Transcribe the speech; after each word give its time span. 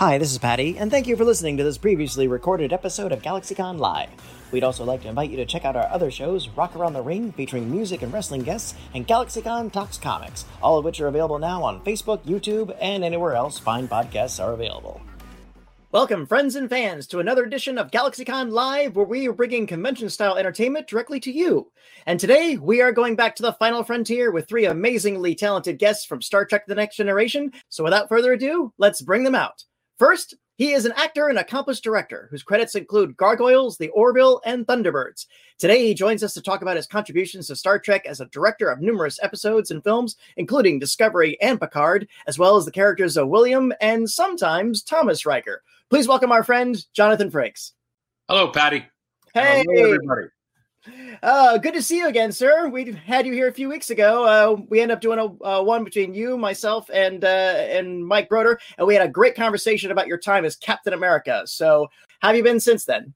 Hi, 0.00 0.16
this 0.16 0.32
is 0.32 0.38
Patty, 0.38 0.78
and 0.78 0.90
thank 0.90 1.06
you 1.06 1.14
for 1.14 1.26
listening 1.26 1.58
to 1.58 1.62
this 1.62 1.76
previously 1.76 2.26
recorded 2.26 2.72
episode 2.72 3.12
of 3.12 3.20
GalaxyCon 3.20 3.76
Live. 3.76 4.08
We'd 4.50 4.64
also 4.64 4.82
like 4.82 5.02
to 5.02 5.08
invite 5.08 5.28
you 5.28 5.36
to 5.36 5.44
check 5.44 5.66
out 5.66 5.76
our 5.76 5.88
other 5.88 6.10
shows, 6.10 6.48
Rock 6.48 6.74
Around 6.74 6.94
the 6.94 7.02
Ring, 7.02 7.32
featuring 7.32 7.70
music 7.70 8.00
and 8.00 8.10
wrestling 8.10 8.40
guests, 8.40 8.74
and 8.94 9.06
GalaxyCon 9.06 9.70
Talks 9.70 9.98
Comics, 9.98 10.46
all 10.62 10.78
of 10.78 10.86
which 10.86 11.02
are 11.02 11.08
available 11.08 11.38
now 11.38 11.62
on 11.62 11.84
Facebook, 11.84 12.24
YouTube, 12.24 12.74
and 12.80 13.04
anywhere 13.04 13.34
else 13.34 13.58
fine 13.58 13.88
podcasts 13.88 14.42
are 14.42 14.54
available. 14.54 15.02
Welcome, 15.92 16.26
friends 16.26 16.56
and 16.56 16.70
fans, 16.70 17.06
to 17.08 17.18
another 17.18 17.44
edition 17.44 17.76
of 17.76 17.90
GalaxyCon 17.90 18.52
Live, 18.52 18.96
where 18.96 19.04
we 19.04 19.28
are 19.28 19.34
bringing 19.34 19.66
convention 19.66 20.08
style 20.08 20.38
entertainment 20.38 20.86
directly 20.86 21.20
to 21.20 21.30
you. 21.30 21.72
And 22.06 22.18
today, 22.18 22.56
we 22.56 22.80
are 22.80 22.92
going 22.92 23.16
back 23.16 23.36
to 23.36 23.42
the 23.42 23.52
final 23.52 23.84
frontier 23.84 24.30
with 24.30 24.48
three 24.48 24.64
amazingly 24.64 25.34
talented 25.34 25.78
guests 25.78 26.06
from 26.06 26.22
Star 26.22 26.46
Trek 26.46 26.66
The 26.66 26.74
Next 26.74 26.96
Generation. 26.96 27.52
So, 27.68 27.84
without 27.84 28.08
further 28.08 28.32
ado, 28.32 28.72
let's 28.78 29.02
bring 29.02 29.24
them 29.24 29.34
out. 29.34 29.64
First, 30.00 30.34
he 30.56 30.72
is 30.72 30.86
an 30.86 30.94
actor 30.96 31.28
and 31.28 31.38
accomplished 31.38 31.84
director 31.84 32.26
whose 32.30 32.42
credits 32.42 32.74
include 32.74 33.18
Gargoyles, 33.18 33.76
The 33.76 33.90
Orville, 33.90 34.40
and 34.46 34.66
Thunderbirds. 34.66 35.26
Today, 35.58 35.86
he 35.86 35.92
joins 35.92 36.24
us 36.24 36.32
to 36.32 36.40
talk 36.40 36.62
about 36.62 36.76
his 36.76 36.86
contributions 36.86 37.48
to 37.48 37.56
Star 37.56 37.78
Trek 37.78 38.06
as 38.06 38.18
a 38.18 38.24
director 38.28 38.70
of 38.70 38.80
numerous 38.80 39.20
episodes 39.22 39.70
and 39.70 39.84
films, 39.84 40.16
including 40.38 40.78
Discovery 40.78 41.38
and 41.42 41.60
Picard, 41.60 42.08
as 42.26 42.38
well 42.38 42.56
as 42.56 42.64
the 42.64 42.70
characters 42.70 43.18
of 43.18 43.28
William 43.28 43.74
and 43.82 44.08
sometimes 44.08 44.82
Thomas 44.82 45.26
Riker. 45.26 45.62
Please 45.90 46.08
welcome 46.08 46.32
our 46.32 46.44
friend, 46.44 46.82
Jonathan 46.94 47.30
Frakes. 47.30 47.72
Hello, 48.26 48.48
Patty. 48.48 48.86
Hey, 49.34 49.66
Hello, 49.68 49.84
everybody. 49.84 50.28
Uh, 51.22 51.58
good 51.58 51.74
to 51.74 51.82
see 51.82 51.98
you 51.98 52.08
again, 52.08 52.32
sir. 52.32 52.68
We 52.68 52.92
had 52.92 53.26
you 53.26 53.32
here 53.32 53.48
a 53.48 53.52
few 53.52 53.68
weeks 53.68 53.90
ago. 53.90 54.24
Uh, 54.24 54.62
we 54.68 54.80
ended 54.80 54.96
up 54.96 55.00
doing 55.02 55.18
a 55.18 55.44
uh, 55.44 55.62
one 55.62 55.84
between 55.84 56.14
you, 56.14 56.38
myself, 56.38 56.88
and 56.92 57.22
uh, 57.24 57.26
and 57.26 58.06
Mike 58.06 58.28
Broder, 58.28 58.58
and 58.78 58.86
we 58.86 58.94
had 58.94 59.06
a 59.06 59.10
great 59.10 59.34
conversation 59.34 59.90
about 59.90 60.06
your 60.06 60.18
time 60.18 60.44
as 60.44 60.56
Captain 60.56 60.94
America. 60.94 61.42
So, 61.44 61.88
have 62.22 62.36
you 62.36 62.42
been 62.42 62.60
since 62.60 62.84
then? 62.84 63.12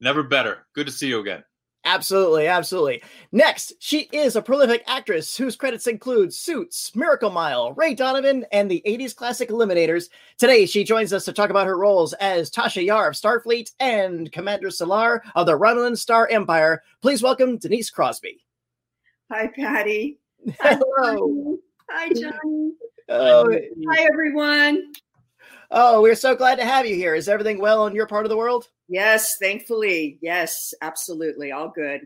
Never 0.00 0.22
better. 0.22 0.66
Good 0.74 0.86
to 0.86 0.92
see 0.92 1.06
you 1.06 1.20
again. 1.20 1.44
Absolutely, 1.86 2.46
absolutely. 2.46 3.02
Next, 3.30 3.74
she 3.78 4.08
is 4.10 4.36
a 4.36 4.42
prolific 4.42 4.82
actress 4.86 5.36
whose 5.36 5.54
credits 5.54 5.86
include 5.86 6.32
Suits, 6.32 6.96
Miracle 6.96 7.28
Mile, 7.28 7.74
Ray 7.74 7.92
Donovan, 7.94 8.46
and 8.52 8.70
the 8.70 8.82
80s 8.86 9.14
classic 9.14 9.50
Eliminators. 9.50 10.08
Today, 10.38 10.64
she 10.64 10.82
joins 10.82 11.12
us 11.12 11.26
to 11.26 11.32
talk 11.32 11.50
about 11.50 11.66
her 11.66 11.76
roles 11.76 12.14
as 12.14 12.50
Tasha 12.50 12.82
Yar 12.82 13.08
of 13.08 13.14
Starfleet 13.14 13.72
and 13.80 14.32
Commander 14.32 14.70
Solar 14.70 15.22
of 15.34 15.44
the 15.44 15.58
Romulan 15.58 15.96
Star 15.98 16.26
Empire. 16.28 16.82
Please 17.02 17.22
welcome 17.22 17.58
Denise 17.58 17.90
Crosby. 17.90 18.40
Hi, 19.30 19.50
Patty. 19.54 20.18
Hi, 20.60 20.78
Hello. 20.96 21.58
Hi, 21.90 22.08
Johnny. 22.08 22.72
Oh, 23.10 23.54
Hi, 23.90 24.06
everyone. 24.10 24.92
oh, 25.70 26.00
we're 26.00 26.14
so 26.14 26.34
glad 26.34 26.56
to 26.56 26.64
have 26.64 26.86
you 26.86 26.94
here. 26.96 27.14
Is 27.14 27.28
everything 27.28 27.60
well 27.60 27.86
in 27.86 27.94
your 27.94 28.06
part 28.06 28.24
of 28.24 28.30
the 28.30 28.36
world? 28.38 28.68
Yes, 28.88 29.36
thankfully. 29.38 30.18
Yes, 30.20 30.74
absolutely. 30.82 31.52
All 31.52 31.68
good. 31.68 32.02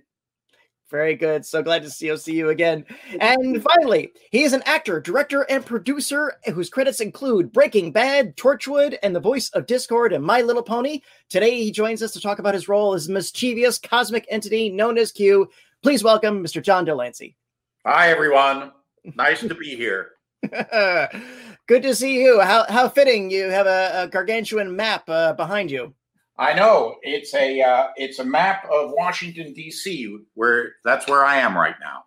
Very 0.90 1.16
good. 1.16 1.44
So 1.44 1.62
glad 1.62 1.82
to 1.82 1.90
see, 1.90 2.16
see 2.16 2.32
you 2.32 2.48
again. 2.48 2.86
And 3.20 3.62
finally, 3.62 4.10
he 4.30 4.42
is 4.44 4.54
an 4.54 4.62
actor, 4.64 5.00
director, 5.00 5.42
and 5.50 5.64
producer 5.64 6.32
whose 6.54 6.70
credits 6.70 7.00
include 7.00 7.52
Breaking 7.52 7.92
Bad, 7.92 8.36
Torchwood, 8.36 8.96
and 9.02 9.14
the 9.14 9.20
voice 9.20 9.50
of 9.50 9.66
Discord 9.66 10.14
and 10.14 10.24
My 10.24 10.40
Little 10.40 10.62
Pony. 10.62 11.00
Today, 11.28 11.62
he 11.62 11.70
joins 11.70 12.02
us 12.02 12.12
to 12.12 12.20
talk 12.20 12.38
about 12.38 12.54
his 12.54 12.68
role 12.68 12.94
as 12.94 13.08
a 13.08 13.12
mischievous 13.12 13.78
cosmic 13.78 14.24
entity 14.30 14.70
known 14.70 14.96
as 14.96 15.12
Q. 15.12 15.50
Please 15.82 16.02
welcome 16.02 16.42
Mr. 16.42 16.62
John 16.62 16.86
de 16.86 16.94
Lancie. 16.94 17.36
Hi, 17.84 18.10
everyone. 18.10 18.72
Nice 19.14 19.40
to 19.40 19.54
be 19.54 19.76
here. 19.76 20.12
Good 21.66 21.82
to 21.82 21.94
see 21.94 22.22
you. 22.22 22.40
How 22.40 22.64
how 22.68 22.88
fitting 22.88 23.30
you 23.30 23.50
have 23.50 23.66
a, 23.66 24.04
a 24.04 24.08
gargantuan 24.08 24.74
map 24.74 25.04
uh, 25.08 25.34
behind 25.34 25.70
you. 25.70 25.94
I 26.38 26.54
know 26.54 26.96
it's 27.02 27.34
a 27.34 27.60
uh, 27.60 27.88
it's 27.96 28.20
a 28.20 28.24
map 28.24 28.64
of 28.70 28.92
Washington 28.92 29.52
D.C. 29.52 30.18
where 30.34 30.76
that's 30.84 31.08
where 31.08 31.24
I 31.24 31.38
am 31.38 31.56
right 31.56 31.74
now. 31.80 32.04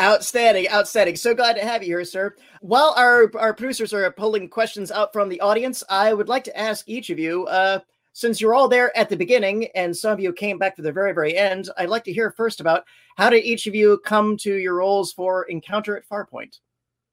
Outstanding, 0.00 0.68
outstanding. 0.70 1.16
So 1.16 1.34
glad 1.34 1.54
to 1.54 1.64
have 1.64 1.82
you 1.82 1.88
here, 1.88 2.04
sir. 2.04 2.34
While 2.60 2.92
our, 2.96 3.30
our 3.38 3.54
producers 3.54 3.92
are 3.92 4.10
pulling 4.10 4.48
questions 4.48 4.90
out 4.90 5.12
from 5.12 5.28
the 5.28 5.40
audience, 5.40 5.84
I 5.88 6.12
would 6.12 6.28
like 6.28 6.44
to 6.44 6.58
ask 6.58 6.88
each 6.88 7.10
of 7.10 7.18
you, 7.18 7.46
uh, 7.46 7.80
since 8.12 8.40
you're 8.40 8.54
all 8.54 8.66
there 8.66 8.96
at 8.96 9.08
the 9.08 9.16
beginning 9.16 9.68
and 9.74 9.96
some 9.96 10.12
of 10.12 10.20
you 10.20 10.32
came 10.32 10.58
back 10.58 10.74
to 10.76 10.82
the 10.82 10.90
very, 10.90 11.12
very 11.12 11.36
end, 11.36 11.68
I'd 11.76 11.88
like 11.88 12.04
to 12.04 12.12
hear 12.12 12.32
first 12.32 12.60
about 12.60 12.84
how 13.16 13.30
did 13.30 13.44
each 13.44 13.66
of 13.66 13.74
you 13.74 14.00
come 14.04 14.36
to 14.38 14.54
your 14.54 14.76
roles 14.76 15.12
for 15.12 15.44
Encounter 15.44 15.96
at 15.96 16.08
Farpoint, 16.08 16.58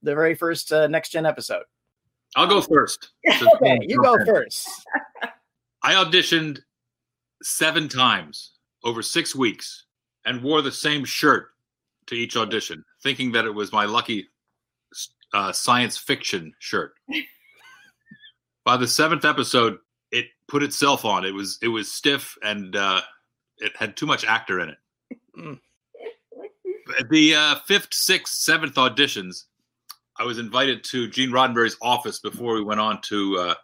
the 0.01 0.15
very 0.15 0.33
first 0.33 0.71
uh, 0.71 0.87
Next 0.87 1.09
Gen 1.09 1.25
episode? 1.25 1.63
I'll 2.35 2.47
go 2.47 2.61
first. 2.61 3.11
Okay, 3.55 3.79
you 3.81 4.01
go 4.01 4.17
first. 4.25 4.67
I 5.83 5.93
auditioned 5.93 6.59
seven 7.41 7.89
times 7.89 8.51
over 8.83 9.01
six 9.01 9.35
weeks 9.35 9.85
and 10.25 10.41
wore 10.41 10.61
the 10.61 10.71
same 10.71 11.03
shirt 11.03 11.49
to 12.07 12.15
each 12.15 12.37
audition, 12.37 12.83
thinking 13.01 13.31
that 13.33 13.45
it 13.45 13.53
was 13.53 13.73
my 13.73 13.85
lucky 13.85 14.27
uh, 15.33 15.51
science 15.51 15.97
fiction 15.97 16.53
shirt. 16.59 16.93
By 18.65 18.77
the 18.77 18.87
seventh 18.87 19.25
episode, 19.25 19.77
it 20.11 20.27
put 20.47 20.63
itself 20.63 21.03
on. 21.03 21.25
It 21.25 21.33
was 21.33 21.57
it 21.61 21.67
was 21.67 21.91
stiff 21.91 22.37
and 22.43 22.75
uh, 22.75 23.01
it 23.57 23.75
had 23.75 23.97
too 23.97 24.05
much 24.05 24.23
actor 24.23 24.61
in 24.61 24.69
it. 24.69 24.77
Mm. 25.37 25.59
The 27.09 27.35
uh, 27.35 27.55
fifth, 27.65 27.93
sixth, 27.93 28.35
seventh 28.35 28.75
auditions, 28.75 29.45
I 30.17 30.23
was 30.23 30.39
invited 30.39 30.83
to 30.85 31.09
Gene 31.09 31.31
Roddenberry's 31.31 31.77
office 31.81 32.19
before 32.19 32.53
we 32.53 32.63
went 32.63 32.79
on 32.79 33.01
to 33.03 33.37
uh, 33.37 33.55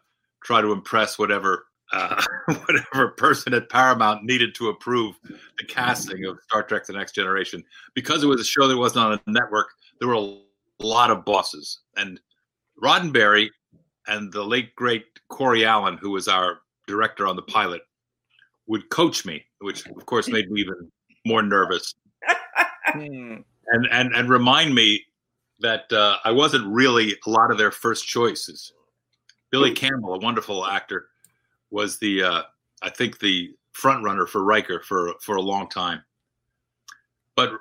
try 0.43 0.61
to 0.61 0.71
impress 0.71 1.19
whatever 1.19 1.67
uh, 1.91 2.21
whatever 2.45 3.09
person 3.09 3.53
at 3.53 3.69
Paramount 3.69 4.23
needed 4.23 4.55
to 4.55 4.69
approve 4.69 5.19
the 5.23 5.65
casting 5.67 6.25
of 6.25 6.39
Star 6.43 6.63
Trek: 6.63 6.85
The 6.85 6.93
Next 6.93 7.13
Generation. 7.13 7.63
Because 7.93 8.23
it 8.23 8.27
was 8.27 8.41
a 8.41 8.45
show 8.45 8.67
that 8.67 8.77
wasn't 8.77 9.05
on 9.05 9.13
a 9.13 9.31
network, 9.31 9.69
there 9.99 10.07
were 10.07 10.15
a 10.15 10.37
lot 10.79 11.11
of 11.11 11.25
bosses, 11.25 11.79
and 11.97 12.19
Roddenberry 12.81 13.49
and 14.07 14.31
the 14.31 14.43
late 14.43 14.75
great 14.75 15.05
Corey 15.27 15.65
Allen, 15.65 15.97
who 15.97 16.11
was 16.11 16.27
our 16.27 16.59
director 16.87 17.27
on 17.27 17.35
the 17.35 17.41
pilot, 17.43 17.81
would 18.67 18.89
coach 18.89 19.25
me, 19.25 19.45
which 19.59 19.85
of 19.87 20.05
course 20.05 20.27
made 20.27 20.49
me 20.49 20.61
even 20.61 20.91
more 21.25 21.43
nervous 21.43 21.93
Hmm. 22.93 23.35
and 23.67 23.87
and 23.91 24.13
and 24.15 24.29
remind 24.29 24.73
me 24.73 25.05
that 25.59 25.91
uh, 25.91 26.17
I 26.23 26.31
wasn't 26.31 26.65
really 26.67 27.15
a 27.25 27.29
lot 27.29 27.51
of 27.51 27.57
their 27.57 27.71
first 27.71 28.07
choices. 28.07 28.73
Billy 29.51 29.73
Campbell, 29.73 30.13
a 30.13 30.19
wonderful 30.19 30.65
actor, 30.65 31.07
was 31.71 31.99
the 31.99 32.23
uh, 32.23 32.41
I 32.81 32.89
think 32.89 33.19
the 33.19 33.53
front 33.73 34.03
runner 34.03 34.25
for 34.25 34.43
Riker 34.43 34.81
for 34.81 35.13
for 35.21 35.35
a 35.35 35.41
long 35.41 35.69
time. 35.69 36.03
But 37.35 37.51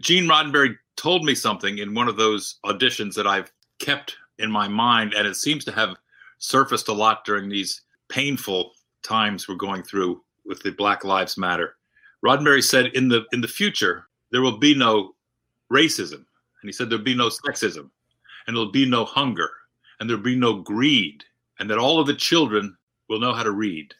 Gene 0.00 0.24
Roddenberry 0.24 0.76
told 0.96 1.24
me 1.24 1.34
something 1.34 1.78
in 1.78 1.94
one 1.94 2.08
of 2.08 2.16
those 2.16 2.56
auditions 2.64 3.14
that 3.14 3.26
I've 3.26 3.52
kept 3.78 4.16
in 4.38 4.50
my 4.50 4.68
mind, 4.68 5.14
and 5.14 5.26
it 5.26 5.36
seems 5.36 5.64
to 5.64 5.72
have 5.72 5.96
surfaced 6.38 6.88
a 6.88 6.92
lot 6.92 7.24
during 7.24 7.48
these 7.48 7.82
painful 8.08 8.72
times 9.02 9.48
we're 9.48 9.54
going 9.54 9.82
through 9.82 10.22
with 10.44 10.62
the 10.62 10.70
Black 10.70 11.04
Lives 11.04 11.36
Matter. 11.36 11.76
Roddenberry 12.24 12.62
said, 12.62 12.86
"In 12.94 13.08
the 13.08 13.24
in 13.32 13.40
the 13.40 13.48
future, 13.48 14.08
there 14.30 14.42
will 14.42 14.58
be 14.58 14.74
no 14.74 15.14
racism, 15.72 16.14
and 16.60 16.64
he 16.64 16.72
said 16.72 16.90
there'll 16.90 17.04
be 17.04 17.14
no 17.14 17.28
sexism, 17.28 17.90
and 18.46 18.56
there'll 18.56 18.72
be 18.72 18.86
no 18.86 19.04
hunger, 19.04 19.50
and 20.00 20.08
there'll 20.08 20.22
be 20.22 20.36
no 20.36 20.54
greed, 20.54 21.24
and 21.58 21.68
that 21.70 21.78
all 21.78 22.00
of 22.00 22.06
the 22.06 22.14
children 22.14 22.76
will 23.08 23.20
know 23.20 23.32
how 23.32 23.42
to 23.42 23.50
read." 23.50 23.94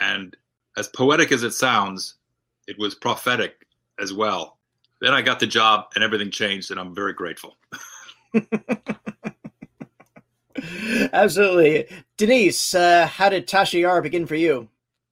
And 0.00 0.36
as 0.76 0.88
poetic 0.88 1.32
as 1.32 1.42
it 1.42 1.52
sounds, 1.52 2.16
it 2.66 2.78
was 2.78 2.94
prophetic 2.94 3.66
as 3.98 4.12
well. 4.12 4.58
Then 5.00 5.14
I 5.14 5.22
got 5.22 5.40
the 5.40 5.46
job, 5.46 5.86
and 5.94 6.02
everything 6.02 6.30
changed, 6.30 6.70
and 6.70 6.80
I'm 6.80 6.94
very 6.94 7.12
grateful. 7.12 7.56
Absolutely. 11.12 11.86
Denise, 12.16 12.74
uh, 12.74 13.06
how 13.06 13.28
did 13.28 13.46
Tasha 13.46 13.80
Yar 13.80 14.00
begin 14.02 14.26
for 14.26 14.36
you? 14.36 14.68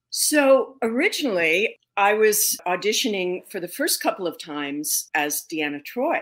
So 0.09 0.75
originally, 0.81 1.77
I 1.97 2.13
was 2.13 2.57
auditioning 2.67 3.49
for 3.49 3.59
the 3.59 3.67
first 3.67 4.01
couple 4.01 4.27
of 4.27 4.39
times 4.39 5.09
as 5.13 5.45
Deanna 5.51 5.81
Troi. 5.83 6.21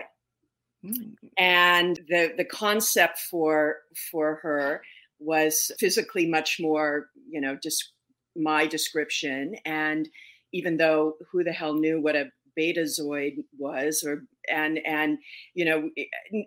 and 1.38 1.98
the 2.08 2.34
the 2.36 2.44
concept 2.44 3.18
for 3.18 3.76
for 4.10 4.36
her 4.42 4.82
was 5.24 5.70
physically 5.78 6.26
much 6.26 6.58
more 6.60 7.08
you 7.28 7.40
know 7.40 7.56
just 7.62 7.92
my 8.36 8.66
description. 8.66 9.54
And 9.64 10.08
even 10.52 10.76
though 10.76 11.14
who 11.30 11.44
the 11.44 11.52
hell 11.52 11.74
knew 11.74 12.00
what 12.00 12.16
a 12.16 12.30
beta 12.56 12.82
betazoid 12.82 13.32
was 13.58 14.04
or 14.06 14.22
and 14.48 14.78
and 14.86 15.18
you 15.54 15.64
know 15.64 15.90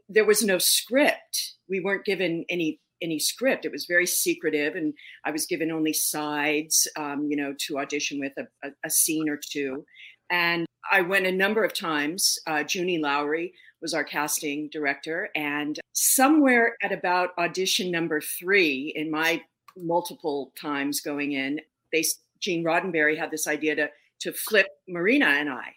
there 0.07 0.25
was 0.25 0.43
no 0.43 0.57
script. 0.57 1.55
We 1.69 1.81
weren't 1.81 2.05
given 2.05 2.45
any 2.49 2.79
any 3.01 3.19
script. 3.19 3.65
It 3.65 3.71
was 3.71 3.85
very 3.87 4.07
secretive 4.07 4.75
and 4.75 4.93
i 5.25 5.31
was 5.31 5.45
given 5.45 5.71
only 5.71 5.93
sides 5.93 6.87
um, 6.97 7.27
you 7.29 7.37
know 7.37 7.53
to 7.67 7.77
audition 7.77 8.19
with 8.19 8.33
a, 8.37 8.67
a, 8.67 8.71
a 8.85 8.89
scene 8.89 9.27
or 9.29 9.39
two. 9.51 9.85
And 10.29 10.65
i 10.91 11.01
went 11.01 11.27
a 11.27 11.31
number 11.31 11.63
of 11.65 11.73
times 11.73 12.37
uh, 12.47 12.63
junie 12.67 12.99
lowry 12.99 13.53
was 13.81 13.93
our 13.93 14.03
casting 14.03 14.69
director. 14.69 15.29
And 15.35 15.79
somewhere 15.93 16.75
at 16.81 16.91
about 16.91 17.37
audition 17.37 17.91
number 17.91 18.21
three, 18.21 18.93
in 18.95 19.11
my 19.11 19.41
multiple 19.75 20.51
times 20.59 21.01
going 21.01 21.33
in, 21.33 21.61
they 21.91 22.03
Gene 22.39 22.63
Roddenberry 22.63 23.17
had 23.17 23.31
this 23.31 23.47
idea 23.47 23.75
to 23.75 23.89
to 24.19 24.31
flip 24.31 24.67
Marina 24.87 25.27
and 25.27 25.49
I. 25.49 25.75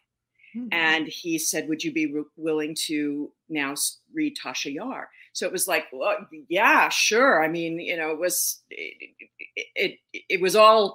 Mm-hmm. 0.56 0.68
And 0.72 1.06
he 1.06 1.38
said, 1.38 1.68
Would 1.68 1.84
you 1.84 1.92
be 1.92 2.06
re- 2.06 2.24
willing 2.36 2.74
to 2.86 3.30
now 3.48 3.74
read 4.12 4.36
Tasha 4.36 4.72
Yar? 4.72 5.08
So 5.32 5.46
it 5.46 5.52
was 5.52 5.68
like, 5.68 5.86
well, 5.92 6.16
yeah, 6.48 6.88
sure. 6.88 7.42
I 7.42 7.48
mean, 7.48 7.78
you 7.78 7.96
know, 7.96 8.10
it 8.10 8.18
was, 8.18 8.62
it, 8.68 9.14
it, 9.76 9.98
it 10.28 10.40
was 10.40 10.56
all, 10.56 10.94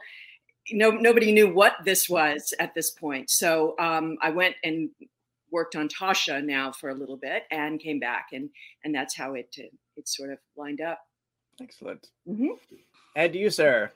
no, 0.72 0.92
nobody 0.92 1.32
knew 1.32 1.54
what 1.54 1.74
this 1.86 2.10
was 2.10 2.54
at 2.60 2.74
this 2.74 2.92
point. 2.92 3.30
So 3.30 3.76
um, 3.80 4.18
I 4.22 4.32
went 4.32 4.56
and 4.64 4.90
worked 5.56 5.76
on 5.76 5.88
Tasha 5.88 6.44
now 6.44 6.72
for 6.72 6.90
a 6.90 6.94
little 6.94 7.18
bit 7.18 7.44
and 7.50 7.80
came 7.80 8.00
back. 8.00 8.28
And, 8.34 8.50
and 8.84 8.94
that's 8.94 9.16
how 9.16 9.34
it, 9.34 9.56
it 9.58 10.08
sort 10.08 10.32
of 10.32 10.38
lined 10.56 10.82
up. 10.82 11.00
Excellent. 11.62 12.08
Mm-hmm. 12.28 12.50
And 13.16 13.34
you, 13.34 13.50
sir? 13.50 13.92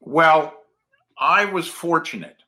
Well, 0.00 0.54
I 1.18 1.44
was 1.44 1.68
fortunate 1.68 2.42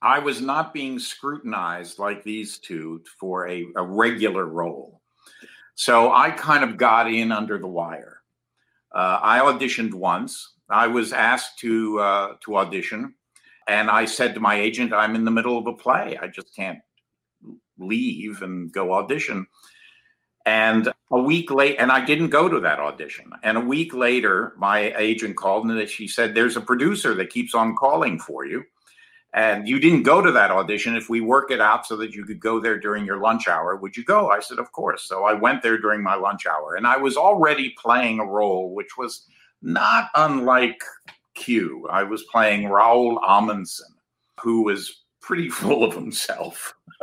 I 0.00 0.20
was 0.20 0.40
not 0.40 0.72
being 0.72 0.98
scrutinized 0.98 1.98
like 1.98 2.22
these 2.22 2.58
two 2.58 3.02
for 3.18 3.48
a, 3.48 3.66
a 3.76 3.82
regular 3.82 4.46
role. 4.46 5.00
So 5.74 6.12
I 6.12 6.30
kind 6.30 6.62
of 6.62 6.76
got 6.76 7.12
in 7.12 7.32
under 7.32 7.58
the 7.58 7.66
wire. 7.66 8.20
Uh, 8.94 9.18
I 9.20 9.40
auditioned 9.40 9.94
once. 9.94 10.54
I 10.70 10.86
was 10.86 11.12
asked 11.12 11.58
to 11.60 11.98
uh, 12.00 12.34
to 12.44 12.56
audition, 12.58 13.14
and 13.66 13.90
I 13.90 14.04
said 14.04 14.34
to 14.34 14.40
my 14.40 14.54
agent, 14.54 14.92
"I'm 14.92 15.14
in 15.14 15.24
the 15.24 15.30
middle 15.30 15.58
of 15.58 15.66
a 15.66 15.72
play. 15.72 16.18
I 16.20 16.28
just 16.28 16.54
can't 16.54 16.78
leave 17.78 18.42
and 18.42 18.72
go 18.72 18.94
audition." 18.94 19.46
And 20.46 20.92
a 21.10 21.20
week 21.20 21.50
late, 21.50 21.76
and 21.78 21.92
I 21.92 22.04
didn't 22.04 22.30
go 22.30 22.48
to 22.48 22.60
that 22.60 22.80
audition. 22.80 23.32
And 23.42 23.58
a 23.58 23.60
week 23.60 23.92
later, 23.92 24.54
my 24.56 24.94
agent 24.96 25.36
called 25.36 25.66
and 25.66 25.88
she 25.88 26.08
said, 26.08 26.34
"There's 26.34 26.56
a 26.56 26.60
producer 26.60 27.14
that 27.14 27.30
keeps 27.30 27.54
on 27.54 27.76
calling 27.76 28.18
for 28.18 28.46
you." 28.46 28.64
and 29.34 29.68
you 29.68 29.78
didn't 29.78 30.04
go 30.04 30.22
to 30.22 30.32
that 30.32 30.50
audition 30.50 30.96
if 30.96 31.10
we 31.10 31.20
work 31.20 31.50
it 31.50 31.60
out 31.60 31.86
so 31.86 31.96
that 31.96 32.14
you 32.14 32.24
could 32.24 32.40
go 32.40 32.58
there 32.60 32.78
during 32.78 33.04
your 33.04 33.18
lunch 33.18 33.46
hour 33.46 33.76
would 33.76 33.96
you 33.96 34.04
go 34.04 34.30
i 34.30 34.40
said 34.40 34.58
of 34.58 34.72
course 34.72 35.04
so 35.04 35.24
i 35.24 35.32
went 35.32 35.62
there 35.62 35.78
during 35.78 36.02
my 36.02 36.14
lunch 36.14 36.46
hour 36.46 36.76
and 36.76 36.86
i 36.86 36.96
was 36.96 37.16
already 37.16 37.74
playing 37.78 38.20
a 38.20 38.24
role 38.24 38.74
which 38.74 38.96
was 38.96 39.26
not 39.60 40.08
unlike 40.14 40.80
q 41.34 41.86
i 41.90 42.02
was 42.02 42.22
playing 42.24 42.68
roald 42.68 43.18
amundsen 43.26 43.94
who 44.40 44.62
was 44.62 45.02
pretty 45.28 45.48
full 45.60 45.84
of 45.84 45.94
himself 45.94 46.74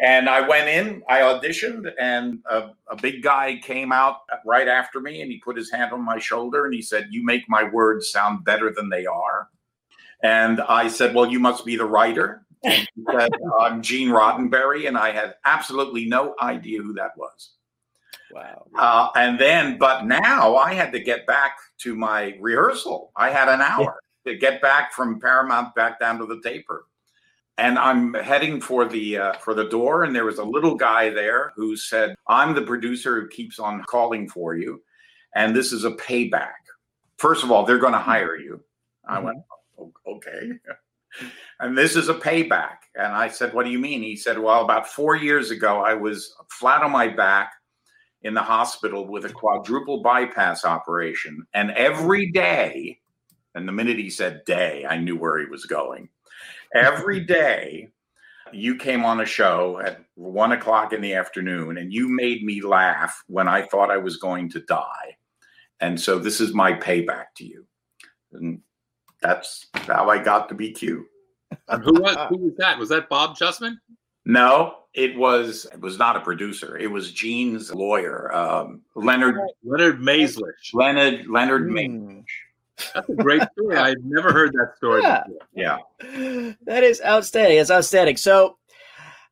and 0.00 0.28
i 0.28 0.40
went 0.46 0.68
in 0.68 1.02
i 1.08 1.20
auditioned 1.20 1.90
and 2.00 2.38
a, 2.50 2.70
a 2.90 2.96
big 3.00 3.22
guy 3.22 3.60
came 3.62 3.92
out 3.92 4.18
right 4.44 4.68
after 4.68 5.00
me 5.00 5.22
and 5.22 5.30
he 5.30 5.38
put 5.38 5.56
his 5.56 5.70
hand 5.70 5.92
on 5.92 6.02
my 6.02 6.18
shoulder 6.18 6.64
and 6.64 6.74
he 6.74 6.82
said 6.82 7.08
you 7.10 7.24
make 7.24 7.42
my 7.48 7.64
words 7.70 8.10
sound 8.10 8.44
better 8.44 8.72
than 8.72 8.88
they 8.88 9.06
are 9.06 9.48
and 10.22 10.60
I 10.60 10.88
said, 10.88 11.14
Well, 11.14 11.30
you 11.30 11.40
must 11.40 11.64
be 11.64 11.76
the 11.76 11.84
writer. 11.84 12.42
And 12.62 12.86
he 12.94 13.04
said, 13.10 13.30
I'm 13.58 13.80
Gene 13.80 14.08
Roddenberry. 14.08 14.86
And 14.86 14.98
I 14.98 15.12
had 15.12 15.34
absolutely 15.44 16.04
no 16.04 16.34
idea 16.42 16.82
who 16.82 16.92
that 16.94 17.16
was. 17.16 17.52
Wow. 18.32 18.66
Uh, 18.78 19.08
and 19.16 19.40
then, 19.40 19.78
but 19.78 20.04
now 20.04 20.56
I 20.56 20.74
had 20.74 20.92
to 20.92 21.00
get 21.00 21.26
back 21.26 21.56
to 21.78 21.94
my 21.94 22.36
rehearsal. 22.38 23.12
I 23.16 23.30
had 23.30 23.48
an 23.48 23.60
hour. 23.60 23.98
To 24.26 24.36
get 24.36 24.60
back 24.62 24.92
from 24.92 25.20
Paramount 25.20 25.74
back 25.74 26.00
down 26.00 26.18
to 26.18 26.26
the 26.26 26.40
taper. 26.42 26.86
And 27.58 27.78
I'm 27.78 28.14
heading 28.14 28.60
for 28.60 28.86
the 28.86 29.18
uh, 29.18 29.32
for 29.34 29.52
the 29.52 29.68
door, 29.68 30.04
and 30.04 30.16
there 30.16 30.24
was 30.24 30.38
a 30.38 30.44
little 30.44 30.76
guy 30.76 31.10
there 31.10 31.52
who 31.56 31.76
said, 31.76 32.14
"I'm 32.26 32.54
the 32.54 32.62
producer 32.62 33.20
who 33.20 33.28
keeps 33.28 33.58
on 33.58 33.82
calling 33.84 34.28
for 34.28 34.54
you, 34.54 34.82
and 35.34 35.54
this 35.54 35.72
is 35.72 35.84
a 35.84 35.90
payback. 35.90 36.54
First 37.18 37.44
of 37.44 37.50
all, 37.50 37.66
they're 37.66 37.78
going 37.78 37.92
to 37.92 37.98
hire 37.98 38.36
you." 38.36 38.62
I 39.06 39.16
mm-hmm. 39.16 39.26
went, 39.26 39.38
okay. 40.06 40.52
and 41.60 41.76
this 41.76 41.96
is 41.96 42.08
a 42.08 42.14
payback. 42.14 42.76
And 42.94 43.12
I 43.12 43.28
said, 43.28 43.52
What 43.52 43.64
do 43.64 43.70
you 43.70 43.78
mean? 43.78 44.02
He 44.02 44.16
said, 44.16 44.38
Well, 44.38 44.64
about 44.64 44.88
four 44.88 45.16
years 45.16 45.50
ago, 45.50 45.82
I 45.82 45.94
was 45.94 46.34
flat 46.48 46.82
on 46.82 46.90
my 46.90 47.08
back 47.08 47.52
in 48.22 48.34
the 48.34 48.42
hospital 48.42 49.06
with 49.06 49.24
a 49.24 49.30
quadruple 49.30 50.02
bypass 50.02 50.64
operation. 50.64 51.46
And 51.54 51.70
every 51.72 52.30
day, 52.30 52.99
and 53.54 53.66
the 53.66 53.72
minute 53.72 53.98
he 53.98 54.10
said 54.10 54.44
day, 54.44 54.86
I 54.88 54.98
knew 54.98 55.16
where 55.16 55.38
he 55.38 55.46
was 55.46 55.64
going. 55.66 56.08
Every 56.74 57.20
day, 57.24 57.88
you 58.52 58.76
came 58.76 59.04
on 59.04 59.20
a 59.20 59.26
show 59.26 59.80
at 59.84 60.04
one 60.14 60.52
o'clock 60.52 60.92
in 60.92 61.00
the 61.00 61.14
afternoon 61.14 61.78
and 61.78 61.92
you 61.92 62.08
made 62.08 62.44
me 62.44 62.62
laugh 62.62 63.22
when 63.26 63.48
I 63.48 63.62
thought 63.62 63.90
I 63.90 63.98
was 63.98 64.16
going 64.16 64.50
to 64.50 64.60
die. 64.60 65.16
And 65.80 66.00
so 66.00 66.18
this 66.18 66.40
is 66.40 66.52
my 66.52 66.72
payback 66.72 67.26
to 67.36 67.44
you. 67.44 67.66
And 68.32 68.60
that's 69.22 69.66
how 69.74 70.10
I 70.10 70.18
got 70.18 70.48
to 70.48 70.54
be 70.54 70.72
Q. 70.72 71.06
who 71.68 72.00
was 72.00 72.16
who 72.28 72.38
was 72.38 72.54
that? 72.58 72.78
Was 72.78 72.88
that 72.90 73.08
Bob 73.08 73.36
Justman? 73.36 73.76
No, 74.24 74.76
it 74.94 75.16
was 75.16 75.66
it 75.72 75.80
was 75.80 75.98
not 75.98 76.16
a 76.16 76.20
producer. 76.20 76.76
It 76.76 76.90
was 76.90 77.12
Gene's 77.12 77.72
lawyer, 77.72 78.34
um, 78.34 78.82
Leonard 78.94 79.36
Leonard 79.64 80.00
Maizlish. 80.00 80.72
Leonard 80.74 81.26
Leonard 81.26 81.68
mm. 81.68 82.24
That's 82.94 83.08
a 83.08 83.14
great 83.14 83.42
story. 83.52 83.76
i 83.78 83.88
have 83.90 84.04
never 84.04 84.32
heard 84.32 84.52
that 84.52 84.76
story. 84.76 85.02
Yeah. 85.02 85.24
yeah. 85.54 85.78
that 86.66 86.84
is 86.84 87.00
outstanding. 87.04 87.58
It's 87.58 87.70
outstanding. 87.70 88.16
So 88.16 88.56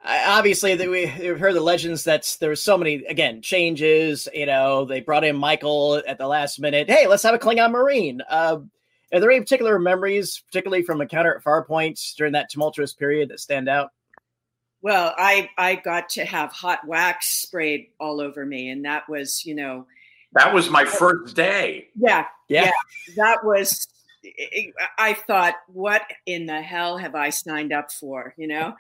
obviously 0.05 0.75
that 0.75 0.89
we, 0.89 1.07
have 1.07 1.41
heard 1.41 1.55
the 1.55 1.61
legends 1.61 2.05
that 2.05 2.37
there 2.41 2.51
were 2.51 2.57
so 2.57 2.79
many 2.79 3.05
again 3.07 3.43
changes 3.43 4.29
you 4.33 4.47
know 4.47 4.85
they 4.85 5.01
brought 5.01 5.25
in 5.25 5.37
michael 5.37 6.01
at 6.07 6.17
the 6.19 6.27
last 6.27 6.61
minute 6.61 6.89
hey 6.89 7.09
let's 7.09 7.25
have 7.25 7.35
a 7.35 7.39
klingon 7.39 7.73
marine 7.73 8.23
uh, 8.31 8.59
are 9.13 9.21
there 9.21 9.31
any 9.31 9.41
particular 9.41 9.79
memories, 9.79 10.43
particularly 10.47 10.83
from 10.83 11.01
Encounter 11.01 11.35
at 11.35 11.43
Farpoint 11.43 12.15
during 12.17 12.35
that 12.35 12.51
tumultuous 12.51 12.93
period, 12.93 13.31
that 13.31 13.41
stand 13.41 13.69
out? 13.69 13.91
Well, 14.83 15.15
I 15.17 15.49
I 15.57 15.77
got 15.77 16.11
to 16.11 16.25
have 16.25 16.53
hot 16.53 16.87
wax 16.87 17.43
sprayed 17.43 17.89
all 17.99 18.21
over 18.21 18.45
me, 18.45 18.69
and 18.69 18.85
that 18.85 19.09
was, 19.09 19.45
you 19.45 19.55
know, 19.55 19.87
that 20.33 20.53
was 20.53 20.71
my 20.71 20.85
first 20.85 21.35
day. 21.35 21.89
Yeah, 21.97 22.27
yeah, 22.49 22.67
yeah 22.67 23.15
that 23.17 23.45
was. 23.45 23.87
I 24.99 25.15
thought, 25.15 25.55
what 25.69 26.03
in 26.27 26.47
the 26.47 26.61
hell 26.61 26.99
have 26.99 27.15
I 27.15 27.31
signed 27.31 27.73
up 27.73 27.93
for? 27.93 28.35
You 28.37 28.49
know, 28.49 28.75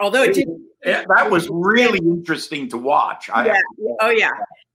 although 0.00 0.22
it 0.22 0.34
didn't. 0.34 0.62
Yeah, 0.84 1.04
that 1.16 1.30
was 1.30 1.48
really 1.50 1.98
interesting 1.98 2.68
to 2.70 2.78
watch. 2.78 3.28
Yeah. 3.28 3.56
oh 4.00 4.10
yeah. 4.10 4.30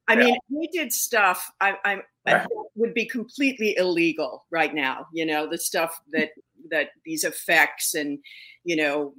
I 0.08 0.16
mean, 0.18 0.36
we 0.50 0.68
did 0.68 0.92
stuff. 0.92 1.50
I, 1.62 1.78
I, 1.86 2.02
I 2.28 2.46
would 2.76 2.94
be 2.94 3.06
completely 3.06 3.76
illegal 3.78 4.46
right 4.52 4.74
now. 4.74 5.08
You 5.14 5.26
know, 5.26 5.50
the 5.50 5.58
stuff 5.58 6.02
that 6.12 6.32
that 6.70 6.90
these 7.06 7.24
effects 7.24 7.94
and 7.94 8.20
you 8.64 8.76
know 8.76 9.14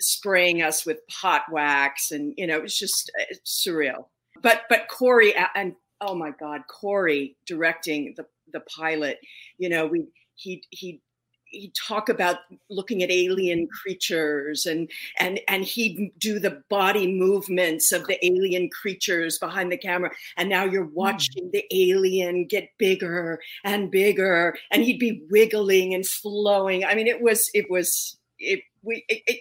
spraying 0.00 0.62
us 0.62 0.84
with 0.84 0.98
hot 1.10 1.42
wax 1.50 2.10
and 2.10 2.34
you 2.36 2.46
know 2.46 2.58
it's 2.62 2.78
just 2.78 3.10
it's 3.30 3.66
surreal. 3.66 4.06
But 4.42 4.62
but 4.68 4.88
Corey 4.88 5.34
and 5.54 5.74
oh 6.00 6.14
my 6.14 6.30
God, 6.30 6.62
Corey 6.68 7.36
directing 7.46 8.14
the 8.16 8.26
the 8.52 8.60
pilot. 8.60 9.18
You 9.58 9.68
know, 9.68 9.86
we 9.86 10.06
he 10.34 10.62
he 10.70 11.00
he'd 11.46 11.72
talk 11.74 12.08
about 12.08 12.38
looking 12.70 13.02
at 13.02 13.10
alien 13.10 13.68
creatures 13.68 14.66
and 14.66 14.90
and 15.18 15.40
and 15.48 15.64
he'd 15.64 16.12
do 16.18 16.38
the 16.38 16.62
body 16.68 17.06
movements 17.06 17.92
of 17.92 18.06
the 18.06 18.24
alien 18.24 18.68
creatures 18.70 19.38
behind 19.38 19.70
the 19.70 19.76
camera 19.76 20.10
and 20.36 20.48
now 20.48 20.64
you're 20.64 20.84
hmm. 20.84 20.94
watching 20.94 21.44
mm. 21.44 21.52
the 21.52 21.64
alien 21.70 22.46
get 22.46 22.70
bigger 22.78 23.38
and 23.64 23.90
bigger 23.90 24.56
and 24.70 24.82
he'd 24.82 24.98
be 24.98 25.24
wiggling 25.30 25.94
and 25.94 26.06
flowing 26.06 26.84
i 26.84 26.94
mean 26.94 27.06
it 27.06 27.22
was 27.22 27.48
it 27.54 27.70
was 27.70 28.18
it 28.38 28.60
we 28.82 29.04
it, 29.08 29.22
it, 29.26 29.40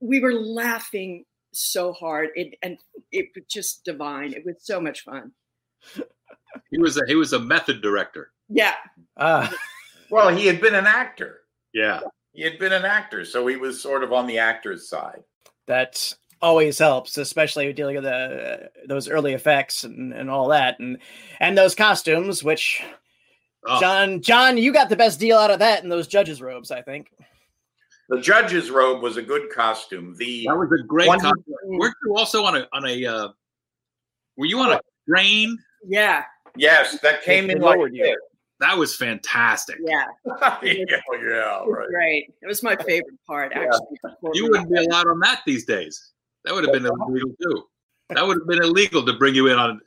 we 0.00 0.20
were 0.20 0.34
laughing 0.34 1.24
so 1.52 1.92
hard 1.92 2.28
it 2.34 2.54
and 2.62 2.78
it 3.10 3.26
was 3.34 3.44
just 3.48 3.84
divine 3.84 4.32
it 4.32 4.44
was 4.44 4.56
so 4.60 4.80
much 4.80 5.02
fun 5.04 5.32
he 6.70 6.78
was 6.78 6.96
a 6.96 7.02
he 7.06 7.14
was 7.14 7.32
a 7.32 7.38
method 7.38 7.82
director 7.82 8.32
yeah 8.48 8.74
uh. 9.16 9.48
Well, 10.10 10.34
he 10.34 10.46
had 10.46 10.60
been 10.60 10.74
an 10.74 10.86
actor. 10.86 11.40
Yeah. 11.72 12.00
He 12.32 12.42
had 12.42 12.58
been 12.58 12.72
an 12.72 12.84
actor, 12.84 13.24
so 13.24 13.46
he 13.46 13.56
was 13.56 13.80
sort 13.80 14.02
of 14.02 14.12
on 14.12 14.26
the 14.26 14.38
actor's 14.38 14.88
side. 14.88 15.22
That 15.66 16.14
always 16.42 16.78
helps, 16.78 17.16
especially 17.16 17.72
dealing 17.72 17.96
with 17.96 18.04
the, 18.04 18.70
those 18.86 19.08
early 19.08 19.34
effects 19.34 19.84
and, 19.84 20.12
and 20.12 20.30
all 20.30 20.48
that, 20.48 20.80
and 20.80 20.98
and 21.38 21.56
those 21.56 21.74
costumes. 21.74 22.42
Which, 22.42 22.82
oh. 23.66 23.80
John, 23.80 24.20
John, 24.20 24.58
you 24.58 24.72
got 24.72 24.88
the 24.88 24.96
best 24.96 25.20
deal 25.20 25.38
out 25.38 25.50
of 25.50 25.60
that 25.60 25.82
in 25.82 25.88
those 25.88 26.06
judges' 26.06 26.42
robes, 26.42 26.70
I 26.70 26.82
think. 26.82 27.12
The 28.08 28.20
judge's 28.20 28.70
robe 28.70 29.02
was 29.02 29.16
a 29.16 29.22
good 29.22 29.50
costume. 29.52 30.16
The 30.16 30.46
that 30.48 30.56
was 30.56 30.70
a 30.72 30.84
great 30.84 31.08
one, 31.08 31.20
costume. 31.20 31.54
Weren't 31.64 31.94
you 32.04 32.16
also 32.16 32.44
on 32.44 32.56
a 32.56 32.68
on 32.72 32.86
a? 32.86 33.06
Uh, 33.06 33.28
were 34.36 34.46
you 34.46 34.58
on 34.58 34.72
a 34.72 34.80
train? 35.08 35.56
Yeah. 35.86 36.24
Yes, 36.56 36.98
that 37.00 37.22
came 37.22 37.50
in 37.50 37.60
like 37.60 37.78
this. 37.92 38.16
That 38.60 38.76
was 38.76 38.94
fantastic. 38.94 39.76
Yeah. 39.82 40.04
yeah, 40.26 40.60
yeah, 40.62 41.64
right. 41.66 41.88
Great. 41.88 42.34
It 42.42 42.46
was 42.46 42.62
my 42.62 42.76
favorite 42.76 43.18
part, 43.26 43.52
actually. 43.54 43.98
You 44.34 44.50
wouldn't 44.50 44.70
be 44.70 44.84
allowed 44.84 45.06
on 45.06 45.18
that 45.20 45.40
these 45.46 45.64
days. 45.64 46.12
That 46.44 46.54
would 46.54 46.64
have 46.64 46.72
been 46.72 46.84
illegal 46.86 47.32
too. 47.42 47.64
That 48.10 48.26
would 48.26 48.38
have 48.38 48.46
been 48.46 48.62
illegal 48.62 49.04
to 49.06 49.14
bring 49.14 49.34
you 49.34 49.46
in 49.48 49.58
on 49.58 49.80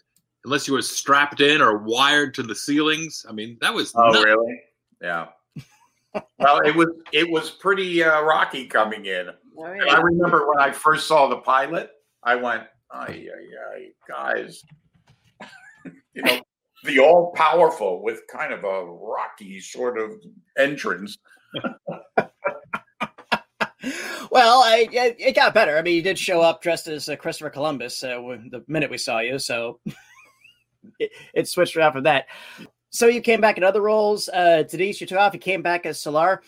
unless 0.46 0.68
you 0.68 0.74
were 0.74 0.82
strapped 0.82 1.40
in 1.40 1.62
or 1.62 1.78
wired 1.78 2.34
to 2.36 2.44
the 2.44 2.56
ceilings. 2.56 3.26
I 3.30 3.32
mean, 3.32 3.58
that 3.62 3.74
was. 3.74 3.94
Oh, 3.96 4.10
nuts. 4.10 4.24
really? 4.24 4.62
Yeah. 5.02 5.28
well, 6.40 6.60
it 6.60 6.76
was 6.76 6.88
it 7.12 7.30
was 7.30 7.52
pretty 7.52 8.04
uh, 8.04 8.22
rocky 8.22 8.66
coming 8.66 9.06
in. 9.06 9.30
Oh, 9.58 9.74
yeah. 9.74 9.94
I 9.94 10.02
remember 10.02 10.48
when 10.48 10.60
I 10.60 10.72
first 10.72 11.08
saw 11.08 11.28
the 11.28 11.38
pilot, 11.38 11.92
I 12.24 12.36
went, 12.36 12.64
"Ay, 12.92 13.28
ay, 13.30 13.76
ay, 13.76 13.88
guys!" 14.08 14.64
You 16.13 16.22
know, 16.24 16.39
the 16.84 17.00
all 17.00 17.32
powerful 17.36 18.03
with 18.03 18.22
kind 18.32 18.53
of 18.53 18.63
a 18.63 18.86
rocky 18.86 19.60
sort 19.60 19.98
of 19.98 20.12
entrance. 20.58 21.17
well, 24.32 24.63
I, 24.63 24.88
it 24.91 25.15
it 25.20 25.36
got 25.36 25.53
better. 25.53 25.77
I 25.77 25.82
mean, 25.82 25.96
you 25.96 26.01
did 26.01 26.17
show 26.20 26.41
up 26.41 26.62
dressed 26.62 26.88
as 26.88 27.08
uh, 27.10 27.15
Christopher 27.15 27.50
Columbus 27.50 28.03
uh, 28.03 28.17
when, 28.20 28.50
the 28.51 28.63
minute 28.67 28.89
we 28.89 28.98
saw 28.98 29.20
you, 29.20 29.39
so 29.39 29.79
it, 31.00 31.12
it 31.34 31.48
switched 31.48 31.77
around 31.77 31.93
from 31.93 32.03
that. 32.03 32.25
So 32.89 33.08
you 33.08 33.22
came 33.22 33.41
back 33.41 33.58
in 33.58 33.63
other 33.63 33.82
roles. 33.82 34.29
Uh, 34.29 34.63
Denise, 34.70 35.01
you 35.01 35.08
took 35.08 35.17
off. 35.17 35.34
You 35.34 35.39
came 35.39 35.62
back 35.62 35.86
as 35.86 36.00
Solar. 36.00 36.41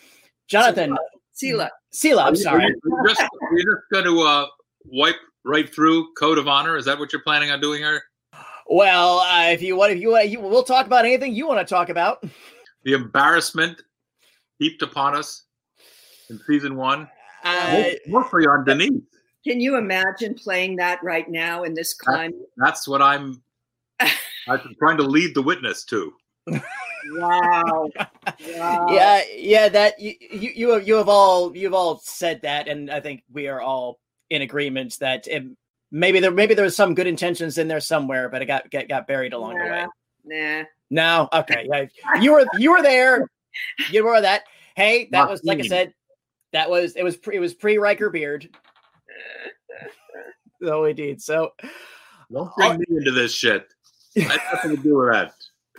Jonathan, 0.48 0.95
Sela. 1.36 1.69
Sela, 1.93 2.22
I'm 2.22 2.34
Are 2.34 2.36
you- 2.36 2.43
sorry. 2.43 2.63
Are 2.65 2.67
you 2.67 3.03
just, 3.07 3.22
are 3.22 3.57
just 3.57 3.81
going 3.91 4.05
to 4.05 4.22
uh, 4.22 4.45
wipe 4.86 5.15
right 5.43 5.74
through 5.74 6.13
code 6.13 6.38
of 6.38 6.48
honor? 6.48 6.77
Is 6.77 6.86
that 6.86 7.00
what 7.00 7.12
you're 7.12 7.24
planning 7.24 7.50
on 7.51 7.62
doing 7.62 7.81
here? 7.81 8.03
Well, 8.67 9.19
uh, 9.19 9.51
if 9.51 9.62
you 9.62 9.75
want, 9.75 9.93
if 9.93 10.00
you 10.00 10.12
want, 10.12 10.29
you, 10.29 10.39
we'll 10.39 10.63
talk 10.63 10.86
about 10.86 11.05
anything 11.05 11.36
you 11.36 11.48
want 11.48 11.65
to 11.65 11.72
talk 11.72 11.89
about. 11.89 12.24
The 12.84 12.93
embarrassment 12.93 13.81
heaped 14.60 14.81
upon 14.81 15.15
us 15.15 15.43
in 16.29 16.39
season 16.48 16.75
one, 16.75 17.07
Uh, 17.43 17.84
mostly 18.07 18.48
on 18.48 18.65
Denise. 18.65 19.01
Can 19.45 19.60
you 19.60 19.77
imagine 19.77 20.34
playing 20.34 20.77
that 20.77 21.00
right 21.03 21.29
now 21.29 21.63
in 21.63 21.75
this 21.75 21.93
climate? 21.93 22.36
That's 22.57 22.88
what 22.88 23.01
I'm. 23.01 23.43
I'm 24.48 24.75
trying 24.79 24.98
to 24.98 25.03
lead 25.03 25.36
the 25.36 25.41
witness 25.41 25.86
to. 25.86 26.13
Wow. 26.48 27.89
wow. 28.57 28.88
yeah, 28.89 29.22
yeah. 29.36 29.69
That 29.69 30.00
you, 30.00 30.13
you, 30.19 30.51
you 30.55 30.69
have, 30.72 30.88
you 30.88 30.95
have 30.95 31.10
all, 31.10 31.55
you've 31.55 31.74
all 31.74 32.00
said 32.03 32.41
that, 32.41 32.67
and 32.67 32.89
I 32.89 33.00
think 33.00 33.24
we 33.31 33.48
are 33.48 33.62
all 33.62 34.00
in 34.29 34.41
agreement 34.41 34.98
that 35.00 35.27
it, 35.27 35.43
maybe 35.92 36.20
there, 36.20 36.32
maybe 36.32 36.54
there 36.54 36.65
was 36.65 36.75
some 36.75 36.96
good 36.96 37.08
intentions 37.08 37.58
in 37.58 37.68
there 37.68 37.80
somewhere, 37.80 38.30
but 38.30 38.42
it 38.42 38.46
got 38.46 38.70
got, 38.72 38.88
got 38.88 39.08
buried 39.08 39.34
along 39.34 39.58
the 39.58 39.63
way. 39.63 39.86
Nah. 40.25 40.60
Nah. 40.60 40.63
No, 40.92 41.30
okay, 41.34 41.68
yeah, 41.70 41.86
you 42.22 42.32
were 42.34 42.46
you 42.58 42.72
were 42.72 42.82
there. 42.82 43.27
You 43.92 44.06
were 44.06 44.22
that. 44.22 44.44
Hey, 44.75 45.08
that 45.12 45.20
Not 45.20 45.30
was 45.30 45.44
like 45.44 45.60
I 45.60 45.68
said. 45.68 45.94
That 46.54 46.70
was 46.70 46.96
it 46.96 47.04
was 47.04 47.18
pre, 47.18 47.36
it 47.36 47.39
was 47.39 47.54
pre 47.54 47.77
Riker 47.77 48.10
Beard. 48.10 48.50
Oh, 50.63 50.86
indeed. 50.86 51.22
So, 51.22 51.51
Don't 52.32 52.51
bring 52.56 52.80
me 52.80 52.86
into 52.89 53.12
this 53.12 53.34
shit. 53.34 53.68
I 54.18 54.22
have 54.22 54.42
nothing 54.54 54.75
to 54.77 54.82
do 54.82 54.98
with 54.98 55.12
that. 55.12 55.34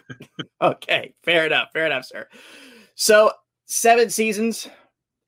okay, 0.62 1.14
fair 1.24 1.46
enough, 1.46 1.70
fair 1.72 1.86
enough, 1.86 2.04
sir. 2.04 2.28
So, 2.94 3.32
seven 3.64 4.10
seasons, 4.10 4.68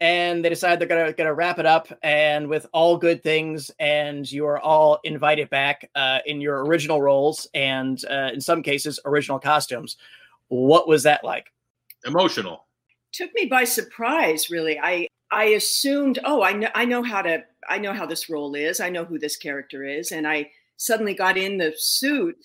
and 0.00 0.44
they 0.44 0.48
decide 0.48 0.78
they're 0.78 0.88
gonna 0.88 1.12
gonna 1.12 1.34
wrap 1.34 1.58
it 1.58 1.66
up, 1.66 1.88
and 2.02 2.48
with 2.48 2.66
all 2.72 2.96
good 2.96 3.22
things, 3.22 3.70
and 3.78 4.30
you 4.30 4.46
are 4.46 4.60
all 4.60 5.00
invited 5.04 5.50
back 5.50 5.88
uh, 5.94 6.18
in 6.26 6.40
your 6.40 6.64
original 6.64 7.02
roles, 7.02 7.46
and 7.54 8.04
uh, 8.10 8.30
in 8.32 8.40
some 8.40 8.62
cases, 8.62 9.00
original 9.04 9.38
costumes. 9.38 9.96
What 10.48 10.88
was 10.88 11.02
that 11.02 11.24
like? 11.24 11.52
Emotional. 12.06 12.66
took 13.12 13.30
me 13.34 13.46
by 13.46 13.64
surprise 13.64 14.50
really 14.50 14.78
i 14.78 15.06
i 15.30 15.44
assumed 15.44 16.18
oh 16.24 16.42
i 16.42 16.52
know 16.52 16.68
i 16.74 16.84
know 16.84 17.02
how 17.02 17.22
to 17.22 17.42
i 17.68 17.78
know 17.78 17.92
how 17.92 18.06
this 18.06 18.28
role 18.30 18.54
is 18.54 18.80
i 18.80 18.88
know 18.88 19.04
who 19.04 19.18
this 19.18 19.36
character 19.36 19.82
is 19.84 20.12
and 20.12 20.26
i 20.28 20.48
suddenly 20.76 21.14
got 21.14 21.36
in 21.36 21.58
the 21.58 21.72
suit 21.76 22.36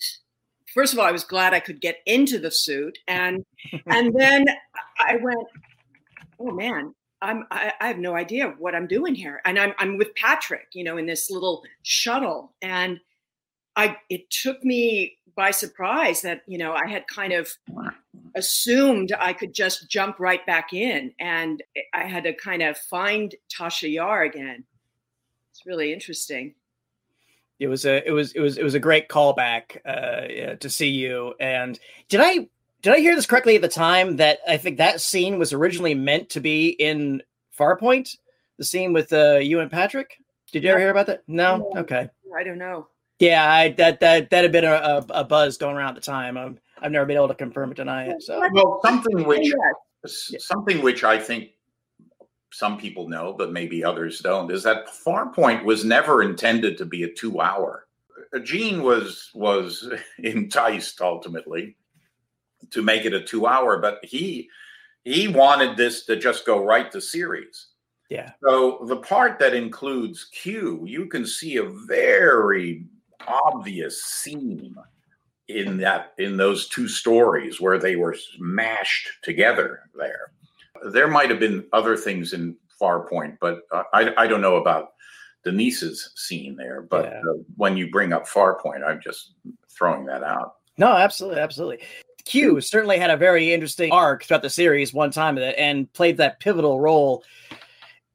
first 0.72 0.92
of 0.92 0.98
all 0.98 1.04
i 1.04 1.12
was 1.12 1.22
glad 1.24 1.54
i 1.54 1.60
could 1.60 1.80
get 1.80 1.98
into 2.06 2.38
the 2.38 2.50
suit 2.50 2.98
and 3.06 3.44
and 3.86 4.14
then 4.14 4.44
i 4.98 5.16
went 5.16 5.46
oh 6.40 6.50
man 6.50 6.94
i'm 7.24 7.44
I, 7.50 7.72
I 7.80 7.88
have 7.88 7.98
no 7.98 8.14
idea 8.14 8.54
what 8.58 8.74
i'm 8.74 8.86
doing 8.86 9.14
here 9.14 9.40
and 9.44 9.58
i'm 9.58 9.72
i'm 9.78 9.96
with 9.96 10.14
patrick 10.14 10.68
you 10.72 10.84
know 10.84 10.96
in 10.96 11.06
this 11.06 11.30
little 11.30 11.62
shuttle 11.82 12.52
and 12.62 13.00
i 13.76 13.96
it 14.08 14.30
took 14.30 14.62
me 14.64 15.16
by 15.36 15.50
surprise 15.50 16.22
that 16.22 16.42
you 16.46 16.58
know 16.58 16.72
i 16.72 16.86
had 16.86 17.06
kind 17.08 17.32
of 17.32 17.48
assumed 18.34 19.12
I 19.18 19.32
could 19.32 19.54
just 19.54 19.88
jump 19.88 20.18
right 20.18 20.44
back 20.46 20.72
in, 20.72 21.12
and 21.18 21.62
I 21.92 22.04
had 22.04 22.24
to 22.24 22.34
kind 22.34 22.62
of 22.62 22.76
find 22.76 23.34
Tasha 23.48 23.92
Yar 23.92 24.22
again. 24.22 24.64
It's 25.52 25.66
really 25.66 25.92
interesting. 25.92 26.54
It 27.60 27.68
was 27.68 27.84
a 27.84 28.06
it 28.06 28.10
was 28.10 28.32
it 28.32 28.40
was 28.40 28.58
it 28.58 28.64
was 28.64 28.74
a 28.74 28.80
great 28.80 29.08
callback 29.08 29.76
uh, 29.86 30.26
yeah, 30.28 30.54
to 30.56 30.68
see 30.68 30.88
you. 30.88 31.34
And 31.38 31.78
did 32.08 32.20
I 32.20 32.48
did 32.84 32.92
I 32.92 32.98
hear 32.98 33.16
this 33.16 33.24
correctly 33.24 33.56
at 33.56 33.62
the 33.62 33.68
time 33.68 34.16
that 34.16 34.40
I 34.46 34.58
think 34.58 34.76
that 34.76 35.00
scene 35.00 35.38
was 35.38 35.54
originally 35.54 35.94
meant 35.94 36.28
to 36.30 36.40
be 36.40 36.68
in 36.68 37.22
Farpoint, 37.58 38.14
the 38.58 38.64
scene 38.64 38.92
with 38.92 39.10
uh, 39.10 39.36
you 39.36 39.60
and 39.60 39.70
Patrick? 39.70 40.18
Did 40.52 40.62
you 40.62 40.68
ever 40.68 40.78
hear 40.78 40.90
about 40.90 41.06
that? 41.06 41.22
No. 41.26 41.70
No. 41.72 41.80
Okay. 41.80 42.10
I 42.36 42.44
don't 42.44 42.58
know. 42.58 42.88
Yeah, 43.20 43.50
I, 43.50 43.70
that 43.70 44.00
that 44.00 44.28
that 44.28 44.42
had 44.42 44.52
been 44.52 44.66
a, 44.66 44.72
a, 44.72 45.06
a 45.10 45.24
buzz 45.24 45.56
going 45.56 45.76
around 45.76 45.90
at 45.90 45.94
the 45.94 46.00
time. 46.02 46.36
Um, 46.36 46.58
I've 46.82 46.92
never 46.92 47.06
been 47.06 47.16
able 47.16 47.28
to 47.28 47.34
confirm 47.34 47.70
or 47.70 47.74
deny 47.74 48.08
it. 48.08 48.22
So 48.22 48.46
Well, 48.52 48.80
something 48.84 49.24
which 49.24 49.50
Yes. 50.04 50.34
Something 50.40 50.82
which 50.82 51.04
I 51.04 51.18
think 51.18 51.52
some 52.52 52.76
people 52.76 53.08
know, 53.08 53.32
but 53.32 53.50
maybe 53.50 53.82
others 53.82 54.20
don't, 54.20 54.52
is 54.52 54.62
that 54.64 54.88
Farpoint 54.88 55.64
was 55.64 55.86
never 55.86 56.22
intended 56.22 56.76
to 56.76 56.84
be 56.84 57.04
a 57.04 57.08
two-hour. 57.10 57.86
Gene 58.42 58.82
was 58.82 59.30
was 59.32 59.90
enticed 60.18 61.00
ultimately 61.00 61.76
to 62.70 62.82
make 62.82 63.04
it 63.04 63.14
a 63.14 63.22
two-hour, 63.22 63.78
but 63.78 64.04
he 64.04 64.48
he 65.04 65.28
wanted 65.28 65.76
this 65.76 66.04
to 66.06 66.16
just 66.16 66.46
go 66.46 66.64
right 66.64 66.90
to 66.92 67.00
series. 67.00 67.66
yeah, 68.08 68.32
So 68.42 68.84
the 68.88 68.96
part 68.96 69.38
that 69.38 69.52
includes 69.54 70.24
Q, 70.32 70.82
you 70.86 71.06
can 71.06 71.26
see 71.26 71.56
a 71.58 71.64
very 71.86 72.86
obvious 73.28 74.02
seam 74.04 74.76
in 75.48 75.76
that 75.78 76.14
in 76.18 76.38
those 76.38 76.68
two 76.68 76.88
stories 76.88 77.60
where 77.60 77.78
they 77.78 77.96
were 77.96 78.16
mashed 78.38 79.08
together 79.22 79.80
there. 79.94 80.32
There 80.90 81.08
might 81.08 81.28
have 81.30 81.38
been 81.40 81.66
other 81.74 81.96
things 81.98 82.32
in 82.32 82.56
Farpoint, 82.80 83.36
but 83.40 83.60
I, 83.92 84.12
I 84.16 84.26
don't 84.26 84.40
know 84.40 84.56
about 84.56 84.92
Denise's 85.44 86.10
scene 86.16 86.56
there. 86.56 86.80
But 86.80 87.04
Yeah. 87.04 87.20
uh, 87.20 87.34
when 87.56 87.76
you 87.76 87.90
bring 87.90 88.12
up 88.14 88.26
Farpoint, 88.26 88.82
I'm 88.86 89.00
just 89.02 89.34
throwing 89.68 90.06
that 90.06 90.22
out. 90.22 90.54
no, 90.78 90.88
absolutely, 90.92 91.40
absolutely. 91.40 91.80
Q 92.24 92.60
certainly 92.60 92.98
had 92.98 93.10
a 93.10 93.16
very 93.16 93.52
interesting 93.52 93.92
arc 93.92 94.24
throughout 94.24 94.42
the 94.42 94.50
series 94.50 94.94
one 94.94 95.10
time 95.10 95.38
and 95.38 95.92
played 95.92 96.16
that 96.16 96.40
pivotal 96.40 96.80
role 96.80 97.22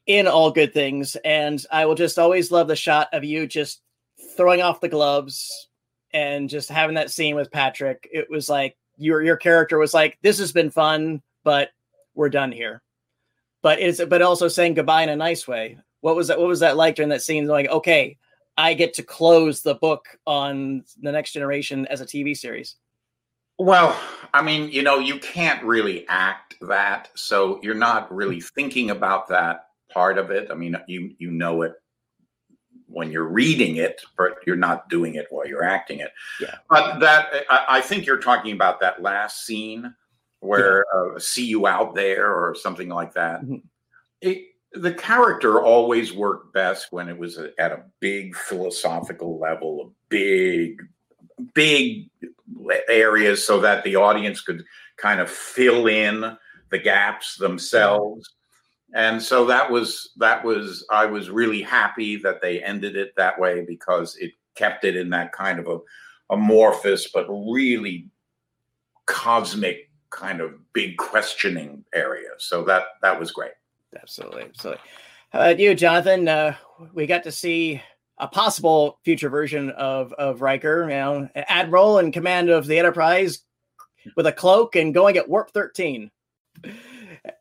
in 0.08 0.28
all 0.28 0.52
good 0.52 0.74
things. 0.74 1.16
And 1.24 1.64
I 1.72 1.86
will 1.86 1.96
just 1.96 2.18
always 2.18 2.52
love 2.52 2.68
the 2.68 2.76
shot 2.76 3.10
of 3.14 3.24
you 3.24 3.46
just 3.46 3.82
throwing 4.36 4.62
off 4.62 4.82
the 4.82 4.90
gloves 4.90 5.70
and 6.12 6.50
just 6.50 6.70
having 6.70 6.96
that 6.96 7.12
scene 7.12 7.36
with 7.36 7.52
Patrick. 7.52 8.10
It 8.12 8.30
was 8.30 8.50
like 8.50 8.76
your 8.98 9.22
your 9.24 9.38
character 9.38 9.78
was 9.78 9.94
like, 9.94 10.18
"This 10.22 10.40
has 10.40 10.52
been 10.52 10.72
fun, 10.72 11.22
but 11.44 11.70
we're 12.16 12.30
done 12.30 12.52
here." 12.52 12.82
But 13.62 13.80
it's 13.80 14.04
but 14.04 14.22
also 14.22 14.48
saying 14.48 14.74
goodbye 14.74 15.04
in 15.04 15.10
a 15.10 15.16
nice 15.16 15.48
way. 15.48 15.78
What 16.02 16.16
was 16.16 16.30
that? 16.30 16.40
What 16.40 16.48
was 16.48 16.62
that 16.62 16.78
like 16.78 16.96
during 16.96 17.10
that 17.10 17.22
scene? 17.22 17.46
Like, 17.46 17.70
okay, 17.70 18.18
I 18.58 18.74
get 18.74 18.94
to 18.96 19.04
close 19.04 19.62
the 19.62 19.76
book 19.76 20.08
on 20.26 20.84
the 21.02 21.12
next 21.12 21.34
generation 21.34 21.86
as 21.88 22.02
a 22.02 22.06
TV 22.06 22.36
series. 22.36 22.76
Well, 23.60 24.00
I 24.34 24.42
mean, 24.42 24.72
you 24.72 24.82
know, 24.82 25.00
you 25.00 25.20
can't 25.20 25.62
really 25.64 26.08
act 26.08 26.56
that, 26.62 27.10
so 27.14 27.60
you're 27.62 27.76
not 27.76 28.14
really 28.14 28.40
thinking 28.40 28.90
about 28.90 29.28
that 29.28 29.68
part 29.92 30.18
of 30.18 30.32
it. 30.32 30.48
I 30.50 30.56
mean, 30.56 30.78
you 30.88 31.14
you 31.20 31.30
know 31.30 31.64
it 31.64 31.74
when 32.88 33.12
you're 33.12 33.28
reading 33.28 33.76
it, 33.76 34.02
but 34.18 34.38
you're 34.48 34.56
not 34.56 34.90
doing 34.90 35.16
it 35.16 35.28
while 35.30 35.46
you're 35.46 35.64
acting 35.64 36.00
it. 36.00 36.12
Yeah. 36.40 36.56
But 36.70 37.00
that 37.00 37.46
I, 37.50 37.66
I 37.70 37.82
think 37.82 38.06
you're 38.06 38.20
talking 38.20 38.54
about 38.54 38.80
that 38.80 39.02
last 39.02 39.46
scene 39.46 39.94
where 40.40 40.86
uh, 40.96 41.20
"See 41.20 41.46
you 41.46 41.68
out 41.68 41.96
there" 41.96 42.34
or 42.34 42.56
something 42.56 42.88
like 42.88 43.14
that. 43.16 43.42
Mhm. 43.42 43.62
It, 44.22 44.46
the 44.72 44.94
character 44.94 45.62
always 45.62 46.14
worked 46.14 46.54
best 46.54 46.92
when 46.92 47.10
it 47.10 47.18
was 47.18 47.38
a, 47.38 47.52
at 47.60 47.74
a 47.74 47.84
big 48.00 48.36
philosophical 48.36 49.38
level, 49.38 49.82
a 49.82 49.92
big, 50.10 50.82
big 51.54 52.10
areas 52.90 53.46
so 53.46 53.60
that 53.60 53.84
the 53.84 53.96
audience 53.96 54.42
could 54.42 54.64
kind 54.98 55.20
of 55.20 55.30
fill 55.30 55.88
in 55.88 56.38
the 56.72 56.80
gaps 56.80 57.36
themselves 57.36 58.30
and 58.94 59.22
so 59.22 59.46
that 59.46 59.70
was 59.70 60.12
that 60.18 60.44
was 60.44 60.86
i 60.92 61.06
was 61.06 61.30
really 61.30 61.62
happy 61.62 62.16
that 62.18 62.42
they 62.42 62.62
ended 62.64 62.96
it 62.96 63.14
that 63.16 63.40
way 63.40 63.64
because 63.66 64.16
it 64.18 64.32
kept 64.56 64.84
it 64.84 64.96
in 64.96 65.10
that 65.10 65.32
kind 65.32 65.60
of 65.60 65.68
a 65.68 65.80
amorphous 66.32 67.10
but 67.12 67.28
really 67.28 68.08
cosmic 69.06 69.90
kind 70.12 70.42
of 70.42 70.54
big 70.74 70.98
questioning 70.98 71.84
area 71.94 72.30
so 72.38 72.64
that 72.64 72.84
that 73.02 73.20
was 73.20 73.32
great 73.32 73.52
Absolutely, 73.98 74.44
absolutely. 74.44 74.82
How 75.32 75.40
about 75.40 75.60
you, 75.60 75.76
Jonathan? 75.76 76.28
Uh, 76.28 76.56
we 76.94 77.06
got 77.06 77.24
to 77.24 77.32
see 77.32 77.82
a 78.20 78.28
possible 78.28 79.00
future 79.04 79.30
version 79.30 79.70
of 79.72 80.14
of 80.14 80.42
Riker, 80.42 80.84
you 80.84 80.90
know, 80.90 81.30
admiral 81.36 82.00
in 82.00 82.12
command 82.12 82.50
of 82.50 82.68
the 82.68 82.78
Enterprise 82.78 83.40
with 84.16 84.28
a 84.28 84.32
cloak 84.32 84.76
and 84.76 84.94
going 84.94 85.18
at 85.18 85.30
warp 85.30 85.52
thirteen. 85.52 86.12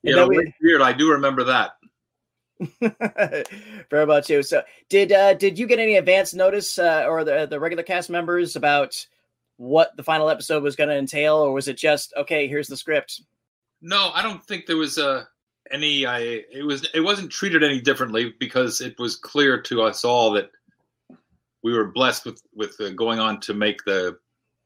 Yeah, 0.02 0.26
we, 0.26 0.52
weird. 0.61 0.82
I 0.82 0.92
do 0.92 1.12
remember 1.12 1.44
that. 1.44 1.73
Very 3.90 4.06
much 4.06 4.30
you. 4.30 4.42
So, 4.42 4.62
did 4.88 5.12
uh, 5.12 5.35
did 5.35 5.58
you 5.58 5.66
get 5.66 5.78
any 5.78 5.97
advance 5.97 6.35
notice, 6.35 6.78
uh, 6.78 7.06
or 7.08 7.25
the 7.25 7.47
the 7.47 7.61
regular 7.61 7.82
cast 7.82 8.11
members 8.11 8.56
about 8.56 9.06
what 9.56 9.97
the 9.97 10.02
final 10.02 10.28
episode 10.28 10.62
was 10.62 10.76
going 10.76 10.88
to 10.88 10.97
entail, 10.97 11.37
or 11.37 11.52
was 11.52 11.68
it 11.68 11.76
just 11.76 12.12
okay? 12.16 12.49
Here's 12.49 12.68
the 12.68 12.76
script. 12.76 13.23
No, 13.80 14.11
I 14.12 14.23
don't 14.23 14.44
think 14.44 14.66
there 14.66 14.76
was 14.76 14.99
uh, 14.99 15.25
any. 15.70 16.06
I 16.06 16.20
it 16.20 16.64
was 16.64 16.88
it 16.94 17.00
wasn't 17.00 17.30
treated 17.30 17.62
any 17.62 17.80
differently 17.80 18.35
because 18.38 18.80
it 18.80 18.99
was 18.99 19.16
clear 19.16 19.61
to 19.62 19.82
us 19.82 20.04
all 20.04 20.32
that 20.32 20.50
we 21.62 21.72
were 21.72 21.86
blessed 21.86 22.24
with 22.24 22.42
with 22.54 22.80
uh, 22.80 22.90
going 22.90 23.18
on 23.18 23.40
to 23.40 23.54
make 23.54 23.84
the 23.84 24.18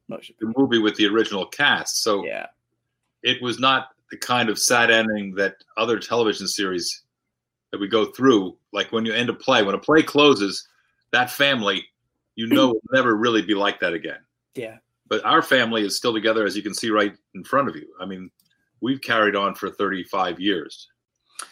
Motion. 0.08 0.34
the 0.40 0.52
movie 0.56 0.78
with 0.78 0.96
the 0.96 1.06
original 1.06 1.46
cast. 1.46 2.02
So 2.02 2.25
yeah, 2.25 2.46
it 3.22 3.40
was 3.42 3.58
not 3.58 3.88
the 4.11 4.18
kind 4.18 4.49
of 4.49 4.58
sad 4.58 4.90
ending 4.90 5.34
that 5.37 5.56
other 5.76 5.99
television 5.99 6.46
series 6.46 7.02
that 7.70 7.80
we 7.80 7.88
go 7.88 8.06
through. 8.06 8.56
Like 8.72 8.92
when 8.92 9.06
you 9.06 9.12
end 9.12 9.30
a 9.30 9.34
play, 9.34 9.62
when 9.62 9.75
a 9.75 9.78
play 9.78 10.02
closes, 10.02 10.68
that 11.12 11.30
family, 11.30 11.84
you 12.37 12.46
know, 12.46 12.68
will 12.68 12.82
never 12.92 13.16
really 13.16 13.42
be 13.42 13.54
like 13.54 13.80
that 13.80 13.94
again. 13.94 14.20
Yeah. 14.54 14.76
But 15.08 15.25
our 15.25 15.42
family 15.42 15.82
is 15.84 15.96
still 15.96 16.12
together, 16.12 16.46
as 16.46 16.56
you 16.56 16.62
can 16.62 16.75
see 16.75 16.90
right 16.90 17.14
in 17.34 17.44
front 17.44 17.68
of 17.68 17.76
you. 17.76 17.88
I 18.00 18.06
mean, 18.06 18.30
we've 18.80 19.00
carried 19.00 19.37
on 19.37 19.54
for 19.54 19.70
35 19.70 20.40
years. 20.40 20.88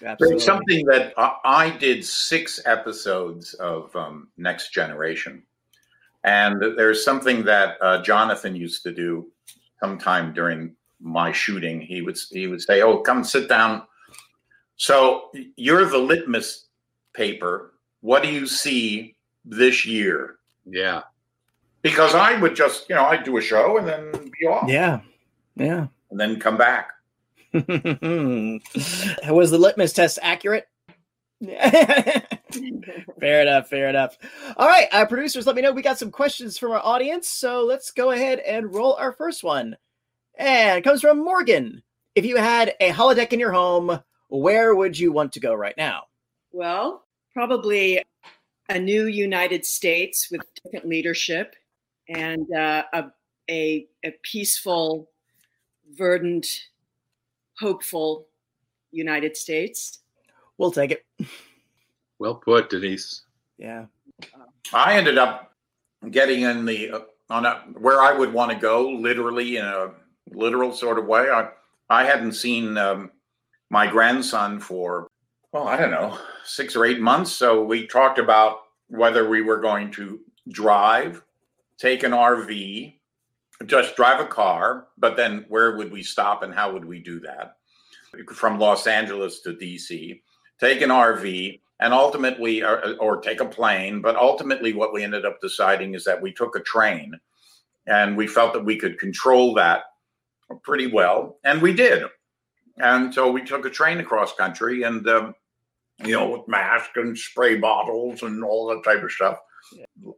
Absolutely. 0.02 0.28
There's 0.28 0.44
something 0.44 0.86
that 0.86 1.12
I 1.44 1.70
did 1.70 2.04
six 2.04 2.60
episodes 2.64 3.54
of 3.54 3.94
um, 3.96 4.28
Next 4.36 4.72
Generation. 4.72 5.42
And 6.24 6.60
there's 6.76 7.04
something 7.04 7.44
that 7.44 7.76
uh, 7.80 8.02
Jonathan 8.02 8.54
used 8.54 8.82
to 8.84 8.92
do 8.92 9.30
sometime 9.82 10.32
during 10.32 10.74
my 11.00 11.32
shooting. 11.32 11.80
He 11.80 12.02
would 12.02 12.18
he 12.30 12.46
would 12.46 12.60
say, 12.60 12.82
"Oh, 12.82 12.98
come 12.98 13.24
sit 13.24 13.48
down 13.48 13.82
so 14.80 15.30
you're 15.56 15.84
the 15.84 15.98
litmus 15.98 16.68
paper. 17.12 17.74
What 18.00 18.22
do 18.22 18.30
you 18.30 18.46
see 18.46 19.14
this 19.44 19.84
year? 19.84 20.36
Yeah. 20.64 21.02
Because 21.82 22.14
I 22.14 22.40
would 22.40 22.56
just, 22.56 22.88
you 22.88 22.94
know, 22.94 23.04
I'd 23.04 23.22
do 23.22 23.36
a 23.36 23.42
show 23.42 23.76
and 23.76 23.86
then 23.86 24.10
be 24.40 24.46
off. 24.46 24.70
Yeah. 24.70 25.00
Yeah. 25.54 25.88
And 26.10 26.18
then 26.18 26.40
come 26.40 26.56
back. 26.56 26.92
Was 27.52 29.50
the 29.50 29.58
litmus 29.58 29.92
test 29.92 30.18
accurate? 30.22 30.66
fair 33.20 33.42
enough. 33.42 33.68
Fair 33.68 33.88
enough. 33.88 34.18
All 34.56 34.68
right, 34.68 34.88
uh, 34.92 35.06
producers, 35.06 35.46
let 35.46 35.56
me 35.56 35.62
know. 35.62 35.72
We 35.72 35.82
got 35.82 35.98
some 35.98 36.10
questions 36.10 36.58
from 36.58 36.72
our 36.72 36.84
audience, 36.84 37.28
so 37.28 37.64
let's 37.64 37.90
go 37.90 38.10
ahead 38.10 38.40
and 38.40 38.74
roll 38.74 38.94
our 38.94 39.12
first 39.12 39.42
one. 39.42 39.76
And 40.38 40.78
it 40.78 40.84
comes 40.84 41.00
from 41.00 41.24
Morgan. 41.24 41.82
If 42.14 42.24
you 42.26 42.36
had 42.36 42.74
a 42.80 42.90
holodeck 42.90 43.32
in 43.32 43.40
your 43.40 43.52
home, 43.52 44.00
where 44.28 44.74
would 44.74 44.98
you 44.98 45.12
want 45.12 45.32
to 45.32 45.40
go 45.40 45.54
right 45.54 45.76
now? 45.76 46.04
Well, 46.52 47.04
probably 47.32 48.02
a 48.68 48.78
new 48.78 49.06
United 49.06 49.64
States 49.64 50.28
with 50.30 50.42
different 50.62 50.86
leadership 50.86 51.56
and 52.08 52.46
uh, 52.54 52.84
a, 52.92 53.04
a, 53.50 53.86
a 54.04 54.12
peaceful, 54.22 55.10
verdant, 55.92 56.46
hopeful 57.60 58.26
United 58.90 59.36
States. 59.36 60.00
We'll 60.58 60.72
take 60.72 60.90
it. 60.90 61.04
Well 62.18 62.34
put, 62.34 62.70
Denise. 62.70 63.22
Yeah. 63.58 63.86
I 64.72 64.94
ended 64.94 65.18
up 65.18 65.52
getting 66.10 66.42
in 66.42 66.64
the 66.64 66.90
uh, 66.90 67.00
on 67.28 67.46
a, 67.46 67.62
where 67.78 68.00
I 68.00 68.12
would 68.12 68.32
want 68.32 68.50
to 68.50 68.58
go, 68.58 68.88
literally 68.88 69.56
in 69.56 69.64
a 69.64 69.92
literal 70.32 70.72
sort 70.72 70.98
of 70.98 71.06
way. 71.06 71.30
I 71.30 71.50
I 71.88 72.04
hadn't 72.04 72.32
seen 72.32 72.76
um, 72.76 73.10
my 73.70 73.86
grandson 73.86 74.60
for, 74.60 75.08
well, 75.52 75.66
I 75.66 75.76
don't 75.76 75.90
know, 75.90 76.18
six 76.44 76.76
or 76.76 76.84
eight 76.84 77.00
months. 77.00 77.32
So 77.32 77.64
we 77.64 77.86
talked 77.86 78.18
about 78.18 78.58
whether 78.88 79.28
we 79.28 79.42
were 79.42 79.60
going 79.60 79.90
to 79.92 80.20
drive, 80.50 81.22
take 81.78 82.02
an 82.02 82.12
RV, 82.12 82.94
just 83.66 83.96
drive 83.96 84.20
a 84.20 84.26
car, 84.26 84.86
but 84.96 85.16
then 85.16 85.44
where 85.48 85.76
would 85.76 85.92
we 85.92 86.02
stop 86.02 86.42
and 86.42 86.54
how 86.54 86.72
would 86.72 86.84
we 86.84 86.98
do 86.98 87.20
that? 87.20 87.56
From 88.34 88.58
Los 88.58 88.86
Angeles 88.86 89.40
to 89.40 89.54
DC, 89.54 90.20
take 90.58 90.80
an 90.80 90.90
RV, 90.90 91.60
and 91.80 91.94
ultimately, 91.94 92.62
or, 92.62 92.96
or, 92.98 93.20
take 93.20 93.40
a 93.40 93.46
plane. 93.46 94.02
But 94.02 94.16
ultimately, 94.16 94.72
what 94.72 94.92
we 94.92 95.02
ended 95.02 95.24
up 95.24 95.40
deciding 95.40 95.94
is 95.94 96.04
that 96.04 96.20
we 96.20 96.32
took 96.32 96.56
a 96.56 96.60
train, 96.60 97.14
and 97.86 98.16
we 98.16 98.26
felt 98.26 98.52
that 98.52 98.64
we 98.64 98.76
could 98.76 98.98
control 98.98 99.54
that 99.54 99.84
pretty 100.62 100.88
well, 100.88 101.38
and 101.44 101.62
we 101.62 101.72
did. 101.72 102.04
And 102.78 103.12
so 103.14 103.30
we 103.30 103.42
took 103.42 103.64
a 103.64 103.70
train 103.70 103.98
across 103.98 104.34
country 104.34 104.82
and, 104.82 105.06
um, 105.08 105.34
you 106.04 106.12
know, 106.12 106.28
with 106.28 106.48
masks 106.48 106.96
and 106.96 107.16
spray 107.16 107.56
bottles 107.56 108.22
and 108.22 108.42
all 108.42 108.66
that 108.68 108.84
type 108.84 109.02
of 109.02 109.12
stuff. 109.12 109.38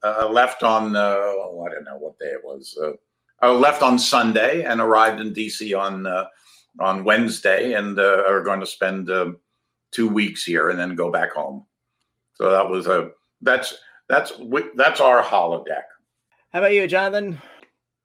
Uh, 0.02 0.28
left 0.30 0.62
on, 0.62 0.94
uh, 0.94 1.16
oh, 1.18 1.66
I 1.66 1.74
don't 1.74 1.84
know 1.84 1.98
what 1.98 2.18
day 2.18 2.26
it 2.26 2.44
was. 2.44 2.78
Uh, 2.82 2.92
uh 3.42 3.52
left 3.52 3.82
on 3.82 3.98
Sunday 3.98 4.64
and 4.64 4.80
arrived 4.80 5.20
in 5.20 5.34
DC 5.34 5.78
on 5.78 6.06
uh, 6.06 6.26
on 6.80 7.04
Wednesday 7.04 7.74
and 7.74 7.98
uh, 7.98 8.24
are 8.26 8.42
going 8.42 8.60
to 8.60 8.66
spend 8.66 9.10
um, 9.10 9.38
two 9.90 10.08
weeks 10.08 10.44
here 10.44 10.70
and 10.70 10.78
then 10.78 10.94
go 10.94 11.10
back 11.10 11.32
home. 11.32 11.66
So 12.34 12.50
that 12.50 12.68
was 12.68 12.86
a 12.86 13.10
that's 13.40 13.78
that's 14.08 14.32
that's 14.74 15.00
our 15.00 15.22
holodeck. 15.22 15.84
How 16.52 16.60
about 16.60 16.72
you, 16.72 16.86
Jonathan? 16.86 17.40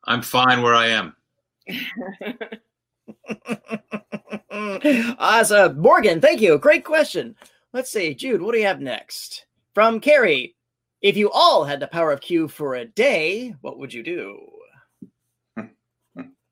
I'm 0.06 0.22
fine 0.22 0.62
where 0.62 0.76
I 0.76 0.88
am. 0.88 1.16
awesome. 5.20 5.80
Morgan, 5.80 6.22
thank 6.22 6.42
you. 6.42 6.58
Great 6.58 6.86
question. 6.86 7.36
Let's 7.74 7.92
see. 7.92 8.14
Jude, 8.14 8.42
what 8.42 8.54
do 8.54 8.60
you 8.60 8.66
have 8.66 8.80
next? 8.80 9.46
From 9.74 10.00
Carrie. 10.00 10.56
If 11.02 11.16
you 11.16 11.30
all 11.30 11.64
had 11.64 11.80
the 11.80 11.88
power 11.88 12.12
of 12.12 12.22
Q 12.22 12.48
for 12.48 12.76
a 12.76 12.86
day, 12.86 13.54
what 13.62 13.78
would 13.78 13.94
you 13.94 14.02
do? 14.02 14.40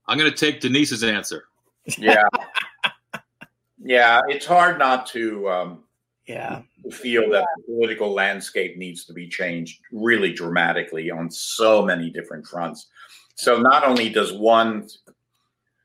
I'm 0.07 0.17
going 0.17 0.31
to 0.31 0.37
take 0.37 0.61
Denise's 0.61 1.03
answer. 1.03 1.45
Yeah. 1.97 2.23
yeah. 3.83 4.21
It's 4.27 4.45
hard 4.45 4.79
not 4.79 5.05
to. 5.07 5.49
Um, 5.49 5.83
yeah. 6.27 6.61
Feel 6.91 7.29
that 7.31 7.45
the 7.57 7.63
political 7.73 8.11
landscape 8.11 8.77
needs 8.77 9.05
to 9.05 9.13
be 9.13 9.27
changed 9.27 9.79
really 9.91 10.33
dramatically 10.33 11.11
on 11.11 11.29
so 11.29 11.83
many 11.83 12.09
different 12.09 12.47
fronts. 12.47 12.87
So 13.35 13.59
not 13.59 13.83
only 13.83 14.09
does 14.09 14.33
one 14.33 14.87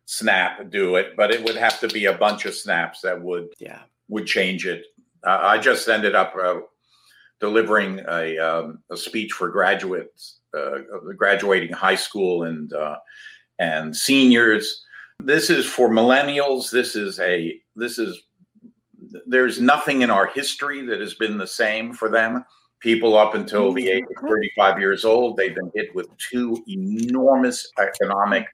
snap 0.07 0.71
do 0.71 0.97
it, 0.97 1.17
but 1.17 1.31
it 1.31 1.45
would 1.45 1.57
have 1.57 1.79
to 1.81 1.89
be 1.89 2.07
a 2.07 2.13
bunch 2.13 2.45
of 2.45 2.55
snaps 2.55 3.01
that 3.03 3.21
would 3.21 3.49
yeah 3.59 3.81
would 4.09 4.27
change 4.27 4.67
it. 4.67 4.85
Uh, 5.25 5.39
I 5.43 5.59
just 5.59 5.89
ended 5.89 6.15
up 6.15 6.35
uh, 6.37 6.61
delivering 7.39 8.01
a, 8.09 8.39
um, 8.39 8.83
a 8.91 8.97
speech 8.97 9.33
for 9.33 9.49
graduates, 9.49 10.41
uh, 10.57 10.79
graduating 11.17 11.73
high 11.73 11.95
school 11.95 12.45
and 12.45 12.73
uh, 12.73 12.97
and 13.61 13.95
seniors. 13.95 14.85
This 15.23 15.51
is 15.51 15.67
for 15.67 15.89
millennials. 15.89 16.71
This 16.71 16.97
is 16.97 17.21
a 17.21 17.61
this 17.77 17.99
is 17.99 18.21
there's 19.27 19.61
nothing 19.61 20.03
in 20.03 20.11
our 20.11 20.27
history 20.27 20.85
that 20.87 21.01
has 21.01 21.15
been 21.15 21.39
the 21.39 21.47
same 21.47 21.93
for 21.93 22.09
them. 22.09 22.45
People 22.81 23.17
up 23.17 23.35
until 23.35 23.73
the 23.73 23.83
mm-hmm. 23.83 23.99
age 23.99 24.05
of 24.17 24.29
35 24.29 24.81
years 24.81 25.05
old, 25.05 25.37
they've 25.37 25.55
been 25.55 25.71
hit 25.75 25.95
with 25.95 26.09
two 26.17 26.63
enormous 26.67 27.71
economic 27.79 28.47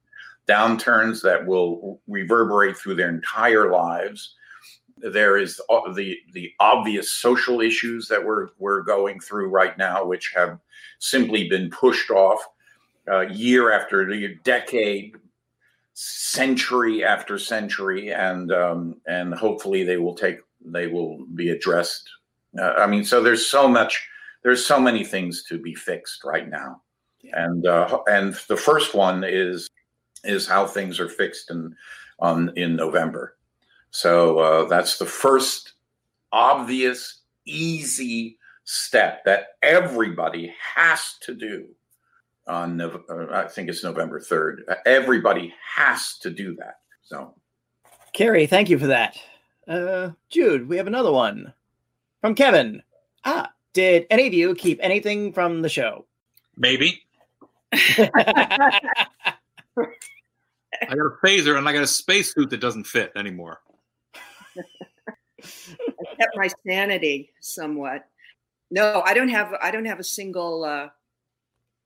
downturns 0.48 1.22
that 1.22 1.44
will 1.46 2.00
reverberate 2.08 2.76
through 2.76 2.96
their 2.96 3.10
entire 3.10 3.70
lives. 3.70 4.34
There 4.98 5.36
is 5.36 5.60
the 5.94 6.16
the 6.32 6.52
obvious 6.58 7.12
social 7.12 7.60
issues 7.60 8.08
that 8.08 8.24
we're 8.24 8.48
we're 8.58 8.82
going 8.82 9.20
through 9.20 9.50
right 9.50 9.78
now, 9.78 10.04
which 10.04 10.32
have 10.34 10.58
simply 10.98 11.48
been 11.48 11.70
pushed 11.70 12.10
off 12.10 12.40
uh, 13.10 13.20
year 13.20 13.72
after 13.72 14.04
decade, 14.44 15.16
century 15.94 17.04
after 17.04 17.38
century, 17.38 18.12
and 18.12 18.52
um, 18.52 19.00
and 19.06 19.34
hopefully 19.34 19.82
they 19.82 19.96
will 19.96 20.14
take 20.14 20.38
they 20.64 20.86
will 20.86 21.24
be 21.34 21.50
addressed. 21.50 22.08
Uh, 22.58 22.72
I 22.76 22.86
mean, 22.86 23.04
so 23.04 23.22
there's 23.22 23.46
so 23.46 23.68
much, 23.68 24.06
there's 24.42 24.64
so 24.64 24.80
many 24.80 25.04
things 25.04 25.44
to 25.44 25.58
be 25.58 25.74
fixed 25.74 26.24
right 26.24 26.48
now, 26.48 26.82
and 27.32 27.66
uh, 27.66 28.00
and 28.08 28.34
the 28.48 28.56
first 28.56 28.94
one 28.94 29.24
is 29.24 29.68
is 30.24 30.46
how 30.46 30.66
things 30.66 30.98
are 31.00 31.08
fixed 31.08 31.50
in 31.50 31.74
on 32.18 32.52
in 32.56 32.76
November. 32.76 33.36
So 33.90 34.38
uh, 34.38 34.64
that's 34.68 34.98
the 34.98 35.06
first 35.06 35.72
obvious, 36.32 37.20
easy 37.46 38.38
step 38.64 39.24
that 39.24 39.56
everybody 39.62 40.52
has 40.74 41.14
to 41.22 41.34
do 41.34 41.68
on 42.46 42.80
uh, 42.80 42.98
I 43.32 43.48
think 43.48 43.68
it's 43.68 43.82
November 43.82 44.20
3rd. 44.20 44.76
Everybody 44.86 45.52
has 45.74 46.18
to 46.18 46.30
do 46.30 46.54
that. 46.56 46.76
So 47.02 47.34
Carrie, 48.12 48.46
thank 48.46 48.70
you 48.70 48.78
for 48.78 48.86
that. 48.86 49.18
Uh, 49.68 50.10
Jude, 50.28 50.68
we 50.68 50.76
have 50.76 50.86
another 50.86 51.12
one 51.12 51.52
from 52.20 52.34
Kevin. 52.34 52.82
Ah, 53.24 53.50
Did 53.72 54.06
any 54.10 54.26
of 54.26 54.34
you 54.34 54.54
keep 54.54 54.78
anything 54.80 55.32
from 55.32 55.62
the 55.62 55.68
show? 55.68 56.06
Maybe. 56.56 57.02
I 57.72 58.80
got 60.80 60.98
a 60.98 61.10
phaser 61.24 61.58
and 61.58 61.68
I 61.68 61.72
got 61.72 61.82
a 61.82 61.86
spacesuit 61.86 62.50
that 62.50 62.60
doesn't 62.60 62.84
fit 62.84 63.12
anymore. 63.16 63.60
I 64.56 66.14
kept 66.18 66.36
my 66.36 66.48
sanity 66.66 67.30
somewhat. 67.40 68.06
No, 68.70 69.02
I 69.04 69.14
don't 69.14 69.28
have. 69.28 69.54
I 69.62 69.70
don't 69.70 69.84
have 69.84 70.00
a 70.00 70.04
single 70.04 70.64
uh, 70.64 70.88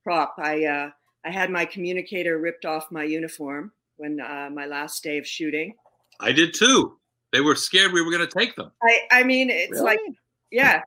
prop. 0.05 0.35
I 0.39 0.65
uh, 0.65 0.91
I 1.25 1.31
had 1.31 1.51
my 1.51 1.65
communicator 1.65 2.39
ripped 2.39 2.65
off 2.65 2.91
my 2.91 3.05
uniform 3.05 3.73
when 3.97 4.21
uh, 4.21 4.51
my 4.53 4.67
last 4.67 5.03
day 5.03 5.19
of 5.19 5.27
shooting. 5.27 5.75
I 6.21 6.33
did 6.33 6.55
too. 6.55 6.97
They 7.33 7.41
were 7.41 7.55
scared 7.55 7.93
we 7.93 8.03
were 8.03 8.11
going 8.11 8.27
to 8.27 8.39
take 8.39 8.57
them. 8.57 8.73
I 8.83 9.01
I 9.11 9.23
mean, 9.25 9.51
it's 9.51 9.73
Really? 9.73 9.85
like, 9.85 10.01
yeah, 10.51 10.83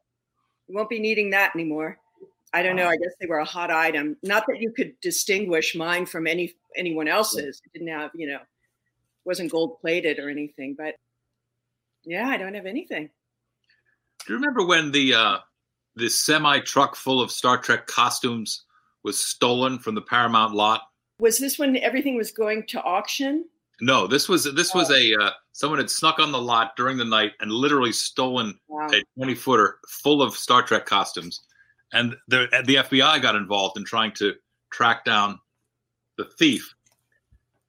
you 0.68 0.76
won't 0.76 0.90
be 0.90 1.00
needing 1.00 1.30
that 1.32 1.56
anymore. 1.56 1.98
I 2.54 2.62
don't 2.62 2.76
know. 2.76 2.88
I 2.88 2.98
guess 2.98 3.14
they 3.20 3.26
were 3.26 3.40
a 3.40 3.46
hot 3.46 3.72
item. 3.72 4.16
Not 4.22 4.46
that 4.48 4.60
you 4.60 4.72
could 4.72 4.94
distinguish 5.02 5.76
mine 5.76 6.06
from 6.06 6.28
any 6.28 6.54
anyone 6.76 7.08
else's. 7.08 7.62
It 7.66 7.74
didn't 7.74 7.88
have, 7.88 8.12
you 8.14 8.28
know, 8.28 8.40
wasn't 9.26 9.52
gold 9.52 9.80
plated 9.80 10.20
or 10.20 10.30
anything. 10.30 10.76
But 10.78 10.96
yeah, 12.06 12.28
I 12.28 12.38
don't 12.38 12.54
have 12.54 12.66
anything. 12.66 13.10
Do 14.26 14.34
you 14.34 14.36
remember 14.36 14.66
when 14.66 14.92
the 14.92 15.14
uh, 15.14 15.38
the 15.96 16.10
semi 16.10 16.60
truck 16.60 16.96
full 16.96 17.22
of 17.22 17.32
Star 17.32 17.58
Trek 17.58 17.88
costumes 17.88 18.66
was 19.04 19.20
stolen 19.20 19.80
from 19.80 19.96
the 19.96 20.02
Paramount 20.02 20.54
lot? 20.54 20.82
Was 21.20 21.38
this 21.38 21.60
when 21.60 21.78
everything 21.78 22.16
was 22.18 22.32
going 22.32 22.66
to 22.68 22.82
auction? 22.84 23.46
No, 23.82 24.08
this 24.08 24.30
was 24.30 24.46
this 24.56 24.74
was 24.74 24.92
a 24.92 25.16
uh, 25.16 25.32
someone 25.52 25.80
had 25.80 25.90
snuck 25.90 26.20
on 26.20 26.32
the 26.32 26.42
lot 26.42 26.76
during 26.76 26.98
the 26.98 27.06
night 27.06 27.34
and 27.40 27.52
literally 27.52 27.92
stolen 27.92 28.58
Wow. 28.68 28.88
a 28.92 29.04
twenty 29.18 29.36
footer 29.36 29.80
full 29.90 30.22
of 30.22 30.34
Star 30.36 30.62
Trek 30.64 30.86
costumes, 30.86 31.42
and 31.92 32.16
the 32.28 32.48
the 32.66 32.76
FBI 32.76 33.22
got 33.22 33.36
involved 33.36 33.78
in 33.78 33.84
trying 33.84 34.12
to 34.14 34.36
track 34.72 35.04
down 35.06 35.40
the 36.18 36.26
thief, 36.26 36.74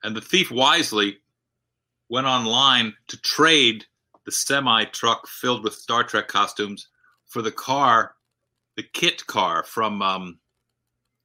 and 0.02 0.14
the 0.14 0.20
thief 0.20 0.50
wisely 0.50 1.18
went 2.10 2.26
online 2.26 2.94
to 3.08 3.16
trade 3.22 3.84
the 4.24 4.32
semi 4.32 4.84
truck 4.86 5.26
filled 5.26 5.64
with 5.64 5.74
Star 5.74 6.04
Trek 6.04 6.28
costumes 6.28 6.88
for 7.26 7.42
the 7.42 7.50
car, 7.52 8.14
the 8.76 8.82
kit 8.82 9.26
car 9.26 9.64
from 9.64 10.00
um, 10.02 10.38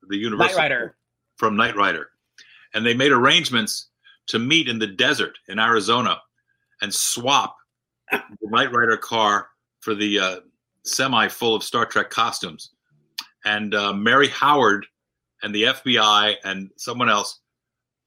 the 0.09 0.17
Knight 0.17 0.23
Universal 0.23 0.57
Rider. 0.57 0.95
from 1.37 1.55
Knight 1.55 1.75
Rider, 1.75 2.09
and 2.73 2.85
they 2.85 2.93
made 2.93 3.11
arrangements 3.11 3.89
to 4.27 4.39
meet 4.39 4.67
in 4.67 4.79
the 4.79 4.87
desert 4.87 5.37
in 5.47 5.59
Arizona 5.59 6.21
and 6.81 6.93
swap 6.93 7.55
the 8.11 8.21
Knight 8.43 8.71
Rider 8.71 8.97
car 8.97 9.49
for 9.81 9.95
the 9.95 10.19
uh, 10.19 10.35
semi 10.83 11.27
full 11.27 11.55
of 11.55 11.63
Star 11.63 11.85
Trek 11.85 12.09
costumes. 12.09 12.71
And 13.45 13.73
uh, 13.73 13.93
Mary 13.93 14.27
Howard 14.27 14.85
and 15.43 15.53
the 15.53 15.63
FBI 15.63 16.35
and 16.43 16.69
someone 16.77 17.09
else 17.09 17.39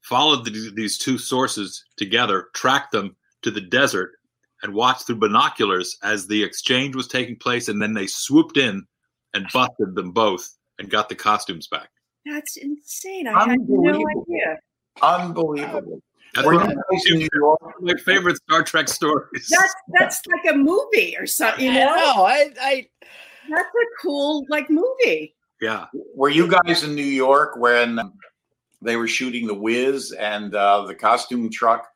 followed 0.03 0.45
the, 0.45 0.73
these 0.75 0.99
two 0.99 1.17
sources 1.17 1.85
together, 1.97 2.49
tracked 2.55 2.93
them 2.93 3.17
to 3.43 3.51
the 3.51 3.61
desert, 3.61 4.13
and 4.63 4.75
watched 4.75 5.07
through 5.07 5.17
binoculars 5.17 5.97
as 6.03 6.27
the 6.27 6.43
exchange 6.43 6.95
was 6.95 7.09
taking 7.09 7.37
place. 7.37 7.69
And 7.69 7.81
then 7.81 7.95
they 7.95 8.07
swooped 8.07 8.57
in 8.57 8.87
and 9.35 9.47
busted 9.53 9.95
them 9.95 10.13
both 10.13 10.57
and 10.79 10.91
got 10.91 11.09
the 11.09 11.15
costumes 11.15 11.67
back. 11.67 11.91
That's 12.27 12.57
insane. 12.57 13.27
I 13.27 13.49
had 13.51 13.61
no 13.69 13.77
Unbelievable. 13.89 14.25
idea. 14.29 14.59
Unbelievable. 15.03 16.01
That's 16.35 16.47
Were 16.47 16.55
one 16.55 16.71
you 16.71 16.77
of 16.79 16.83
guys 16.91 17.07
in 17.11 17.19
New 17.19 17.29
York? 17.35 17.61
my 17.81 17.95
favorite 18.05 18.37
Star 18.37 18.63
Trek 18.63 18.89
stories. 18.89 19.49
That's 19.51 19.75
that's 19.89 20.23
like 20.27 20.55
a 20.55 20.57
movie 20.57 21.15
or 21.19 21.27
something. 21.27 21.65
You 21.65 21.71
I 21.73 21.75
know, 21.75 21.95
know. 21.95 22.25
I, 22.25 22.51
I 22.61 22.87
that's 23.51 23.63
a 23.65 23.87
cool 24.03 24.47
like 24.49 24.71
movie. 24.71 25.35
yeah. 25.61 25.87
Were 26.15 26.31
you 26.31 26.49
guys 26.49 26.85
in 26.85 26.95
New 26.95 27.03
York 27.05 27.57
when 27.59 27.99
they 28.81 28.97
were 28.97 29.09
shooting 29.09 29.47
The 29.47 29.55
Wiz 29.55 30.13
and 30.13 30.55
uh, 30.55 30.87
the 30.87 30.95
costume 30.95 31.51
truck 31.51 31.89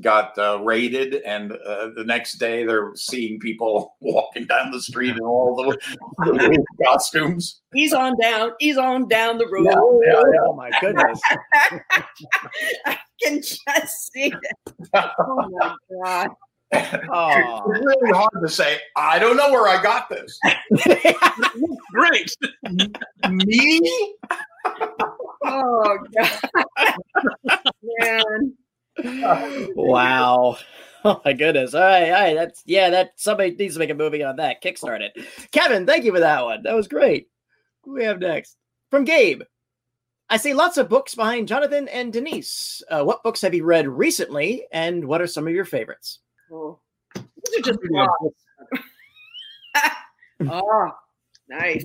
got 0.00 0.38
uh, 0.38 0.60
raided? 0.62 1.14
And 1.22 1.52
uh, 1.52 1.90
the 1.96 2.04
next 2.04 2.34
day 2.34 2.64
they're 2.64 2.92
seeing 2.94 3.40
people 3.40 3.96
walking 4.00 4.46
down 4.46 4.70
the 4.70 4.80
street 4.80 5.16
in 5.16 5.20
all 5.20 5.56
the, 5.56 5.78
the 6.18 6.64
costumes. 6.84 7.60
He's 7.74 7.92
on 7.92 8.18
down. 8.20 8.52
He's 8.58 8.76
on 8.76 9.08
down 9.08 9.38
the 9.38 9.46
road. 9.46 9.68
oh 9.68 10.54
my 10.54 10.70
goodness. 10.80 11.20
I 12.86 12.98
can 13.22 13.40
just 13.40 14.12
see 14.12 14.32
it. 14.32 14.74
Oh 14.94 15.48
my 15.50 15.74
god. 16.04 16.28
Oh. 16.72 17.62
It's 17.72 17.84
really 17.84 18.12
hard 18.12 18.30
to 18.42 18.48
say, 18.48 18.78
I 18.96 19.18
don't 19.18 19.36
know 19.36 19.50
where 19.50 19.66
I 19.66 19.82
got 19.82 20.08
this. 20.08 20.38
Great. 21.92 22.36
Me? 23.28 23.80
Oh 25.44 25.98
god. 26.16 26.96
Man. 27.98 28.54
Wow. 29.74 30.56
Oh 31.02 31.18
my 31.24 31.32
goodness. 31.32 31.72
All 31.72 31.80
right, 31.80 32.10
all 32.10 32.20
right. 32.20 32.34
That's 32.34 32.62
yeah, 32.66 32.90
that 32.90 33.12
somebody 33.16 33.52
needs 33.52 33.72
to 33.72 33.78
make 33.78 33.88
a 33.88 33.94
movie 33.94 34.22
on 34.22 34.36
that. 34.36 34.62
Kickstart 34.62 35.00
it. 35.00 35.26
Kevin, 35.50 35.86
thank 35.86 36.04
you 36.04 36.12
for 36.12 36.20
that 36.20 36.44
one. 36.44 36.62
That 36.62 36.74
was 36.74 36.88
great. 36.88 37.28
Who 37.84 37.94
we 37.94 38.04
have 38.04 38.18
next? 38.18 38.58
From 38.90 39.04
Gabe. 39.04 39.40
I 40.28 40.36
see 40.36 40.52
lots 40.52 40.76
of 40.76 40.88
books 40.90 41.14
behind 41.14 41.48
Jonathan 41.48 41.88
and 41.88 42.12
Denise. 42.12 42.82
Uh, 42.90 43.02
what 43.02 43.22
books 43.22 43.40
have 43.40 43.54
you 43.54 43.64
read 43.64 43.88
recently, 43.88 44.66
and 44.72 45.04
what 45.04 45.22
are 45.22 45.26
some 45.26 45.46
of 45.48 45.54
your 45.54 45.64
favorites? 45.64 46.18
Oh. 46.52 46.78
These 47.14 47.58
are 47.58 47.62
just 47.62 47.78
oh, 50.48 50.90
nice. 51.48 51.84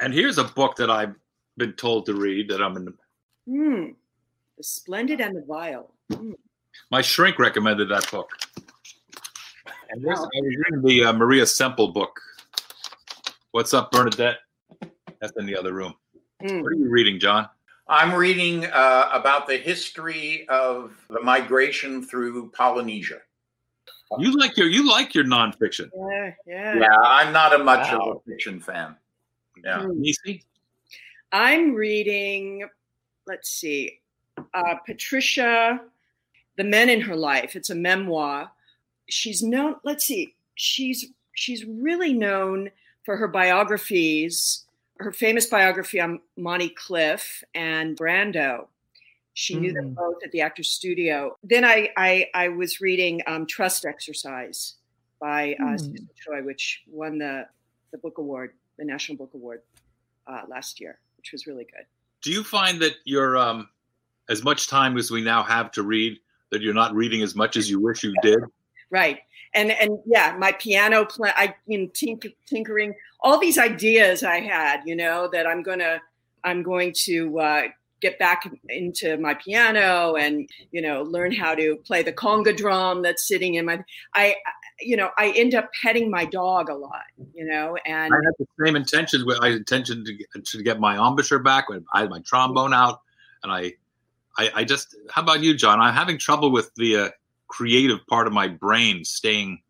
And 0.00 0.14
here's 0.14 0.38
a 0.38 0.44
book 0.44 0.76
that 0.76 0.90
I've 0.90 1.14
been 1.56 1.72
told 1.72 2.06
to 2.06 2.14
read 2.14 2.48
that 2.50 2.62
I'm 2.62 2.76
in. 2.76 2.94
Hmm. 3.48 3.90
The 4.56 4.62
splendid 4.62 5.20
and 5.20 5.36
the 5.36 5.44
vile. 5.46 5.92
My 6.90 7.02
shrink 7.02 7.38
recommended 7.38 7.88
that 7.90 8.10
book. 8.10 8.30
And 9.90 10.04
there's, 10.04 10.18
I 10.18 10.22
was 10.22 10.56
reading 10.70 10.82
the 10.82 11.04
uh, 11.04 11.12
Maria 11.12 11.46
Semple 11.46 11.88
book. 11.88 12.20
What's 13.52 13.72
up, 13.74 13.90
Bernadette? 13.90 14.38
That's 15.20 15.32
in 15.38 15.46
the 15.46 15.56
other 15.56 15.72
room. 15.72 15.94
Hmm. 16.40 16.62
What 16.62 16.72
are 16.72 16.76
you 16.76 16.88
reading, 16.88 17.18
John? 17.18 17.48
I'm 17.88 18.14
reading 18.14 18.66
uh, 18.66 19.08
about 19.12 19.46
the 19.46 19.56
history 19.56 20.46
of 20.48 20.92
the 21.08 21.20
migration 21.22 22.02
through 22.02 22.50
Polynesia. 22.50 23.18
You 24.18 24.32
like 24.38 24.56
your 24.56 24.68
you 24.68 24.88
like 24.88 25.14
your 25.14 25.24
nonfiction. 25.24 25.90
Yeah, 25.94 26.32
yeah. 26.46 26.78
Yeah, 26.78 26.96
I'm 27.04 27.30
not 27.32 27.54
a 27.54 27.58
much 27.62 27.92
Wow. 27.92 27.98
of 27.98 28.16
a 28.16 28.20
fiction 28.30 28.58
fan. 28.60 28.96
Yeah. 29.62 29.86
Nisi? 29.90 30.44
I'm 31.32 31.74
reading, 31.74 32.66
let's 33.26 33.50
see, 33.50 34.00
uh, 34.54 34.76
Patricia, 34.86 35.80
The 36.58 36.64
Men 36.64 36.90
in 36.90 37.00
Her 37.00 37.16
Life. 37.16 37.56
It's 37.56 37.70
a 37.70 37.74
memoir. 37.74 38.50
She's 39.08 39.42
known, 39.42 39.76
let's 39.84 40.04
see, 40.04 40.34
she's 40.56 41.06
she's 41.34 41.64
really 41.64 42.12
known 42.12 42.70
for 43.04 43.16
her 43.16 43.28
biographies, 43.28 44.64
her 44.98 45.12
famous 45.12 45.46
biography 45.46 46.00
on 46.00 46.20
Monty 46.36 46.68
Clift 46.70 47.44
and 47.54 47.96
Brando. 47.96 48.66
She 49.34 49.54
knew 49.54 49.72
them 49.72 49.90
Mm. 49.92 49.94
both 49.94 50.16
at 50.24 50.32
the 50.32 50.40
Actors 50.40 50.68
Studio. 50.68 51.38
Then 51.44 51.64
I 51.64 51.90
I, 51.96 52.28
I 52.34 52.48
was 52.48 52.80
reading 52.80 53.22
um, 53.28 53.46
Trust 53.46 53.86
Exercise 53.86 54.74
by 55.20 55.54
uh, 55.60 55.64
Mm. 55.64 55.80
Susan 55.80 56.08
Choi, 56.16 56.42
which 56.42 56.82
won 56.88 57.18
the 57.18 57.46
the 57.92 57.98
book 57.98 58.18
award, 58.18 58.52
the 58.78 58.84
National 58.84 59.16
Book 59.16 59.30
Award 59.34 59.62
uh, 60.26 60.42
last 60.48 60.80
year, 60.80 60.98
which 61.16 61.30
was 61.32 61.46
really 61.46 61.64
good. 61.64 61.86
Do 62.20 62.32
you 62.32 62.42
find 62.42 62.80
that 62.82 62.96
you're 63.04 63.36
um 63.38 63.68
as 64.28 64.42
much 64.42 64.66
time 64.66 64.98
as 64.98 65.10
we 65.12 65.22
now 65.22 65.42
have 65.44 65.70
to 65.72 65.82
read 65.84 66.18
that 66.50 66.62
you're 66.62 66.74
not 66.74 66.94
reading 66.94 67.22
as 67.22 67.34
much 67.34 67.56
as 67.56 67.70
you 67.70 67.80
wish 67.80 68.02
you 68.02 68.14
did? 68.22 68.40
Right. 68.90 69.18
And 69.54 69.70
and 69.70 69.98
yeah, 70.06 70.36
my 70.38 70.52
piano 70.52 71.04
play, 71.04 71.30
I 71.34 71.54
you 71.66 71.78
know, 71.78 71.86
tink- 71.88 72.34
tinkering, 72.46 72.94
all 73.20 73.38
these 73.38 73.58
ideas 73.58 74.22
I 74.22 74.40
had, 74.40 74.82
you 74.84 74.94
know, 74.94 75.28
that 75.32 75.46
I'm 75.46 75.62
gonna 75.62 76.00
I'm 76.44 76.62
going 76.62 76.92
to 77.04 77.40
uh, 77.40 77.62
get 78.00 78.18
back 78.18 78.50
into 78.68 79.16
my 79.18 79.34
piano 79.34 80.14
and 80.14 80.48
you 80.70 80.80
know 80.80 81.02
learn 81.02 81.32
how 81.32 81.54
to 81.54 81.76
play 81.84 82.02
the 82.02 82.12
conga 82.12 82.56
drum 82.56 83.02
that's 83.02 83.26
sitting 83.26 83.54
in 83.54 83.64
my 83.64 83.82
I 84.14 84.36
you 84.80 84.96
know 84.96 85.10
I 85.18 85.32
end 85.36 85.54
up 85.54 85.70
petting 85.82 86.10
my 86.10 86.24
dog 86.24 86.68
a 86.68 86.74
lot, 86.74 87.02
you 87.34 87.44
know, 87.44 87.76
and 87.86 88.12
I 88.12 88.16
had 88.16 88.34
the 88.38 88.46
same 88.64 88.76
intentions. 88.76 89.24
With 89.24 89.38
I 89.42 89.48
intentioned 89.48 90.06
to 90.06 90.14
get, 90.14 90.44
to 90.44 90.62
get 90.62 90.80
my 90.80 90.94
embouchure 90.94 91.40
back 91.40 91.68
when 91.68 91.84
I 91.92 92.00
had 92.00 92.10
my 92.10 92.20
trombone 92.20 92.72
out, 92.72 93.00
and 93.42 93.52
I, 93.52 93.72
I, 94.38 94.50
I 94.54 94.64
just. 94.64 94.96
How 95.10 95.22
about 95.22 95.42
you, 95.42 95.54
John? 95.54 95.80
I'm 95.80 95.92
having 95.92 96.16
trouble 96.16 96.50
with 96.50 96.72
the 96.76 96.96
uh, 96.96 97.08
creative 97.48 98.06
part 98.06 98.26
of 98.26 98.32
my 98.32 98.48
brain 98.48 99.04
staying 99.04 99.60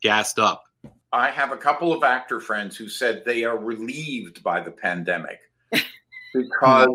gassed 0.00 0.38
up. 0.38 0.64
I 1.12 1.30
have 1.30 1.52
a 1.52 1.56
couple 1.56 1.92
of 1.92 2.02
actor 2.02 2.40
friends 2.40 2.76
who 2.76 2.88
said 2.88 3.24
they 3.24 3.44
are 3.44 3.56
relieved 3.56 4.42
by 4.42 4.60
the 4.60 4.72
pandemic 4.72 5.38
because 6.34 6.88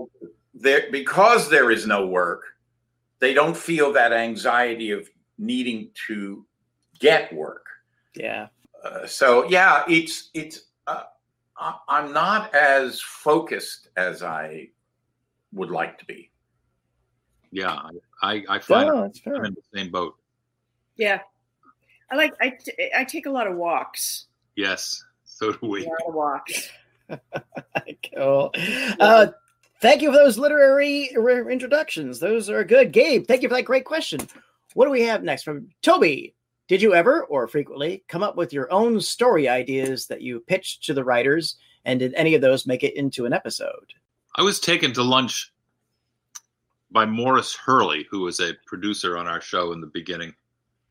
there 0.53 0.87
because 0.91 1.49
there 1.49 1.71
is 1.71 1.85
no 1.85 2.07
work. 2.07 2.43
They 3.19 3.33
don't 3.33 3.55
feel 3.55 3.93
that 3.93 4.11
anxiety 4.11 4.91
of 4.91 5.09
needing 5.37 5.91
to 6.07 6.45
get 6.99 7.31
work. 7.33 7.65
Yeah. 8.15 8.47
Uh, 8.83 9.05
so 9.05 9.47
yeah, 9.47 9.83
it's 9.87 10.31
it's. 10.33 10.61
Uh, 10.87 11.03
I'm 11.89 12.13
not 12.13 12.55
as 12.55 13.01
focused 13.01 13.89
as 13.97 14.23
I 14.23 14.69
would 15.51 15.69
like 15.69 15.99
to 15.99 16.05
be. 16.05 16.31
Yeah, 17.51 17.79
I 18.21 18.43
I 18.49 18.59
find 18.59 18.89
Oh, 18.89 19.01
that's 19.03 19.19
fair. 19.19 19.35
I'm 19.35 19.45
in 19.45 19.53
the 19.55 19.77
same 19.77 19.89
boat. 19.91 20.15
Yeah. 20.97 21.21
I 22.11 22.15
like 22.15 22.33
I, 22.41 22.49
t- 22.49 22.91
I 22.95 23.03
take 23.03 23.25
a 23.27 23.31
lot 23.31 23.47
of 23.47 23.55
walks. 23.55 24.25
Yes, 24.55 25.03
so 25.25 25.51
do 25.51 25.59
A 25.61 25.67
we. 25.67 25.85
lot 25.85 25.97
of 26.07 26.13
walks. 26.13 26.69
cool. 28.15 28.51
Uh, 28.99 29.27
thank 29.81 30.01
you 30.01 30.11
for 30.11 30.17
those 30.17 30.37
literary 30.37 31.11
re- 31.15 31.51
introductions. 31.51 32.19
Those 32.19 32.49
are 32.49 32.63
good. 32.63 32.91
Gabe, 32.91 33.25
thank 33.27 33.41
you 33.41 33.49
for 33.49 33.55
that 33.55 33.63
great 33.63 33.85
question. 33.85 34.19
What 34.73 34.85
do 34.85 34.91
we 34.91 35.01
have 35.03 35.23
next 35.23 35.43
from 35.43 35.69
Toby? 35.81 36.33
Did 36.67 36.81
you 36.81 36.93
ever 36.93 37.23
or 37.25 37.47
frequently 37.47 38.03
come 38.07 38.21
up 38.21 38.35
with 38.35 38.53
your 38.53 38.71
own 38.71 39.01
story 39.01 39.47
ideas 39.47 40.05
that 40.07 40.21
you 40.21 40.39
pitched 40.41 40.83
to 40.85 40.93
the 40.93 41.03
writers? 41.03 41.55
And 41.85 41.99
did 41.99 42.13
any 42.13 42.35
of 42.35 42.41
those 42.41 42.67
make 42.67 42.83
it 42.83 42.95
into 42.95 43.25
an 43.25 43.33
episode? 43.33 43.93
I 44.35 44.43
was 44.43 44.59
taken 44.59 44.93
to 44.93 45.03
lunch 45.03 45.51
by 46.91 47.05
Maurice 47.05 47.55
Hurley, 47.55 48.07
who 48.09 48.21
was 48.21 48.39
a 48.39 48.53
producer 48.65 49.17
on 49.17 49.27
our 49.27 49.41
show 49.41 49.71
in 49.73 49.81
the 49.81 49.87
beginning, 49.87 50.33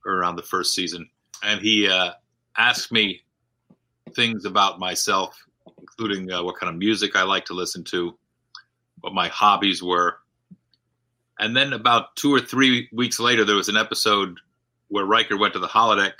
or 0.04 0.12
around 0.12 0.36
the 0.36 0.42
first 0.42 0.74
season, 0.74 1.08
and 1.42 1.60
he 1.60 1.88
uh, 1.88 2.12
asked 2.56 2.92
me 2.92 3.22
things 4.14 4.44
about 4.44 4.78
myself, 4.78 5.36
including 5.80 6.30
uh, 6.30 6.42
what 6.42 6.56
kind 6.58 6.70
of 6.70 6.78
music 6.78 7.16
I 7.16 7.24
like 7.24 7.44
to 7.46 7.54
listen 7.54 7.84
to, 7.84 8.16
what 9.00 9.12
my 9.12 9.28
hobbies 9.28 9.82
were, 9.82 10.18
and 11.38 11.56
then 11.56 11.72
about 11.72 12.16
two 12.16 12.34
or 12.34 12.40
three 12.40 12.88
weeks 12.92 13.20
later, 13.20 13.44
there 13.44 13.56
was 13.56 13.68
an 13.68 13.76
episode 13.76 14.38
where 14.88 15.04
Riker 15.04 15.36
went 15.36 15.52
to 15.54 15.60
the 15.60 15.68
holodeck 15.68 16.14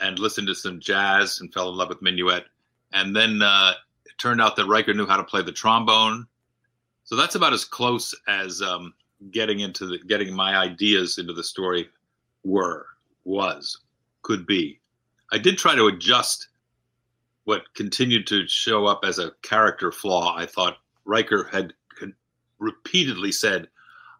and 0.00 0.18
listened 0.18 0.46
to 0.48 0.54
some 0.54 0.80
jazz 0.80 1.40
and 1.40 1.52
fell 1.52 1.68
in 1.68 1.76
love 1.76 1.88
with 1.88 2.02
minuet, 2.02 2.44
and 2.92 3.14
then 3.14 3.42
uh, 3.42 3.72
it 4.06 4.12
turned 4.18 4.40
out 4.40 4.56
that 4.56 4.66
Riker 4.66 4.94
knew 4.94 5.06
how 5.06 5.16
to 5.16 5.24
play 5.24 5.42
the 5.42 5.52
trombone. 5.52 6.26
So 7.04 7.16
that's 7.16 7.34
about 7.34 7.52
as 7.52 7.64
close 7.64 8.14
as 8.28 8.62
um, 8.62 8.94
getting 9.30 9.60
into 9.60 9.86
the 9.86 9.98
getting 9.98 10.34
my 10.34 10.56
ideas 10.56 11.18
into 11.18 11.32
the 11.32 11.44
story 11.44 11.88
were 12.44 12.86
was 13.24 13.80
could 14.22 14.46
be. 14.46 14.80
I 15.32 15.38
did 15.38 15.58
try 15.58 15.74
to 15.74 15.86
adjust 15.86 16.48
what 17.44 17.72
continued 17.74 18.26
to 18.28 18.46
show 18.48 18.86
up 18.86 19.00
as 19.04 19.18
a 19.18 19.32
character 19.42 19.92
flaw. 19.92 20.36
I 20.36 20.46
thought 20.46 20.78
Riker 21.04 21.48
had, 21.50 21.74
repeatedly 22.58 23.32
said, 23.32 23.68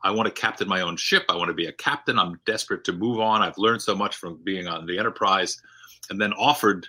"I 0.03 0.11
want 0.11 0.27
to 0.27 0.41
captain 0.41 0.69
my 0.69 0.81
own 0.81 0.97
ship. 0.97 1.25
I 1.29 1.37
want 1.37 1.49
to 1.49 1.55
be 1.55 1.67
a 1.67 1.73
captain. 1.73 2.19
I'm 2.19 2.41
desperate 2.47 2.85
to 2.85 2.93
move 2.93 3.21
on. 3.21 3.43
I've 3.43 3.59
learned 3.59 3.83
so 3.83 3.95
much 3.95 4.17
from 4.17 4.43
being 4.45 4.67
on 4.67 4.87
the 4.87 4.99
Enterprise," 4.99 5.63
and 6.09 6.21
then 6.21 6.33
offered 6.35 6.89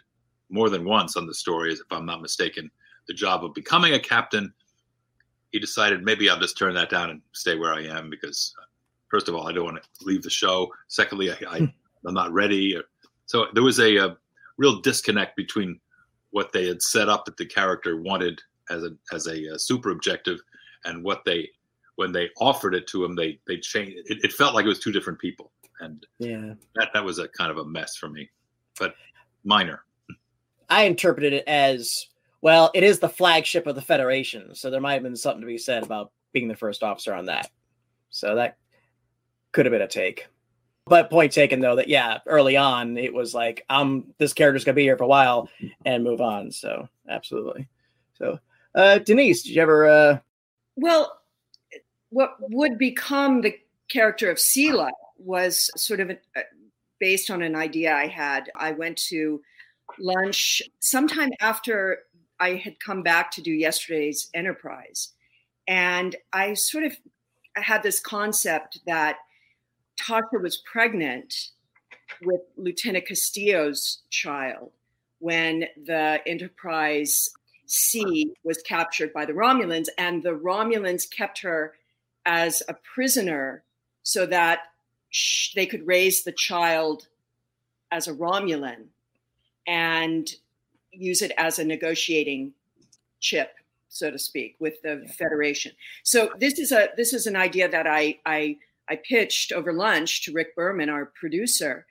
more 0.49 0.69
than 0.69 0.83
once 0.85 1.15
on 1.15 1.25
the 1.25 1.33
story, 1.33 1.73
if 1.73 1.79
I'm 1.91 2.05
not 2.05 2.21
mistaken, 2.21 2.69
the 3.07 3.13
job 3.13 3.45
of 3.45 3.53
becoming 3.53 3.93
a 3.93 3.99
captain 3.99 4.53
he 5.51 5.59
decided 5.59 6.03
maybe 6.03 6.29
I'll 6.29 6.39
just 6.39 6.57
turn 6.57 6.73
that 6.75 6.89
down 6.89 7.09
and 7.09 7.21
stay 7.33 7.57
where 7.57 7.73
I 7.73 7.83
am 7.83 8.09
because, 8.09 8.53
uh, 8.59 8.65
first 9.09 9.27
of 9.27 9.35
all, 9.35 9.47
I 9.47 9.51
don't 9.51 9.65
want 9.65 9.81
to 9.81 10.05
leave 10.05 10.23
the 10.23 10.29
show. 10.29 10.71
Secondly, 10.87 11.31
I, 11.31 11.35
I, 11.47 11.73
I'm 12.05 12.13
not 12.13 12.31
ready. 12.31 12.77
So 13.25 13.47
there 13.53 13.63
was 13.63 13.79
a, 13.79 13.97
a 13.97 14.17
real 14.57 14.79
disconnect 14.81 15.35
between 15.35 15.79
what 16.31 16.51
they 16.53 16.67
had 16.67 16.81
set 16.81 17.09
up 17.09 17.25
that 17.25 17.37
the 17.37 17.45
character 17.45 18.01
wanted 18.01 18.41
as 18.69 18.83
a 18.83 18.91
as 19.11 19.27
a, 19.27 19.53
uh 19.53 19.57
super 19.57 19.91
objective 19.91 20.39
and 20.85 21.03
what 21.03 21.23
they 21.25 21.49
when 21.95 22.11
they 22.11 22.29
offered 22.39 22.73
it 22.73 22.87
to 22.87 23.03
him 23.03 23.15
they 23.15 23.37
they 23.47 23.57
changed 23.57 23.97
it, 24.05 24.23
it 24.23 24.31
felt 24.31 24.53
like 24.55 24.63
it 24.63 24.69
was 24.69 24.79
two 24.79 24.93
different 24.93 25.19
people 25.19 25.51
and 25.81 26.05
Yeah. 26.19 26.53
that 26.75 26.89
that 26.93 27.03
was 27.03 27.19
a 27.19 27.27
kind 27.27 27.51
of 27.51 27.57
a 27.57 27.65
mess 27.65 27.97
for 27.97 28.07
me 28.07 28.29
but 28.79 28.93
minor 29.43 29.83
I 30.69 30.83
interpreted 30.83 31.33
it 31.33 31.43
as 31.47 32.05
well, 32.41 32.71
it 32.73 32.83
is 32.83 32.99
the 32.99 33.09
flagship 33.09 33.67
of 33.67 33.75
the 33.75 33.81
Federation. 33.81 34.55
So 34.55 34.69
there 34.69 34.81
might 34.81 34.93
have 34.93 35.03
been 35.03 35.15
something 35.15 35.41
to 35.41 35.47
be 35.47 35.57
said 35.57 35.83
about 35.83 36.11
being 36.33 36.47
the 36.47 36.55
first 36.55 36.83
officer 36.83 37.13
on 37.13 37.25
that. 37.25 37.49
So 38.09 38.35
that 38.35 38.57
could 39.51 39.65
have 39.65 39.71
been 39.71 39.81
a 39.81 39.87
take. 39.87 40.27
But 40.85 41.09
point 41.09 41.31
taken 41.31 41.59
though 41.59 41.75
that 41.75 41.87
yeah, 41.87 42.19
early 42.25 42.57
on 42.57 42.97
it 42.97 43.13
was 43.13 43.33
like 43.33 43.65
um 43.69 44.13
this 44.17 44.33
character's 44.33 44.63
gonna 44.63 44.75
be 44.75 44.83
here 44.83 44.97
for 44.97 45.03
a 45.03 45.07
while 45.07 45.49
and 45.85 46.03
move 46.03 46.21
on. 46.21 46.51
So 46.51 46.89
absolutely. 47.07 47.67
So 48.15 48.39
uh 48.73 48.97
Denise, 48.99 49.43
did 49.43 49.55
you 49.55 49.61
ever 49.61 49.87
uh 49.87 50.19
Well, 50.75 51.19
what 52.09 52.35
would 52.39 52.77
become 52.77 53.41
the 53.41 53.55
character 53.89 54.29
of 54.31 54.37
Sela 54.37 54.89
was 55.17 55.69
sort 55.75 55.99
of 55.99 56.09
a, 56.09 56.17
based 56.99 57.29
on 57.29 57.41
an 57.41 57.55
idea 57.55 57.93
I 57.93 58.07
had. 58.07 58.49
I 58.55 58.71
went 58.71 58.97
to 59.09 59.41
lunch 59.99 60.61
sometime 60.79 61.29
after 61.41 61.99
I 62.41 62.55
had 62.55 62.79
come 62.79 63.03
back 63.03 63.31
to 63.31 63.41
do 63.41 63.51
yesterday's 63.51 64.29
Enterprise, 64.33 65.13
and 65.67 66.15
I 66.33 66.55
sort 66.55 66.83
of 66.83 66.97
had 67.55 67.83
this 67.83 67.99
concept 67.99 68.79
that 68.87 69.17
Tasha 70.01 70.41
was 70.41 70.57
pregnant 70.57 71.51
with 72.23 72.41
Lieutenant 72.57 73.07
Castillo's 73.07 73.99
child 74.09 74.71
when 75.19 75.65
the 75.85 76.19
Enterprise 76.25 77.29
C 77.67 78.33
was 78.43 78.61
captured 78.63 79.13
by 79.13 79.25
the 79.25 79.33
Romulans, 79.33 79.87
and 79.99 80.23
the 80.23 80.33
Romulans 80.33 81.09
kept 81.09 81.39
her 81.41 81.75
as 82.25 82.63
a 82.67 82.73
prisoner 82.73 83.63
so 84.03 84.25
that 84.25 84.61
they 85.55 85.67
could 85.67 85.85
raise 85.85 86.23
the 86.23 86.31
child 86.31 87.07
as 87.91 88.07
a 88.07 88.13
Romulan. 88.13 88.85
And 89.67 90.27
use 90.91 91.21
it 91.21 91.31
as 91.37 91.59
a 91.59 91.63
negotiating 91.63 92.53
chip, 93.19 93.51
so 93.89 94.11
to 94.11 94.19
speak, 94.19 94.55
with 94.59 94.81
the 94.81 95.07
Federation. 95.17 95.71
So 96.03 96.31
this 96.39 96.59
is 96.59 96.71
a 96.71 96.89
this 96.97 97.13
is 97.13 97.27
an 97.27 97.35
idea 97.35 97.69
that 97.69 97.87
I 97.87 98.19
I 98.25 98.57
I 98.89 98.97
pitched 98.97 99.51
over 99.51 99.73
lunch 99.73 100.23
to 100.25 100.33
Rick 100.33 100.55
Berman, 100.55 100.89
our 100.89 101.11
producer, 101.19 101.85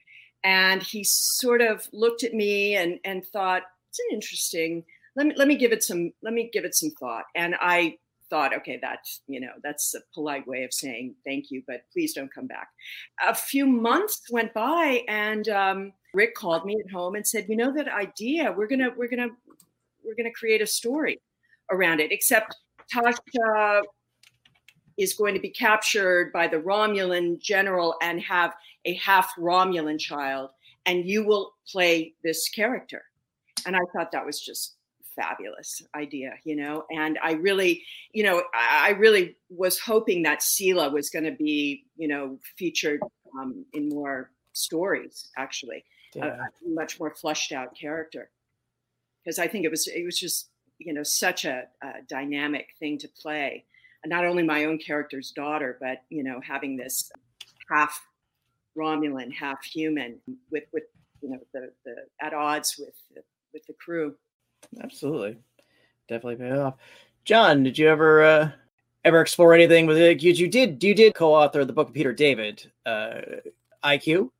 and 0.44 0.82
he 0.82 1.04
sort 1.04 1.60
of 1.60 1.88
looked 1.92 2.24
at 2.24 2.34
me 2.34 2.76
and 2.76 2.98
and 3.04 3.24
thought 3.24 3.62
it's 3.88 4.00
an 4.00 4.14
interesting. 4.14 4.84
Let 5.16 5.26
me 5.26 5.34
let 5.36 5.48
me 5.48 5.56
give 5.56 5.72
it 5.72 5.82
some 5.82 6.12
let 6.22 6.34
me 6.34 6.50
give 6.52 6.64
it 6.64 6.74
some 6.74 6.90
thought. 6.90 7.24
And 7.34 7.54
I 7.60 7.98
thought, 8.30 8.54
okay, 8.54 8.78
that's 8.80 9.22
you 9.26 9.40
know 9.40 9.52
that's 9.62 9.94
a 9.94 10.00
polite 10.14 10.46
way 10.46 10.64
of 10.64 10.72
saying 10.72 11.16
thank 11.26 11.50
you, 11.50 11.62
but 11.66 11.82
please 11.92 12.14
don't 12.14 12.32
come 12.32 12.46
back. 12.46 12.68
A 13.26 13.34
few 13.34 13.66
months 13.66 14.22
went 14.30 14.54
by, 14.54 15.02
and 15.08 15.48
um, 15.48 15.92
Rick 16.14 16.34
called 16.34 16.64
me 16.64 16.76
at 16.84 16.90
home 16.90 17.14
and 17.14 17.26
said, 17.26 17.46
you 17.48 17.56
know 17.56 17.72
that 17.72 17.88
idea, 17.88 18.52
we're 18.52 18.66
gonna 18.66 18.90
we're 18.96 19.08
gonna 19.08 19.28
we're 20.04 20.14
gonna 20.16 20.32
create 20.32 20.62
a 20.62 20.66
story 20.66 21.20
around 21.70 22.00
it. 22.00 22.12
Except 22.12 22.56
Tasha 22.92 23.82
is 24.98 25.14
going 25.14 25.34
to 25.34 25.40
be 25.40 25.50
captured 25.50 26.32
by 26.32 26.46
the 26.46 26.58
Romulan 26.58 27.40
general 27.40 27.96
and 28.02 28.20
have 28.20 28.54
a 28.84 28.94
half 28.94 29.30
Romulan 29.38 29.98
child, 29.98 30.50
and 30.86 31.06
you 31.06 31.24
will 31.24 31.54
play 31.70 32.14
this 32.22 32.48
character. 32.48 33.04
And 33.66 33.76
I 33.76 33.80
thought 33.92 34.12
that 34.12 34.26
was 34.26 34.40
just 34.40 34.76
fabulous 35.16 35.82
idea, 35.94 36.34
you 36.44 36.56
know. 36.56 36.84
And 36.90 37.18
I 37.22 37.32
really, 37.32 37.82
you 38.12 38.22
know, 38.22 38.42
I, 38.54 38.90
really 38.90 39.36
was 39.48 39.78
hoping 39.78 40.22
that 40.22 40.40
Sela 40.40 40.92
was 40.92 41.10
going 41.10 41.24
to 41.24 41.32
be, 41.32 41.84
you 41.96 42.08
know, 42.08 42.38
featured 42.56 43.00
um, 43.38 43.64
in 43.72 43.88
more 43.88 44.30
stories. 44.52 45.30
Actually, 45.36 45.84
a, 46.16 46.18
yeah. 46.18 46.46
a 46.66 46.68
much 46.68 46.98
more 46.98 47.14
fleshed 47.14 47.52
out 47.52 47.76
character, 47.76 48.30
because 49.24 49.38
I 49.38 49.46
think 49.46 49.64
it 49.64 49.70
was 49.70 49.86
it 49.86 50.04
was 50.04 50.18
just 50.18 50.50
you 50.78 50.92
know 50.92 51.02
such 51.02 51.44
a, 51.44 51.64
a 51.82 52.02
dynamic 52.08 52.74
thing 52.78 52.98
to 52.98 53.08
play. 53.08 53.64
Not 54.06 54.24
only 54.24 54.42
my 54.42 54.64
own 54.64 54.78
character's 54.78 55.30
daughter, 55.30 55.76
but 55.80 56.02
you 56.08 56.24
know, 56.24 56.40
having 56.40 56.76
this 56.76 57.12
half 57.70 58.00
Romulan, 58.76 59.32
half 59.32 59.62
human, 59.64 60.18
with 60.50 60.64
with 60.72 60.84
you 61.20 61.30
know 61.30 61.38
the 61.52 61.72
the 61.84 61.96
at 62.20 62.32
odds 62.32 62.76
with 62.78 62.94
with 63.52 63.66
the 63.66 63.74
crew. 63.74 64.14
Absolutely. 64.82 65.38
Definitely 66.08 66.36
pay 66.36 66.52
off. 66.52 66.74
John, 67.24 67.62
did 67.62 67.78
you 67.78 67.88
ever 67.88 68.22
uh 68.22 68.50
ever 69.04 69.20
explore 69.20 69.54
anything 69.54 69.86
with 69.86 69.98
it? 69.98 70.22
You, 70.22 70.32
you 70.32 70.48
did 70.48 70.82
you 70.82 70.94
did 70.94 71.14
co-author 71.14 71.64
the 71.64 71.72
book 71.72 71.88
of 71.88 71.94
Peter 71.94 72.12
David, 72.12 72.70
uh 72.86 73.20
I, 73.82 73.98
Q? 73.98 74.32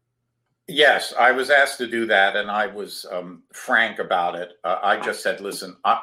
Yes, 0.71 1.13
I 1.19 1.33
was 1.33 1.51
asked 1.51 1.79
to 1.79 1.87
do 1.87 2.07
that, 2.07 2.37
and 2.37 2.51
I 2.51 2.67
was 2.67 3.07
um, 3.11 3.43
frank 3.53 3.99
about 3.99 4.35
it. 4.35 4.53
Uh, 4.65 4.79
I 4.83 5.01
just 5.01 5.23
said, 5.23 5.41
"Listen, 5.41 5.77
I, 5.85 6.01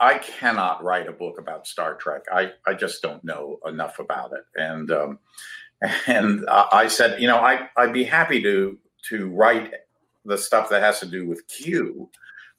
I 0.00 0.18
cannot 0.18 0.82
write 0.82 1.08
a 1.08 1.12
book 1.12 1.38
about 1.38 1.66
Star 1.66 1.94
Trek. 1.94 2.22
I, 2.32 2.52
I 2.66 2.74
just 2.74 3.02
don't 3.02 3.22
know 3.24 3.58
enough 3.66 3.98
about 3.98 4.32
it." 4.32 4.44
And 4.56 4.90
um, 4.90 5.18
and 6.06 6.44
I 6.48 6.88
said, 6.88 7.20
"You 7.20 7.28
know, 7.28 7.38
I 7.38 7.68
I'd 7.76 7.92
be 7.92 8.04
happy 8.04 8.42
to 8.42 8.78
to 9.08 9.28
write 9.30 9.72
the 10.24 10.38
stuff 10.38 10.68
that 10.70 10.82
has 10.82 11.00
to 11.00 11.06
do 11.06 11.26
with 11.26 11.46
Q." 11.48 12.10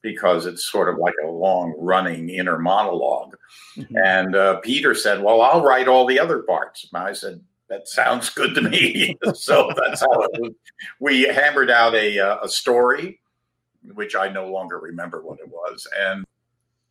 Because 0.01 0.45
it's 0.45 0.69
sort 0.71 0.87
of 0.87 0.99
like 0.99 1.15
a 1.23 1.27
long 1.27 1.73
running 1.79 2.29
inner 2.29 2.59
monolog 2.59 3.33
Mm-hmm. 3.77 3.95
And 3.97 4.35
uh, 4.35 4.59
Peter 4.61 4.95
said, 4.95 5.21
Well, 5.21 5.41
I'll 5.41 5.63
write 5.63 5.87
all 5.87 6.05
the 6.05 6.19
other 6.19 6.39
parts. 6.43 6.87
And 6.91 7.03
I 7.03 7.13
said, 7.13 7.41
That 7.69 7.87
sounds 7.87 8.29
good 8.29 8.53
to 8.55 8.61
me. 8.61 9.17
so 9.33 9.71
that's 9.75 10.01
how 10.01 10.21
it 10.21 10.41
was. 10.41 10.51
We 10.99 11.23
hammered 11.23 11.71
out 11.71 11.95
a, 11.95 12.19
uh, 12.19 12.37
a 12.43 12.49
story, 12.49 13.19
which 13.93 14.15
I 14.15 14.29
no 14.29 14.47
longer 14.49 14.79
remember 14.79 15.21
what 15.21 15.39
it 15.39 15.49
was. 15.49 15.87
And 15.97 16.25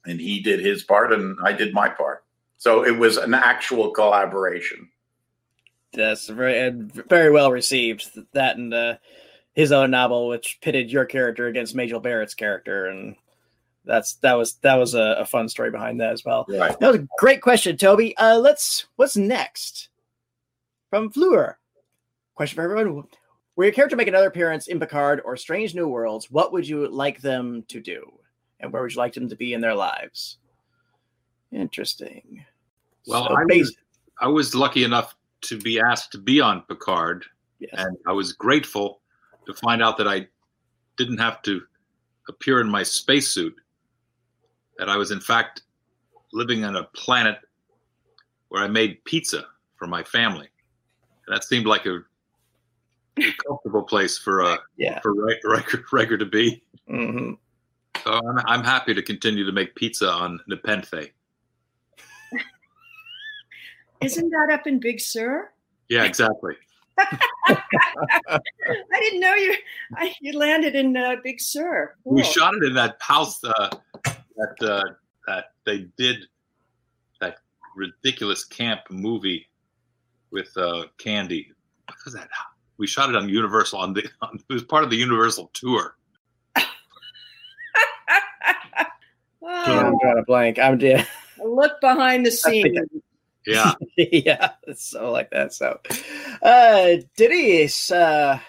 and 0.07 0.21
he 0.21 0.41
did 0.41 0.61
his 0.61 0.85
part, 0.85 1.13
and 1.13 1.39
I 1.43 1.53
did 1.53 1.73
my 1.73 1.89
part. 1.89 2.25
So 2.59 2.85
it 2.85 2.97
was 2.99 3.17
an 3.17 3.35
actual 3.35 3.91
collaboration. 3.91 4.89
That's 5.93 6.29
very 6.29 6.71
very 7.09 7.31
well 7.31 7.51
received. 7.51 8.11
That 8.33 8.57
and 8.57 8.75
uh, 8.75 8.97
his 9.55 9.73
own 9.73 9.93
novel, 9.93 10.29
which 10.29 10.59
pitted 10.61 10.91
your 10.91 11.05
character 11.05 11.47
against 11.47 11.75
Majel 11.75 12.01
Barrett's 12.01 12.35
character, 12.35 12.87
and 12.87 13.17
that's 13.85 14.15
that 14.17 14.35
was 14.35 14.55
that 14.63 14.75
was 14.75 14.95
a, 14.95 15.17
a, 15.21 15.27
fun 15.27 15.49
story 15.49 15.71
behind 15.71 16.01
that 16.01 16.13
as 16.13 16.25
well. 16.25 16.47
Right. 16.49 16.79
That 16.81 16.93
was 16.93 17.01
a 17.01 17.09
great 17.19 17.41
question, 17.41 17.77
Toby. 17.77 18.17
Uh, 18.17 18.39
let's 18.39 18.87
what's 18.97 19.17
next 19.17 19.89
from 20.95 21.11
Fleur? 21.11 21.59
Question 22.37 22.55
for 22.55 22.63
everyone: 22.63 23.05
Were 23.57 23.65
your 23.65 23.73
character 23.73 23.97
make 23.97 24.07
another 24.07 24.29
appearance 24.29 24.69
in 24.69 24.79
Picard 24.79 25.21
or 25.25 25.37
Strange 25.37 25.75
New 25.75 25.89
Worlds? 25.89 26.31
What 26.31 26.53
would 26.53 26.69
you 26.69 26.87
like 26.87 27.21
them 27.21 27.65
to 27.67 27.81
do, 27.81 28.13
and 28.61 28.73
where 28.73 28.83
would 28.83 28.93
you 28.93 28.99
like 28.99 29.13
them 29.13 29.29
to 29.29 29.35
be 29.35 29.55
in 29.55 29.61
their 29.61 29.75
lives? 29.75 30.39
Interesting. 31.51 32.45
Well, 33.09 33.27
so 33.27 33.35
I, 33.35 33.45
was, 33.45 33.77
I 34.21 34.29
was 34.29 34.55
lucky 34.55 34.85
enough 34.85 35.17
to 35.43 35.59
be 35.59 35.81
asked 35.81 36.13
to 36.13 36.19
be 36.19 36.41
on 36.41 36.63
Picard, 36.69 37.25
yes. 37.59 37.73
and 37.77 37.97
I 38.07 38.13
was 38.13 38.33
grateful 38.33 39.01
to 39.47 39.55
find 39.55 39.83
out 39.83 39.99
that 39.99 40.07
I 40.07 40.29
didn't 40.97 41.19
have 41.19 41.43
to 41.43 41.61
appear 42.29 42.61
in 42.61 42.69
my 42.69 42.85
spacesuit 42.85 43.57
that 44.79 44.89
I 44.89 44.97
was 44.97 45.11
in 45.11 45.21
fact 45.21 45.63
living 46.33 46.65
on 46.65 46.77
a 46.77 46.85
planet 46.95 47.39
where 48.49 48.63
I 48.63 48.69
made 48.69 49.05
pizza 49.05 49.45
for 49.77 49.89
my 49.89 50.05
family. 50.05 50.49
And 51.27 51.35
that 51.35 51.45
seemed 51.45 51.67
like 51.67 51.87
a, 51.87 52.01
a 53.19 53.33
comfortable 53.47 53.83
place 53.83 54.19
for 54.19 54.43
uh, 54.43 54.57
yeah. 54.77 55.01
for 55.01 55.15
Riker, 55.15 55.85
Riker 55.93 56.19
to 56.19 56.27
be. 56.27 56.63
Mm-hmm. 56.91 57.35
So 58.03 58.13
I'm, 58.13 58.39
I'm 58.47 58.65
happy 58.65 58.95
to 58.95 59.03
continue 59.03 59.47
to 59.47 59.53
make 59.53 59.75
pizza 59.75 60.11
on 60.11 60.41
Nepenthe. 60.47 60.93
Isn't 64.01 64.31
that 64.31 64.51
up 64.53 64.67
in 64.67 64.81
Big 64.81 65.01
Sur? 65.01 65.51
Yeah, 65.89 66.05
exactly. 66.05 66.55
I 66.99 68.41
didn't 69.01 69.21
know 69.21 69.35
you. 69.35 69.55
I, 69.97 70.15
you 70.21 70.39
landed 70.39 70.75
in 70.75 70.97
uh, 70.97 71.17
Big 71.23 71.41
Sur. 71.41 71.95
Cool. 72.05 72.15
We 72.15 72.23
shot 72.23 72.55
it 72.55 72.65
in 72.65 72.75
that 72.75 72.97
house 73.01 73.43
uh, 73.43 73.71
that 74.05 74.57
uh, 74.63 74.83
that 75.27 75.47
they 75.65 75.89
did 75.97 76.27
that 77.21 77.39
ridiculous 77.77 78.45
camp 78.45 78.81
movie 78.91 79.47
with 80.35 80.55
uh, 80.59 80.85
Candy. 80.99 81.51
What 81.87 81.97
was 82.05 82.13
that? 82.15 82.29
We 82.77 82.87
shot 82.87 83.09
it 83.09 83.17
on 83.17 83.29
Universal 83.29 83.79
on 83.79 83.95
the. 83.95 84.07
On, 84.21 84.39
it 84.51 84.53
was 84.53 84.65
part 84.65 84.85
of 84.85 84.91
the 84.91 84.97
Universal 84.97 85.51
tour. 85.55 85.97
oh. 86.57 86.65
I'm 89.43 89.97
drawing 89.99 90.19
a 90.19 90.25
blank. 90.27 90.59
I'm 90.59 90.77
dead. 90.77 91.07
Look 91.43 91.81
behind 91.81 92.27
the 92.27 92.31
scenes. 92.33 92.79
Yeah. 93.47 93.75
yeah. 93.99 94.53
So 94.75 95.13
like 95.13 95.29
that. 95.33 95.53
So, 95.53 95.79
uh, 96.43 96.93
Denise, 97.15 97.91
uh, 97.91 98.41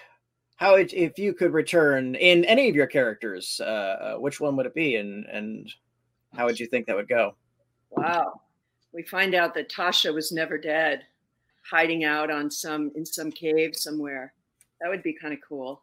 how 0.56 0.76
if 0.76 1.18
you 1.18 1.34
could 1.34 1.52
return 1.52 2.14
in 2.14 2.46
any 2.46 2.70
of 2.70 2.74
your 2.74 2.86
characters, 2.86 3.60
uh, 3.62 3.64
uh, 3.64 4.14
which 4.14 4.40
one 4.40 4.56
would 4.56 4.64
it 4.64 4.74
be, 4.74 4.96
and 4.96 5.26
and 5.26 5.70
how 6.34 6.46
would 6.46 6.58
you 6.58 6.66
think 6.66 6.86
that 6.86 6.96
would 6.96 7.10
go? 7.10 7.34
Wow, 7.90 8.40
we 8.94 9.02
find 9.02 9.34
out 9.34 9.52
that 9.52 9.70
Tasha 9.70 10.14
was 10.14 10.32
never 10.32 10.56
dead, 10.56 11.02
hiding 11.68 12.04
out 12.04 12.30
on 12.30 12.50
some 12.50 12.90
in 12.94 13.04
some 13.04 13.30
cave 13.30 13.76
somewhere. 13.76 14.32
That 14.80 14.88
would 14.88 15.02
be 15.02 15.12
kind 15.12 15.32
of 15.32 15.40
cool. 15.46 15.82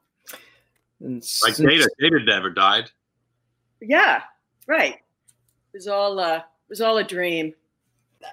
And 1.00 1.24
like 1.44 1.58
Data, 1.58 1.90
Data 2.00 2.20
never 2.24 2.50
died. 2.50 2.90
Yeah, 3.82 4.22
right. 4.68 4.94
It 4.94 5.78
was 5.78 5.88
all 5.88 6.20
uh, 6.20 6.38
it 6.38 6.70
was 6.70 6.82
all 6.82 6.98
a 6.98 7.04
dream. 7.04 7.54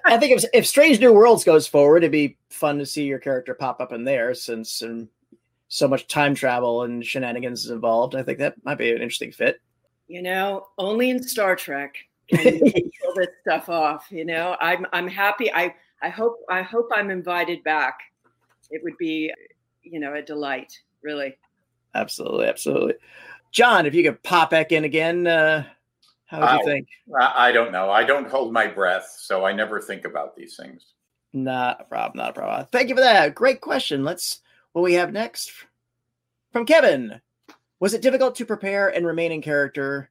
I 0.05 0.17
think 0.17 0.37
if, 0.37 0.49
if 0.53 0.65
Strange 0.65 1.01
New 1.01 1.11
Worlds 1.11 1.43
goes 1.43 1.67
forward, 1.67 1.97
it'd 1.97 2.11
be 2.11 2.37
fun 2.49 2.77
to 2.79 2.85
see 2.85 3.03
your 3.03 3.19
character 3.19 3.53
pop 3.53 3.81
up 3.81 3.91
in 3.91 4.05
there 4.05 4.33
since 4.33 4.81
um, 4.81 5.09
so 5.67 5.87
much 5.87 6.07
time 6.07 6.33
travel 6.33 6.83
and 6.83 7.05
shenanigans 7.05 7.65
is 7.65 7.71
involved. 7.71 8.15
I 8.15 8.23
think 8.23 8.39
that 8.39 8.63
might 8.63 8.77
be 8.77 8.89
an 8.89 9.01
interesting 9.01 9.31
fit. 9.33 9.59
You 10.07 10.21
know, 10.21 10.67
only 10.77 11.09
in 11.09 11.23
Star 11.23 11.55
Trek 11.55 11.95
can 12.29 12.65
you 12.65 12.91
pull 13.03 13.15
this 13.15 13.29
stuff 13.41 13.69
off. 13.69 14.07
You 14.09 14.25
know, 14.25 14.55
I'm 14.59 14.85
I'm 14.93 15.07
happy. 15.07 15.51
I 15.51 15.75
I 16.01 16.09
hope 16.09 16.37
I 16.49 16.61
hope 16.61 16.89
I'm 16.93 17.11
invited 17.11 17.63
back. 17.63 17.99
It 18.69 18.81
would 18.83 18.97
be, 18.97 19.31
you 19.83 19.99
know, 19.99 20.13
a 20.13 20.21
delight. 20.21 20.79
Really. 21.03 21.37
Absolutely, 21.93 22.47
absolutely. 22.47 22.93
John, 23.51 23.85
if 23.85 23.93
you 23.93 24.03
could 24.03 24.23
pop 24.23 24.49
back 24.49 24.71
in 24.71 24.85
again, 24.85 25.27
uh, 25.27 25.65
how 26.25 26.57
do 26.57 26.57
you 26.57 26.65
think? 26.65 26.87
I 27.19 27.51
don't 27.51 27.73
know. 27.73 27.89
I 27.89 28.03
don't 28.03 28.29
hold 28.29 28.53
my 28.53 28.67
breath, 28.67 29.13
so 29.19 29.45
I 29.45 29.51
never 29.51 29.81
think 29.81 30.05
about 30.05 30.35
these 30.35 30.55
things. 30.55 30.93
Not 31.33 31.81
a 31.81 31.83
problem. 31.83 32.17
Not 32.17 32.29
a 32.29 32.33
problem. 32.33 32.67
Thank 32.71 32.89
you 32.89 32.95
for 32.95 33.01
that. 33.01 33.35
Great 33.35 33.61
question. 33.61 34.03
Let's. 34.03 34.39
What 34.73 34.83
we 34.83 34.93
have 34.93 35.11
next 35.11 35.51
from 36.53 36.65
Kevin. 36.65 37.19
Was 37.81 37.93
it 37.93 38.01
difficult 38.01 38.35
to 38.35 38.45
prepare 38.45 38.87
and 38.87 39.05
remain 39.05 39.33
in 39.33 39.41
character, 39.41 40.09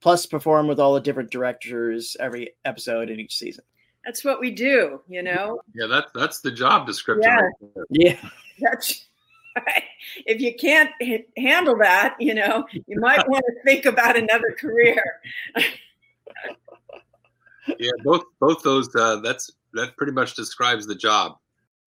plus 0.00 0.26
perform 0.26 0.68
with 0.68 0.78
all 0.78 0.94
the 0.94 1.00
different 1.00 1.32
directors 1.32 2.16
every 2.20 2.54
episode 2.64 3.10
in 3.10 3.18
each 3.18 3.36
season? 3.36 3.64
That's 4.06 4.24
what 4.24 4.38
we 4.38 4.52
do, 4.52 5.00
you 5.08 5.20
know. 5.24 5.60
Yeah, 5.74 5.88
that's 5.88 6.12
that's 6.14 6.40
the 6.40 6.52
job 6.52 6.86
description. 6.86 7.24
Yeah, 7.28 7.40
right 7.40 7.86
yeah. 7.90 8.28
That's 8.60 9.06
if 10.26 10.40
you 10.40 10.54
can't 10.54 10.90
h- 11.00 11.26
handle 11.36 11.76
that, 11.78 12.14
you 12.20 12.34
know, 12.34 12.64
you 12.72 13.00
might 13.00 13.28
want 13.28 13.44
to 13.46 13.54
think 13.64 13.84
about 13.84 14.16
another 14.16 14.54
career. 14.58 15.02
yeah, 17.78 17.90
both 18.04 18.22
both 18.38 18.62
those. 18.62 18.94
Uh, 18.94 19.16
that's 19.16 19.50
that 19.72 19.96
pretty 19.96 20.12
much 20.12 20.36
describes 20.36 20.86
the 20.86 20.94
job. 20.94 21.38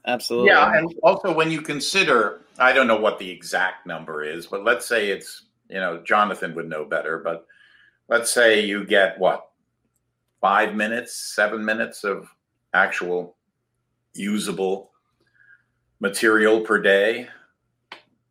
Absolutely. 0.05 0.49
Yeah, 0.49 0.77
and 0.77 0.93
also 1.03 1.33
when 1.33 1.49
you 1.49 1.61
consider, 1.61 2.41
I 2.57 2.73
don't 2.73 2.87
know 2.87 2.99
what 2.99 3.17
the 3.19 3.29
exact 3.29 3.87
number 3.87 4.23
is, 4.23 4.45
but 4.45 4.65
let's 4.65 4.85
say 4.85 5.09
it's 5.09 5.43
you 5.69 5.79
know 5.79 6.01
Jonathan 6.03 6.53
would 6.55 6.67
know 6.67 6.83
better, 6.83 7.19
but 7.19 7.45
let's 8.09 8.33
say 8.33 8.65
you 8.65 8.85
get 8.85 9.17
what 9.19 9.48
five 10.41 10.75
minutes, 10.75 11.15
seven 11.35 11.63
minutes 11.63 12.03
of 12.03 12.29
actual 12.73 13.35
usable 14.13 14.91
material 15.99 16.61
per 16.61 16.81
day 16.81 17.27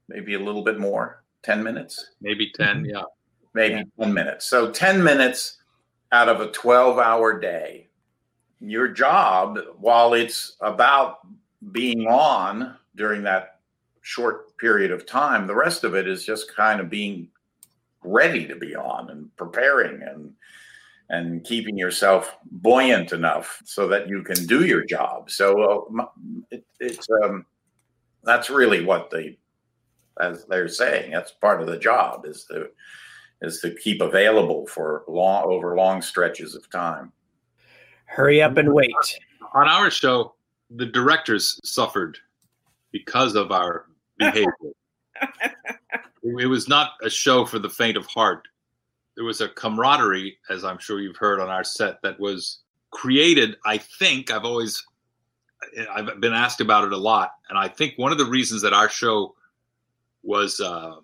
maybe 0.08 0.34
a 0.34 0.38
little 0.38 0.62
bit 0.62 0.78
more 0.78 1.22
10 1.42 1.62
minutes? 1.62 2.12
Maybe 2.20 2.50
10 2.54 2.66
mm-hmm. 2.66 2.84
yeah. 2.86 3.02
Maybe 3.54 3.74
yeah. 3.98 4.04
10 4.04 4.12
minutes. 4.12 4.46
So 4.46 4.70
10 4.70 5.02
minutes 5.02 5.58
out 6.12 6.28
of 6.28 6.40
a 6.40 6.50
12 6.50 6.98
hour 6.98 7.38
day. 7.38 7.88
Your 8.60 8.88
job 8.88 9.58
while 9.78 10.14
it's 10.14 10.56
about 10.60 11.18
being 11.72 12.06
on 12.06 12.76
during 12.96 13.22
that 13.22 13.60
short 14.00 14.56
period 14.56 14.90
of 14.90 15.04
time 15.04 15.46
the 15.46 15.54
rest 15.54 15.84
of 15.84 15.94
it 15.94 16.08
is 16.08 16.24
just 16.24 16.54
kind 16.54 16.80
of 16.80 16.88
being 16.88 17.28
ready 18.02 18.46
to 18.46 18.56
be 18.56 18.74
on 18.74 19.10
and 19.10 19.36
preparing 19.36 20.02
and 20.02 20.32
and 21.10 21.44
keeping 21.44 21.76
yourself 21.78 22.36
buoyant 22.50 23.12
enough 23.12 23.62
so 23.64 23.88
that 23.88 24.08
you 24.08 24.22
can 24.22 24.46
do 24.46 24.66
your 24.66 24.84
job 24.84 25.30
so 25.30 25.90
uh, 25.98 26.04
it, 26.50 26.64
it's 26.80 27.06
um, 27.24 27.44
that's 28.24 28.50
really 28.50 28.84
what 28.84 29.10
the 29.10 29.36
as 30.20 30.44
they're 30.46 30.68
saying. 30.68 31.12
That's 31.12 31.32
part 31.32 31.60
of 31.60 31.66
the 31.66 31.78
job 31.78 32.26
is 32.26 32.44
to 32.44 32.68
is 33.40 33.60
to 33.60 33.74
keep 33.74 34.00
available 34.00 34.66
for 34.66 35.04
long 35.06 35.44
over 35.44 35.76
long 35.76 36.02
stretches 36.02 36.54
of 36.54 36.68
time. 36.70 37.12
Hurry 38.06 38.42
up 38.42 38.56
and 38.56 38.74
wait. 38.74 38.92
On 39.54 39.68
our 39.68 39.90
show, 39.90 40.34
the 40.70 40.86
directors 40.86 41.60
suffered 41.64 42.18
because 42.90 43.36
of 43.36 43.52
our 43.52 43.86
behavior. 44.18 44.52
it 46.22 46.48
was 46.48 46.68
not 46.68 46.92
a 47.02 47.10
show 47.10 47.44
for 47.44 47.58
the 47.58 47.70
faint 47.70 47.96
of 47.96 48.06
heart. 48.06 48.48
There 49.18 49.24
was 49.24 49.40
a 49.40 49.48
camaraderie, 49.48 50.38
as 50.48 50.62
I'm 50.62 50.78
sure 50.78 51.00
you've 51.00 51.16
heard 51.16 51.40
on 51.40 51.48
our 51.48 51.64
set, 51.64 52.00
that 52.02 52.20
was 52.20 52.60
created. 52.92 53.56
I 53.66 53.78
think 53.78 54.30
I've 54.30 54.44
always 54.44 54.86
I've 55.90 56.20
been 56.20 56.34
asked 56.34 56.60
about 56.60 56.84
it 56.84 56.92
a 56.92 56.96
lot, 56.96 57.32
and 57.48 57.58
I 57.58 57.66
think 57.66 57.94
one 57.96 58.12
of 58.12 58.18
the 58.18 58.26
reasons 58.26 58.62
that 58.62 58.72
our 58.72 58.88
show 58.88 59.34
was 60.22 60.60
uh, 60.60 60.98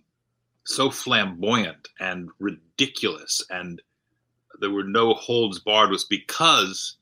so 0.62 0.90
flamboyant 0.90 1.88
and 1.98 2.30
ridiculous, 2.38 3.42
and 3.50 3.82
there 4.60 4.70
were 4.70 4.84
no 4.84 5.14
holds 5.14 5.58
barred, 5.58 5.90
was 5.90 6.04
because 6.04 6.98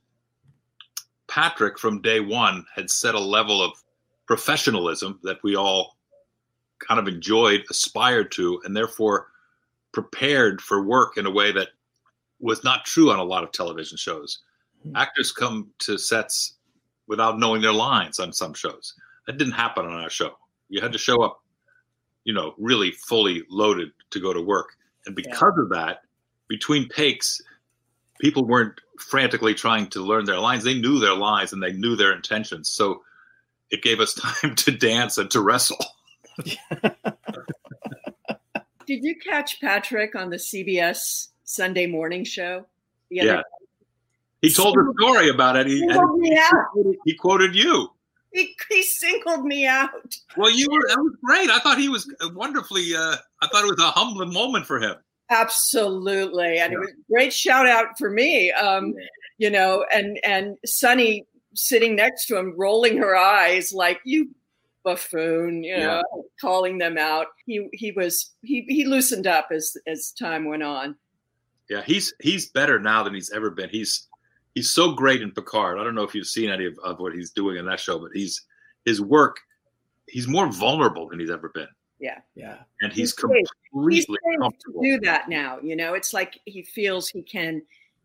Patrick 1.29 1.79
from 1.79 2.01
day 2.01 2.21
one 2.21 2.65
had 2.75 2.89
set 2.89 3.15
a 3.15 3.21
level 3.21 3.63
of 3.63 3.73
professionalism 4.27 5.21
that 5.25 5.43
we 5.43 5.57
all 5.57 5.99
kind 6.79 6.99
of 6.99 7.07
enjoyed, 7.07 7.65
aspired 7.69 8.33
to, 8.33 8.63
and 8.65 8.75
therefore 8.75 9.32
prepared 9.93 10.61
for 10.61 10.85
work 10.85 11.17
in 11.17 11.27
a 11.27 11.31
way 11.31 11.53
that 11.53 11.69
was 12.41 12.65
not 12.65 12.85
true 12.85 13.11
on 13.11 13.19
a 13.19 13.25
lot 13.25 13.45
of 13.45 13.53
television 13.53 13.97
shows. 13.97 14.41
Mm-hmm. 14.87 14.97
Actors 14.97 15.33
come 15.33 15.71
to 15.81 15.99
sets 15.99 16.55
without 17.07 17.39
knowing 17.39 17.63
their 17.63 17.73
lines 17.73 18.19
on 18.19 18.33
some 18.33 18.55
shows. 18.55 18.95
That 19.27 19.39
didn't 19.39 19.55
happen 19.55 19.87
on 19.87 19.93
our 19.93 20.11
show. 20.11 20.37
You 20.69 20.81
had 20.81 20.93
to 20.93 20.99
show 20.99 21.23
up 21.23 21.43
you 22.25 22.33
know, 22.33 22.55
really 22.59 22.93
fully 22.93 23.43
loaded 23.51 23.91
to 24.11 24.21
go 24.21 24.33
to 24.33 24.41
work. 24.41 24.77
And 25.07 25.17
because 25.17 25.55
yeah. 25.57 25.63
of 25.65 25.69
that, 25.71 26.03
between 26.49 26.89
takes, 26.89 27.41
people 28.21 28.45
weren't 28.45 28.81
frantically 28.99 29.55
trying 29.55 29.89
to 29.89 30.01
learn 30.01 30.25
their 30.25 30.39
lines. 30.39 30.65
They 30.65 30.79
knew 30.79 30.99
their 30.99 31.15
lines 31.15 31.53
and 31.53 31.63
they 31.63 31.73
knew 31.73 31.97
their 31.97 32.13
intentions. 32.13 32.69
So 32.69 33.03
it 33.71 33.83
gave 33.83 34.01
us 34.01 34.15
time 34.43 34.55
to 34.57 34.71
dance 34.71 35.19
and 35.19 35.31
to 35.33 35.41
wrestle. 35.41 35.85
Did 38.93 39.05
you 39.05 39.17
catch 39.17 39.59
Patrick 39.59 40.15
on 40.15 40.29
the 40.29 40.37
CBS 40.37 41.29
Sunday 41.45 41.87
morning 41.87 42.25
show? 42.25 42.67
yeah. 43.09 43.41
He 44.43 44.53
told 44.53 44.77
a 44.77 44.83
story 45.01 45.31
about 45.31 45.57
it. 45.57 45.67
He, 45.67 45.81
he, 45.81 45.87
quoted, 45.89 46.97
he 47.07 47.15
quoted 47.15 47.55
you. 47.55 47.89
He, 48.35 48.55
he, 48.71 48.83
singled 48.83 49.47
me 49.47 49.67
out. 49.67 50.15
Well, 50.37 50.51
you 50.51 50.69
were 50.71 50.87
that 50.89 50.99
was 50.99 51.17
great. 51.25 51.49
I 51.49 51.59
thought 51.61 51.79
he 51.79 51.89
was 51.89 52.07
wonderfully. 52.35 52.95
Uh, 52.95 53.17
I 53.41 53.47
thought 53.47 53.65
it 53.65 53.71
was 53.71 53.81
a 53.81 53.91
humbling 53.93 54.31
moment 54.31 54.67
for 54.67 54.79
him. 54.79 54.97
Absolutely, 55.31 56.59
and 56.59 56.73
yeah. 56.73 56.77
it 56.77 56.79
was 56.79 56.91
a 56.91 57.13
great 57.13 57.33
shout 57.33 57.67
out 57.67 57.97
for 57.97 58.11
me. 58.11 58.53
Um, 58.53 58.93
you 59.39 59.49
know, 59.49 59.87
and 59.91 60.21
and 60.23 60.59
Sunny 60.67 61.25
sitting 61.55 61.97
next 61.97 62.27
to 62.27 62.37
him, 62.37 62.53
rolling 62.59 62.99
her 62.99 63.17
eyes 63.17 63.73
like 63.73 64.01
you 64.05 64.35
buffoon, 64.85 65.65
you 65.65 65.77
know, 65.77 66.03
yeah. 66.15 66.23
calling 66.41 66.79
them 66.79 66.99
out. 66.99 67.29
He 67.47 67.69
he 67.73 67.93
was 67.93 68.33
he 68.43 68.65
he 68.69 68.85
loosened 68.85 69.27
up 69.27 69.49
as 69.53 69.77
as 69.87 70.13
time 70.13 70.45
went 70.45 70.63
on. 70.63 70.97
Yeah, 71.69 71.83
he's 71.83 72.13
he's 72.21 72.51
better 72.51 72.79
now 72.79 73.03
than 73.03 73.15
he's 73.15 73.31
ever 73.31 73.51
been. 73.51 73.71
He's 73.71 74.09
he's 74.55 74.71
so 74.71 74.93
great 74.93 75.23
in 75.23 75.31
Picard. 75.31 75.79
I 75.79 75.85
don't 75.85 75.95
know 75.95 76.03
if 76.03 76.15
you've 76.15 76.27
seen 76.27 76.51
any 76.51 76.67
of, 76.67 76.79
of 76.85 76.99
what 76.99 77.15
he's 77.15 77.31
doing 77.31 77.57
in 77.57 77.67
that 77.67 77.81
show, 77.81 77.99
but 77.99 78.11
he's 78.13 78.45
his 78.85 79.01
work. 79.01 79.39
He's 80.09 80.29
more 80.29 80.51
vulnerable 80.51 81.09
than 81.09 81.21
he's 81.21 81.31
ever 81.31 81.49
been. 81.49 81.69
Yeah, 81.99 82.19
yeah, 82.35 82.57
and 82.81 82.93
he's, 82.93 83.11
he's 83.11 83.13
completely 83.13 83.49
he's 83.91 84.39
comfortable. 84.41 84.83
do 84.83 84.99
that 85.01 85.29
now. 85.29 85.59
You 85.63 85.77
know, 85.77 85.95
it's 85.95 86.13
like 86.13 86.41
he 86.45 86.63
feels 86.63 87.09
he 87.09 87.23
can. 87.23 87.63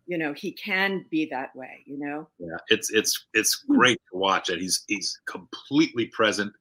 You 0.09 0.17
know, 0.17 0.32
he 0.32 0.53
can 0.53 1.05
be 1.09 1.28
that 1.32 1.53
way. 1.53 1.84
You 1.86 1.99
know. 1.99 2.30
Yeah, 2.39 2.55
it's 2.69 2.91
it's 2.91 3.25
it's 3.34 3.55
great 3.55 3.99
to 4.11 4.17
watch 4.17 4.49
it. 4.49 4.59
He's 4.61 4.86
he's 4.88 5.19
completely 5.25 6.05
present 6.05 6.53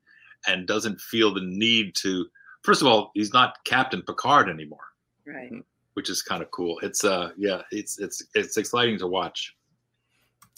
and 0.47 0.67
doesn't 0.67 1.01
feel 1.01 1.33
the 1.33 1.41
need 1.43 1.95
to. 1.97 2.27
First 2.63 2.83
of 2.83 2.89
all, 2.89 3.11
he's 3.15 3.33
not 3.33 3.57
Captain 3.65 4.03
Picard 4.03 4.49
anymore. 4.49 4.81
Right. 5.27 5.53
Which 5.95 6.11
is 6.11 6.23
kind 6.23 6.43
of 6.43 6.51
cool. 6.51 6.79
It's 6.83 7.05
uh 7.05 7.31
yeah, 7.37 7.63
it's 7.71 7.99
it's 7.99 8.23
it's 8.35 8.57
exciting 8.57 8.99
to 8.99 9.07
watch. 9.07 9.55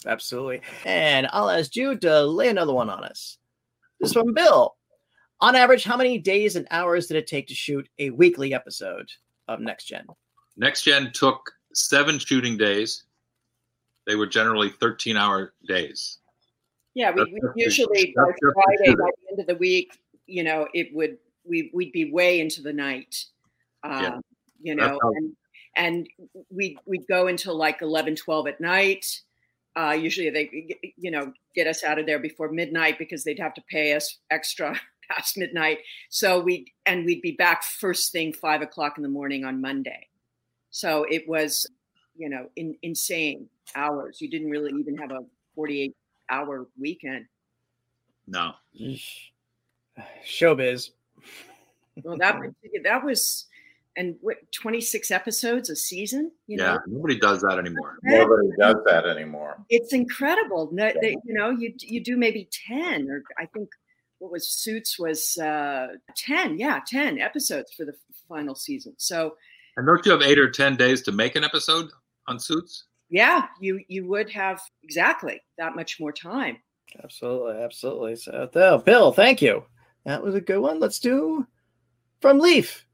Absolutely. 0.05 0.61
And 0.85 1.27
I'll 1.31 1.49
ask 1.49 1.75
you 1.75 1.97
to 1.97 2.25
lay 2.25 2.49
another 2.49 2.73
one 2.73 2.89
on 2.89 3.03
us. 3.03 3.37
This 3.99 4.13
from 4.13 4.33
Bill. 4.33 4.75
On 5.41 5.55
average, 5.55 5.83
how 5.83 5.97
many 5.97 6.17
days 6.17 6.55
and 6.55 6.67
hours 6.71 7.07
did 7.07 7.17
it 7.17 7.27
take 7.27 7.47
to 7.47 7.55
shoot 7.55 7.87
a 7.97 8.09
weekly 8.09 8.53
episode 8.53 9.09
of 9.47 9.59
Next 9.59 9.85
Gen? 9.85 10.05
Next 10.57 10.83
Gen 10.83 11.11
took 11.13 11.51
seven 11.73 12.19
shooting 12.19 12.57
days. 12.57 13.03
They 14.05 14.15
were 14.15 14.27
generally 14.27 14.69
13 14.69 15.15
hour 15.15 15.53
days. 15.67 16.17
Yeah, 16.99 17.11
we, 17.11 17.23
we 17.31 17.39
usually 17.55 18.13
by 18.13 18.23
Friday, 18.53 18.93
by 18.93 19.09
the 19.21 19.31
end 19.31 19.39
of 19.39 19.47
the 19.47 19.55
week, 19.55 19.97
you 20.27 20.43
know, 20.43 20.67
it 20.73 20.93
would 20.93 21.17
we 21.45 21.71
we'd 21.73 21.93
be 21.93 22.11
way 22.11 22.41
into 22.41 22.61
the 22.61 22.73
night. 22.73 23.23
Um, 23.85 24.03
yeah. 24.03 24.19
you 24.61 24.75
know, 24.75 24.99
and 25.15 25.33
and 25.77 26.09
we 26.49 26.77
we'd 26.85 27.07
go 27.07 27.27
until 27.27 27.55
like 27.55 27.81
11, 27.81 28.17
12 28.17 28.47
at 28.47 28.59
night. 28.59 29.21
Uh, 29.77 29.91
usually 29.91 30.29
they, 30.29 30.75
you 30.97 31.09
know, 31.09 31.31
get 31.55 31.67
us 31.67 31.85
out 31.85 31.99
of 31.99 32.05
there 32.05 32.19
before 32.19 32.51
midnight 32.51 32.99
because 32.99 33.23
they'd 33.23 33.39
have 33.39 33.53
to 33.53 33.63
pay 33.71 33.93
us 33.93 34.17
extra 34.29 34.77
past 35.09 35.37
midnight. 35.37 35.77
So 36.09 36.41
we 36.41 36.73
and 36.85 37.05
we'd 37.05 37.21
be 37.21 37.31
back 37.31 37.63
first 37.63 38.11
thing 38.11 38.33
five 38.33 38.61
o'clock 38.61 38.97
in 38.97 39.03
the 39.03 39.09
morning 39.09 39.45
on 39.45 39.61
Monday. 39.61 40.09
So 40.69 41.05
it 41.09 41.29
was, 41.29 41.65
you 42.17 42.27
know, 42.27 42.49
in, 42.57 42.75
insane 42.81 43.47
hours. 43.73 44.19
You 44.19 44.29
didn't 44.29 44.49
really 44.49 44.77
even 44.77 44.97
have 44.97 45.11
a 45.11 45.21
48 45.55 45.95
hour 46.29 46.67
weekend. 46.79 47.25
No. 48.27 48.53
Showbiz. 50.25 50.91
Well, 52.03 52.17
that 52.17 52.39
that 52.83 53.03
was 53.03 53.47
and 53.97 54.15
what 54.21 54.37
26 54.53 55.11
episodes 55.11 55.69
a 55.69 55.75
season 55.75 56.31
you 56.47 56.57
yeah 56.57 56.73
know? 56.73 56.79
nobody 56.87 57.19
does 57.19 57.41
that 57.41 57.59
anymore 57.59 57.97
nobody 58.03 58.49
does 58.57 58.77
that 58.85 59.05
anymore 59.05 59.57
it's 59.69 59.93
incredible 59.93 60.69
no, 60.71 60.91
they, 61.01 61.17
you 61.25 61.33
know 61.33 61.49
you 61.49 61.73
you 61.79 62.01
do 62.01 62.15
maybe 62.15 62.47
10 62.67 63.09
or 63.09 63.23
i 63.37 63.45
think 63.45 63.69
what 64.19 64.31
was 64.31 64.47
suits 64.47 64.97
was 64.97 65.37
uh 65.37 65.87
10 66.15 66.57
yeah 66.57 66.79
10 66.87 67.19
episodes 67.19 67.71
for 67.73 67.85
the 67.85 67.93
final 68.27 68.55
season 68.55 68.93
so 68.97 69.35
and 69.75 69.85
don't 69.85 70.05
you 70.05 70.11
have 70.11 70.21
eight 70.21 70.39
or 70.39 70.49
10 70.49 70.75
days 70.75 71.01
to 71.01 71.11
make 71.11 71.35
an 71.35 71.43
episode 71.43 71.89
on 72.27 72.39
suits 72.39 72.85
yeah 73.09 73.47
you 73.59 73.79
you 73.87 74.07
would 74.07 74.29
have 74.29 74.61
exactly 74.83 75.41
that 75.57 75.75
much 75.75 75.99
more 75.99 76.11
time. 76.11 76.57
Absolutely 77.03 77.61
absolutely. 77.61 78.15
So 78.15 78.49
bill 78.85 79.11
thank 79.11 79.41
you. 79.41 79.63
That 80.05 80.23
was 80.23 80.35
a 80.35 80.41
good 80.41 80.59
one. 80.59 80.79
Let's 80.79 80.99
do 80.99 81.45
from 82.21 82.39
leaf. 82.39 82.85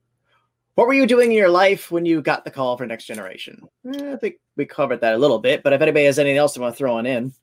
What 0.76 0.88
were 0.88 0.94
you 0.94 1.08
doing 1.08 1.32
in 1.32 1.38
your 1.38 1.50
life 1.50 1.90
when 1.90 2.06
you 2.06 2.22
got 2.22 2.44
the 2.44 2.52
call 2.52 2.76
for 2.78 2.86
Next 2.86 3.06
Generation? 3.06 3.62
Eh, 3.94 4.14
I 4.14 4.18
think 4.18 4.36
we 4.58 4.66
covered 4.66 5.00
that 5.02 5.16
a 5.16 5.18
little 5.18 5.40
bit, 5.40 5.64
but 5.64 5.72
if 5.72 5.82
anybody 5.82 6.06
has 6.06 6.20
anything 6.20 6.38
else 6.38 6.54
they 6.54 6.62
want 6.62 6.76
to 6.76 6.78
throw 6.78 6.98
on 6.98 7.06
in. 7.06 7.34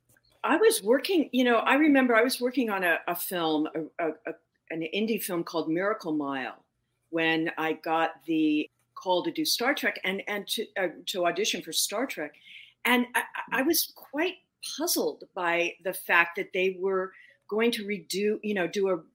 I 0.45 0.57
was 0.57 0.83
working, 0.83 1.31
you 1.33 1.45
know, 1.45 1.59
I 1.59 1.75
remember 1.75 2.14
I 2.14 2.23
was 2.23 2.41
working 2.41 2.68
on 2.68 2.85
a, 2.85 2.99
a 3.09 3.16
film, 3.16 3.68
a, 3.99 4.09
a, 4.09 4.35
an 4.70 4.87
indie 4.95 5.23
film 5.23 5.45
called 5.45 5.70
Miracle 5.70 6.12
Mile, 6.12 6.62
when 7.11 7.51
I 7.57 7.75
got 7.75 8.11
the 8.27 8.68
call 8.95 9.23
to 9.23 9.31
do 9.31 9.45
Star 9.45 9.75
Trek 9.75 10.01
and 10.05 10.23
and 10.29 10.47
to 10.49 10.66
uh, 10.79 10.89
to 11.07 11.27
audition 11.27 11.62
for 11.62 11.73
Star 11.73 12.07
Trek, 12.07 12.35
and 12.85 13.07
I, 13.14 13.22
I 13.53 13.62
mm. 13.62 13.66
was 13.66 13.93
quite 13.97 14.35
puzzled 14.76 15.24
by 15.35 15.72
the 15.85 15.93
fact 15.93 16.37
that 16.37 16.53
they 16.53 16.76
were 16.78 17.12
going 17.49 17.70
to 17.72 17.85
redo, 17.85 18.39
you 18.43 18.55
know, 18.55 18.66
do 18.66 18.89
a 18.89 18.97
mm-hmm. 18.97 19.07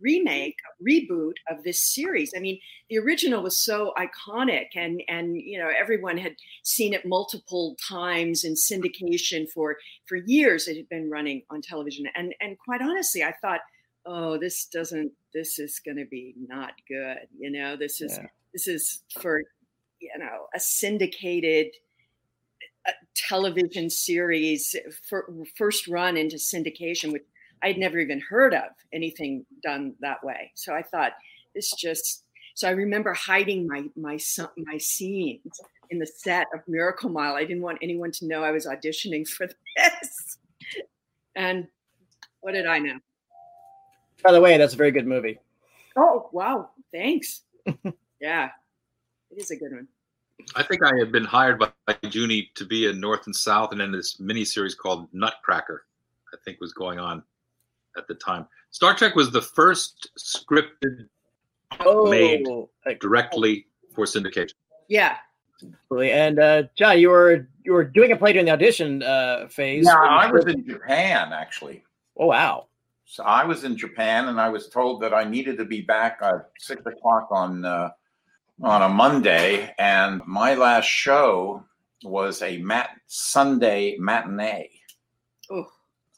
remake, 0.00 0.56
a 0.68 0.84
reboot 0.84 1.34
of 1.48 1.62
this 1.62 1.94
series. 1.94 2.32
I 2.36 2.40
mean, 2.40 2.58
the 2.90 2.98
original 2.98 3.42
was 3.42 3.58
so 3.58 3.92
iconic, 3.96 4.68
and 4.74 5.02
and 5.08 5.36
you 5.36 5.58
know 5.58 5.68
everyone 5.68 6.18
had 6.18 6.34
seen 6.62 6.92
it 6.92 7.06
multiple 7.06 7.76
times 7.88 8.44
in 8.44 8.54
syndication 8.54 9.48
for 9.48 9.76
for 10.06 10.16
years. 10.16 10.68
It 10.68 10.76
had 10.76 10.88
been 10.88 11.10
running 11.10 11.42
on 11.50 11.62
television, 11.62 12.06
and 12.14 12.34
and 12.40 12.58
quite 12.58 12.82
honestly, 12.82 13.22
I 13.22 13.34
thought, 13.40 13.60
oh, 14.06 14.38
this 14.38 14.66
doesn't. 14.66 15.12
This 15.32 15.58
is 15.58 15.80
going 15.84 15.96
to 15.96 16.06
be 16.06 16.34
not 16.36 16.72
good. 16.88 17.26
You 17.38 17.50
know, 17.50 17.76
this 17.76 18.00
is 18.00 18.18
yeah. 18.18 18.26
this 18.52 18.66
is 18.66 19.02
for 19.20 19.42
you 20.00 20.18
know 20.18 20.46
a 20.54 20.60
syndicated 20.60 21.68
television 23.14 23.90
series 23.90 24.76
for 25.08 25.28
first 25.56 25.88
run 25.88 26.16
into 26.16 26.36
syndication 26.36 27.12
with 27.12 27.22
I'd 27.62 27.78
never 27.78 27.98
even 27.98 28.20
heard 28.20 28.52
of 28.52 28.70
anything 28.92 29.46
done 29.62 29.94
that 30.00 30.22
way. 30.22 30.52
So 30.54 30.74
I 30.74 30.82
thought 30.82 31.12
this 31.54 31.72
just. 31.72 32.24
So 32.54 32.68
I 32.68 32.72
remember 32.72 33.14
hiding 33.14 33.66
my 33.66 33.84
my 33.96 34.18
my 34.56 34.78
scenes 34.78 35.60
in 35.90 35.98
the 35.98 36.06
set 36.06 36.46
of 36.54 36.60
Miracle 36.68 37.10
Mile. 37.10 37.34
I 37.34 37.44
didn't 37.44 37.62
want 37.62 37.78
anyone 37.82 38.12
to 38.12 38.26
know 38.26 38.44
I 38.44 38.50
was 38.50 38.66
auditioning 38.66 39.26
for 39.36 39.46
this. 39.46 40.38
And 41.34 41.66
what 42.40 42.52
did 42.52 42.66
I 42.66 42.78
know? 42.78 42.98
By 44.22 44.32
the 44.32 44.40
way, 44.40 44.56
that's 44.56 44.74
a 44.74 44.76
very 44.78 44.92
good 44.92 45.06
movie. 45.06 45.38
Oh 45.96 46.28
wow! 46.32 46.70
Thanks. 46.92 47.42
yeah, 48.20 48.50
it 49.30 49.38
is 49.40 49.50
a 49.50 49.56
good 49.56 49.72
one. 49.72 49.88
I 50.56 50.62
think 50.62 50.82
I 50.84 50.96
had 50.98 51.12
been 51.12 51.24
hired 51.24 51.58
by, 51.58 51.70
by 51.86 51.96
Junie 52.10 52.50
to 52.54 52.64
be 52.64 52.86
in 52.86 53.00
North 53.00 53.26
and 53.26 53.34
South, 53.34 53.72
and 53.72 53.80
then 53.80 53.92
this 53.92 54.20
mini 54.20 54.44
series 54.44 54.74
called 54.74 55.08
Nutcracker. 55.12 55.84
I 56.32 56.36
think 56.44 56.60
was 56.60 56.72
going 56.72 56.98
on 56.98 57.22
at 57.96 58.08
the 58.08 58.14
time. 58.14 58.46
Star 58.70 58.94
Trek 58.94 59.14
was 59.14 59.30
the 59.30 59.42
first 59.42 60.10
scripted 60.18 61.08
oh, 61.80 62.10
made 62.10 62.44
directly 63.00 63.66
for 63.94 64.04
syndication. 64.04 64.54
Yeah. 64.88 65.16
And 65.90 66.38
uh, 66.38 66.64
John, 66.76 66.98
you 66.98 67.10
were 67.10 67.48
you 67.64 67.72
were 67.72 67.84
doing 67.84 68.12
a 68.12 68.16
play 68.16 68.32
during 68.32 68.46
the 68.46 68.52
audition 68.52 69.02
uh, 69.02 69.46
phase. 69.48 69.86
Yeah, 69.86 69.94
I 69.94 70.30
was 70.30 70.44
in 70.46 70.66
Japan 70.66 71.32
actually. 71.32 71.84
Oh 72.18 72.26
wow! 72.26 72.66
So 73.06 73.24
I 73.24 73.44
was 73.44 73.64
in 73.64 73.76
Japan, 73.76 74.28
and 74.28 74.40
I 74.40 74.48
was 74.48 74.68
told 74.68 75.00
that 75.02 75.14
I 75.14 75.24
needed 75.24 75.56
to 75.58 75.64
be 75.64 75.80
back 75.80 76.18
at 76.22 76.50
six 76.58 76.84
o'clock 76.84 77.28
on 77.30 77.64
uh, 77.64 77.90
on 78.62 78.82
a 78.82 78.88
Monday, 78.88 79.74
and 79.78 80.22
my 80.26 80.54
last 80.54 80.86
show 80.86 81.64
was 82.04 82.42
a 82.42 82.58
mat 82.58 82.90
Sunday 83.06 83.96
matinee. 83.98 84.70
Oh. 85.50 85.66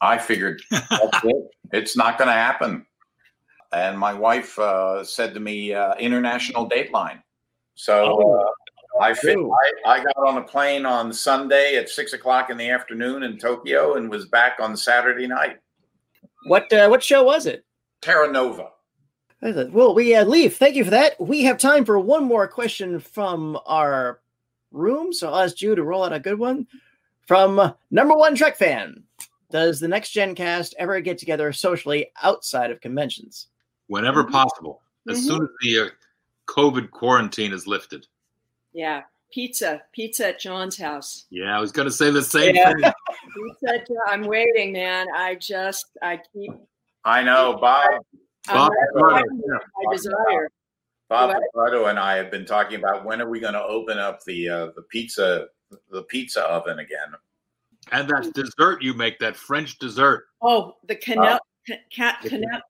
I 0.01 0.17
figured 0.17 0.61
that's 0.69 1.23
it. 1.23 1.47
It's 1.71 1.97
not 1.97 2.17
going 2.17 2.27
to 2.27 2.33
happen. 2.33 2.85
And 3.73 3.97
my 3.97 4.13
wife 4.13 4.57
uh, 4.59 5.03
said 5.03 5.33
to 5.33 5.39
me, 5.39 5.73
uh, 5.73 5.95
"International 5.95 6.69
Dateline." 6.69 7.21
So 7.75 8.19
oh, 8.21 8.39
uh, 8.39 9.03
I, 9.03 9.13
fit, 9.13 9.37
I, 9.85 9.89
I 9.89 10.03
got 10.03 10.15
on 10.25 10.37
a 10.37 10.43
plane 10.43 10.85
on 10.85 11.11
Sunday 11.11 11.75
at 11.75 11.89
six 11.89 12.13
o'clock 12.13 12.49
in 12.49 12.57
the 12.57 12.69
afternoon 12.69 13.23
in 13.23 13.37
Tokyo 13.37 13.95
and 13.95 14.09
was 14.09 14.27
back 14.27 14.57
on 14.59 14.77
Saturday 14.77 15.27
night. 15.27 15.57
What 16.45 16.71
uh, 16.71 16.87
what 16.87 17.03
show 17.03 17.23
was 17.23 17.45
it? 17.45 17.65
Terra 18.01 18.31
Nova. 18.31 18.69
Well, 19.41 19.93
we 19.93 20.15
uh, 20.15 20.25
leave. 20.25 20.57
Thank 20.57 20.75
you 20.75 20.83
for 20.83 20.89
that. 20.91 21.19
We 21.19 21.43
have 21.43 21.57
time 21.57 21.85
for 21.85 21.99
one 21.99 22.23
more 22.23 22.47
question 22.47 22.99
from 22.99 23.57
our 23.65 24.19
room. 24.71 25.13
So 25.13 25.29
I'll 25.29 25.43
ask 25.43 25.55
Ju 25.55 25.75
to 25.75 25.83
roll 25.83 26.03
out 26.03 26.13
a 26.13 26.19
good 26.19 26.39
one 26.39 26.65
from 27.27 27.59
uh, 27.59 27.73
number 27.91 28.15
one 28.15 28.35
Trek 28.35 28.57
fan. 28.57 29.03
Does 29.51 29.79
the 29.79 29.87
next 29.87 30.11
Gen 30.11 30.35
cast 30.35 30.75
ever 30.79 30.99
get 31.01 31.17
together 31.17 31.53
socially 31.53 32.11
outside 32.21 32.71
of 32.71 32.81
conventions? 32.81 33.47
Whenever 33.87 34.23
Mhm. 34.23 34.31
possible, 34.31 34.81
as 35.09 35.19
Mhm. 35.19 35.27
soon 35.27 35.43
as 35.43 35.49
the 35.61 35.79
uh, 35.79 35.89
COVID 36.47 36.91
quarantine 36.91 37.53
is 37.53 37.67
lifted. 37.67 38.07
Yeah, 38.73 39.03
pizza, 39.31 39.83
pizza 39.93 40.29
at 40.29 40.39
John's 40.39 40.77
house. 40.77 41.25
Yeah, 41.29 41.55
I 41.55 41.61
was 41.61 41.71
going 41.71 41.87
to 41.87 41.93
say 41.93 42.09
the 42.11 42.21
same 42.21 42.55
Yeah. 42.55 42.73
thing. 42.73 42.91
Pizza 43.61 43.85
I'm 44.07 44.23
waiting, 44.23 44.73
man. 44.73 45.07
I 45.15 45.35
just, 45.35 45.85
I 46.01 46.19
keep. 46.33 46.51
I 47.05 47.23
know 47.23 47.57
Bob. 47.61 48.01
Bob 48.47 48.71
I'm 48.71 48.87
Picardo, 48.93 49.15
writing 49.15 49.41
yeah. 49.47 49.57
my 49.83 49.93
desire. 49.95 50.49
Bob 51.09 51.35
Picardo 51.53 51.85
and 51.85 51.97
I 51.99 52.15
have 52.17 52.29
been 52.31 52.45
talking 52.45 52.79
about 52.79 53.05
when 53.05 53.21
are 53.21 53.29
we 53.29 53.39
going 53.39 53.53
to 53.53 53.63
open 53.63 53.97
up 53.97 54.23
the 54.25 54.49
uh, 54.49 54.65
the 54.75 54.83
pizza 54.89 55.47
the 55.91 56.03
pizza 56.03 56.41
oven 56.43 56.79
again. 56.79 57.13
And 57.91 58.09
that 58.09 58.33
dessert 58.33 58.81
you 58.81 58.93
make, 58.93 59.17
that 59.19 59.35
French 59.37 59.77
dessert. 59.79 60.25
Oh, 60.41 60.75
the 60.87 60.95
canal, 60.95 61.39
cat 61.91 62.19
canal, 62.21 62.61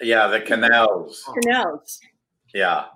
Yeah, 0.00 0.26
the 0.26 0.40
canals. 0.40 1.24
canals. 1.42 2.00
Yeah, 2.54 2.86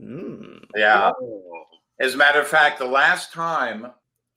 Mm. 0.00 0.64
yeah. 0.76 1.12
Oh. 1.20 1.64
As 2.00 2.14
a 2.14 2.16
matter 2.16 2.40
of 2.40 2.46
fact, 2.46 2.78
the 2.78 2.84
last 2.86 3.32
time, 3.32 3.88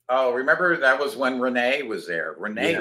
oh, 0.10 0.32
remember 0.34 0.76
that 0.78 1.00
was 1.00 1.16
when 1.16 1.40
Renee 1.40 1.84
was 1.84 2.08
there. 2.08 2.36
Renee, 2.38 2.74
Yeah. 2.74 2.80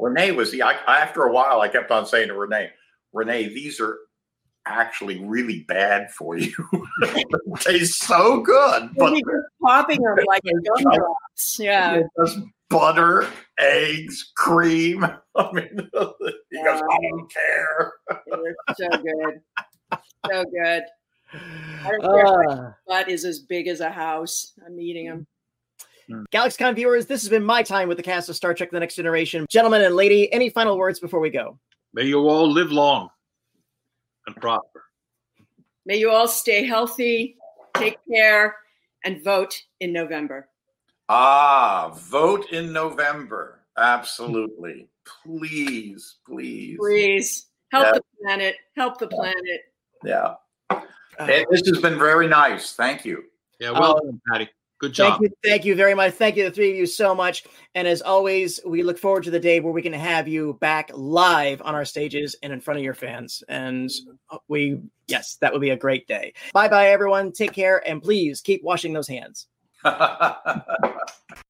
Renee 0.00 0.32
was 0.32 0.50
the. 0.50 0.62
I, 0.62 0.72
after 0.88 1.24
a 1.24 1.32
while, 1.32 1.60
I 1.60 1.68
kept 1.68 1.90
on 1.92 2.06
saying 2.06 2.28
to 2.28 2.34
Renee, 2.34 2.70
Renee, 3.12 3.48
these 3.48 3.80
are 3.80 3.98
actually 4.66 5.24
really 5.24 5.64
bad 5.68 6.10
for 6.10 6.36
you. 6.36 6.52
they 7.02 7.24
taste 7.60 8.02
so 8.02 8.40
good, 8.40 8.90
but 8.96 9.12
Maybe 9.12 9.22
just 9.22 9.46
popping 9.62 10.02
them 10.02 10.16
like 10.26 10.42
gumdrops. 10.76 11.58
Yeah. 11.58 12.02
just 12.18 12.38
butter, 12.68 13.26
eggs, 13.58 14.32
cream. 14.36 15.04
I 15.36 15.52
mean, 15.52 15.68
he 15.74 16.62
goes, 16.62 16.82
I 16.82 16.98
don't 17.10 17.32
care. 17.32 17.92
They're 18.26 18.56
so 18.76 18.88
good. 18.98 19.40
So 20.30 20.44
good. 20.44 20.82
I 21.32 21.90
don't 21.90 22.02
care 22.02 22.26
Uh, 22.26 22.54
my 22.56 22.70
butt 22.86 23.08
is 23.08 23.24
as 23.24 23.40
big 23.40 23.68
as 23.68 23.80
a 23.80 23.90
house. 23.90 24.52
I'm 24.64 24.78
eating 24.78 25.06
them. 25.06 25.26
GalaxyCon 26.32 26.74
viewers, 26.74 27.06
this 27.06 27.20
has 27.22 27.28
been 27.28 27.44
my 27.44 27.62
time 27.62 27.86
with 27.86 27.98
the 27.98 28.02
cast 28.02 28.30
of 28.30 28.36
Star 28.36 28.54
Trek 28.54 28.70
The 28.70 28.80
Next 28.80 28.94
Generation. 28.94 29.44
Gentlemen 29.50 29.82
and 29.82 29.94
lady, 29.94 30.32
any 30.32 30.48
final 30.48 30.78
words 30.78 31.00
before 31.00 31.20
we 31.20 31.28
go? 31.28 31.58
May 31.98 32.04
you 32.04 32.28
all 32.28 32.48
live 32.48 32.70
long 32.70 33.10
and 34.28 34.36
prosper. 34.36 34.84
May 35.84 35.96
you 35.96 36.12
all 36.12 36.28
stay 36.28 36.64
healthy, 36.64 37.36
take 37.74 37.98
care, 38.08 38.54
and 39.04 39.20
vote 39.24 39.60
in 39.80 39.92
November. 39.92 40.48
Ah, 41.08 41.90
vote 41.92 42.52
in 42.52 42.72
November. 42.72 43.64
Absolutely. 43.76 44.88
Please, 45.24 46.18
please. 46.24 46.76
Please 46.78 47.46
help 47.72 47.86
Yeah. 47.86 47.92
the 47.94 48.04
planet. 48.22 48.56
Help 48.76 48.98
the 48.98 49.08
planet. 49.08 49.74
Yeah. 50.04 50.36
Uh, 50.70 50.82
Hey, 51.18 51.46
this 51.50 51.66
has 51.66 51.80
been 51.80 51.98
very 51.98 52.28
nice. 52.28 52.74
Thank 52.74 53.04
you. 53.04 53.24
Yeah, 53.58 53.72
well 53.72 53.98
Oh. 54.00 54.06
done, 54.06 54.20
Patty. 54.30 54.48
Good 54.78 54.92
job. 54.92 55.18
Thank 55.18 55.22
you, 55.22 55.36
thank 55.42 55.64
you 55.64 55.74
very 55.74 55.94
much. 55.94 56.14
Thank 56.14 56.36
you, 56.36 56.44
the 56.44 56.52
three 56.52 56.70
of 56.70 56.76
you, 56.76 56.86
so 56.86 57.12
much. 57.14 57.44
And 57.74 57.88
as 57.88 58.00
always, 58.00 58.60
we 58.64 58.84
look 58.84 58.98
forward 58.98 59.24
to 59.24 59.30
the 59.30 59.40
day 59.40 59.58
where 59.58 59.72
we 59.72 59.82
can 59.82 59.92
have 59.92 60.28
you 60.28 60.56
back 60.60 60.90
live 60.94 61.60
on 61.62 61.74
our 61.74 61.84
stages 61.84 62.36
and 62.42 62.52
in 62.52 62.60
front 62.60 62.78
of 62.78 62.84
your 62.84 62.94
fans. 62.94 63.42
And 63.48 63.90
uh, 64.30 64.38
we, 64.46 64.80
yes, 65.08 65.36
that 65.40 65.52
would 65.52 65.62
be 65.62 65.70
a 65.70 65.76
great 65.76 66.06
day. 66.06 66.32
Bye 66.52 66.68
bye, 66.68 66.90
everyone. 66.90 67.32
Take 67.32 67.52
care, 67.52 67.82
and 67.88 68.00
please 68.00 68.40
keep 68.40 68.62
washing 68.62 68.92
those 68.92 69.08
hands. 69.08 69.48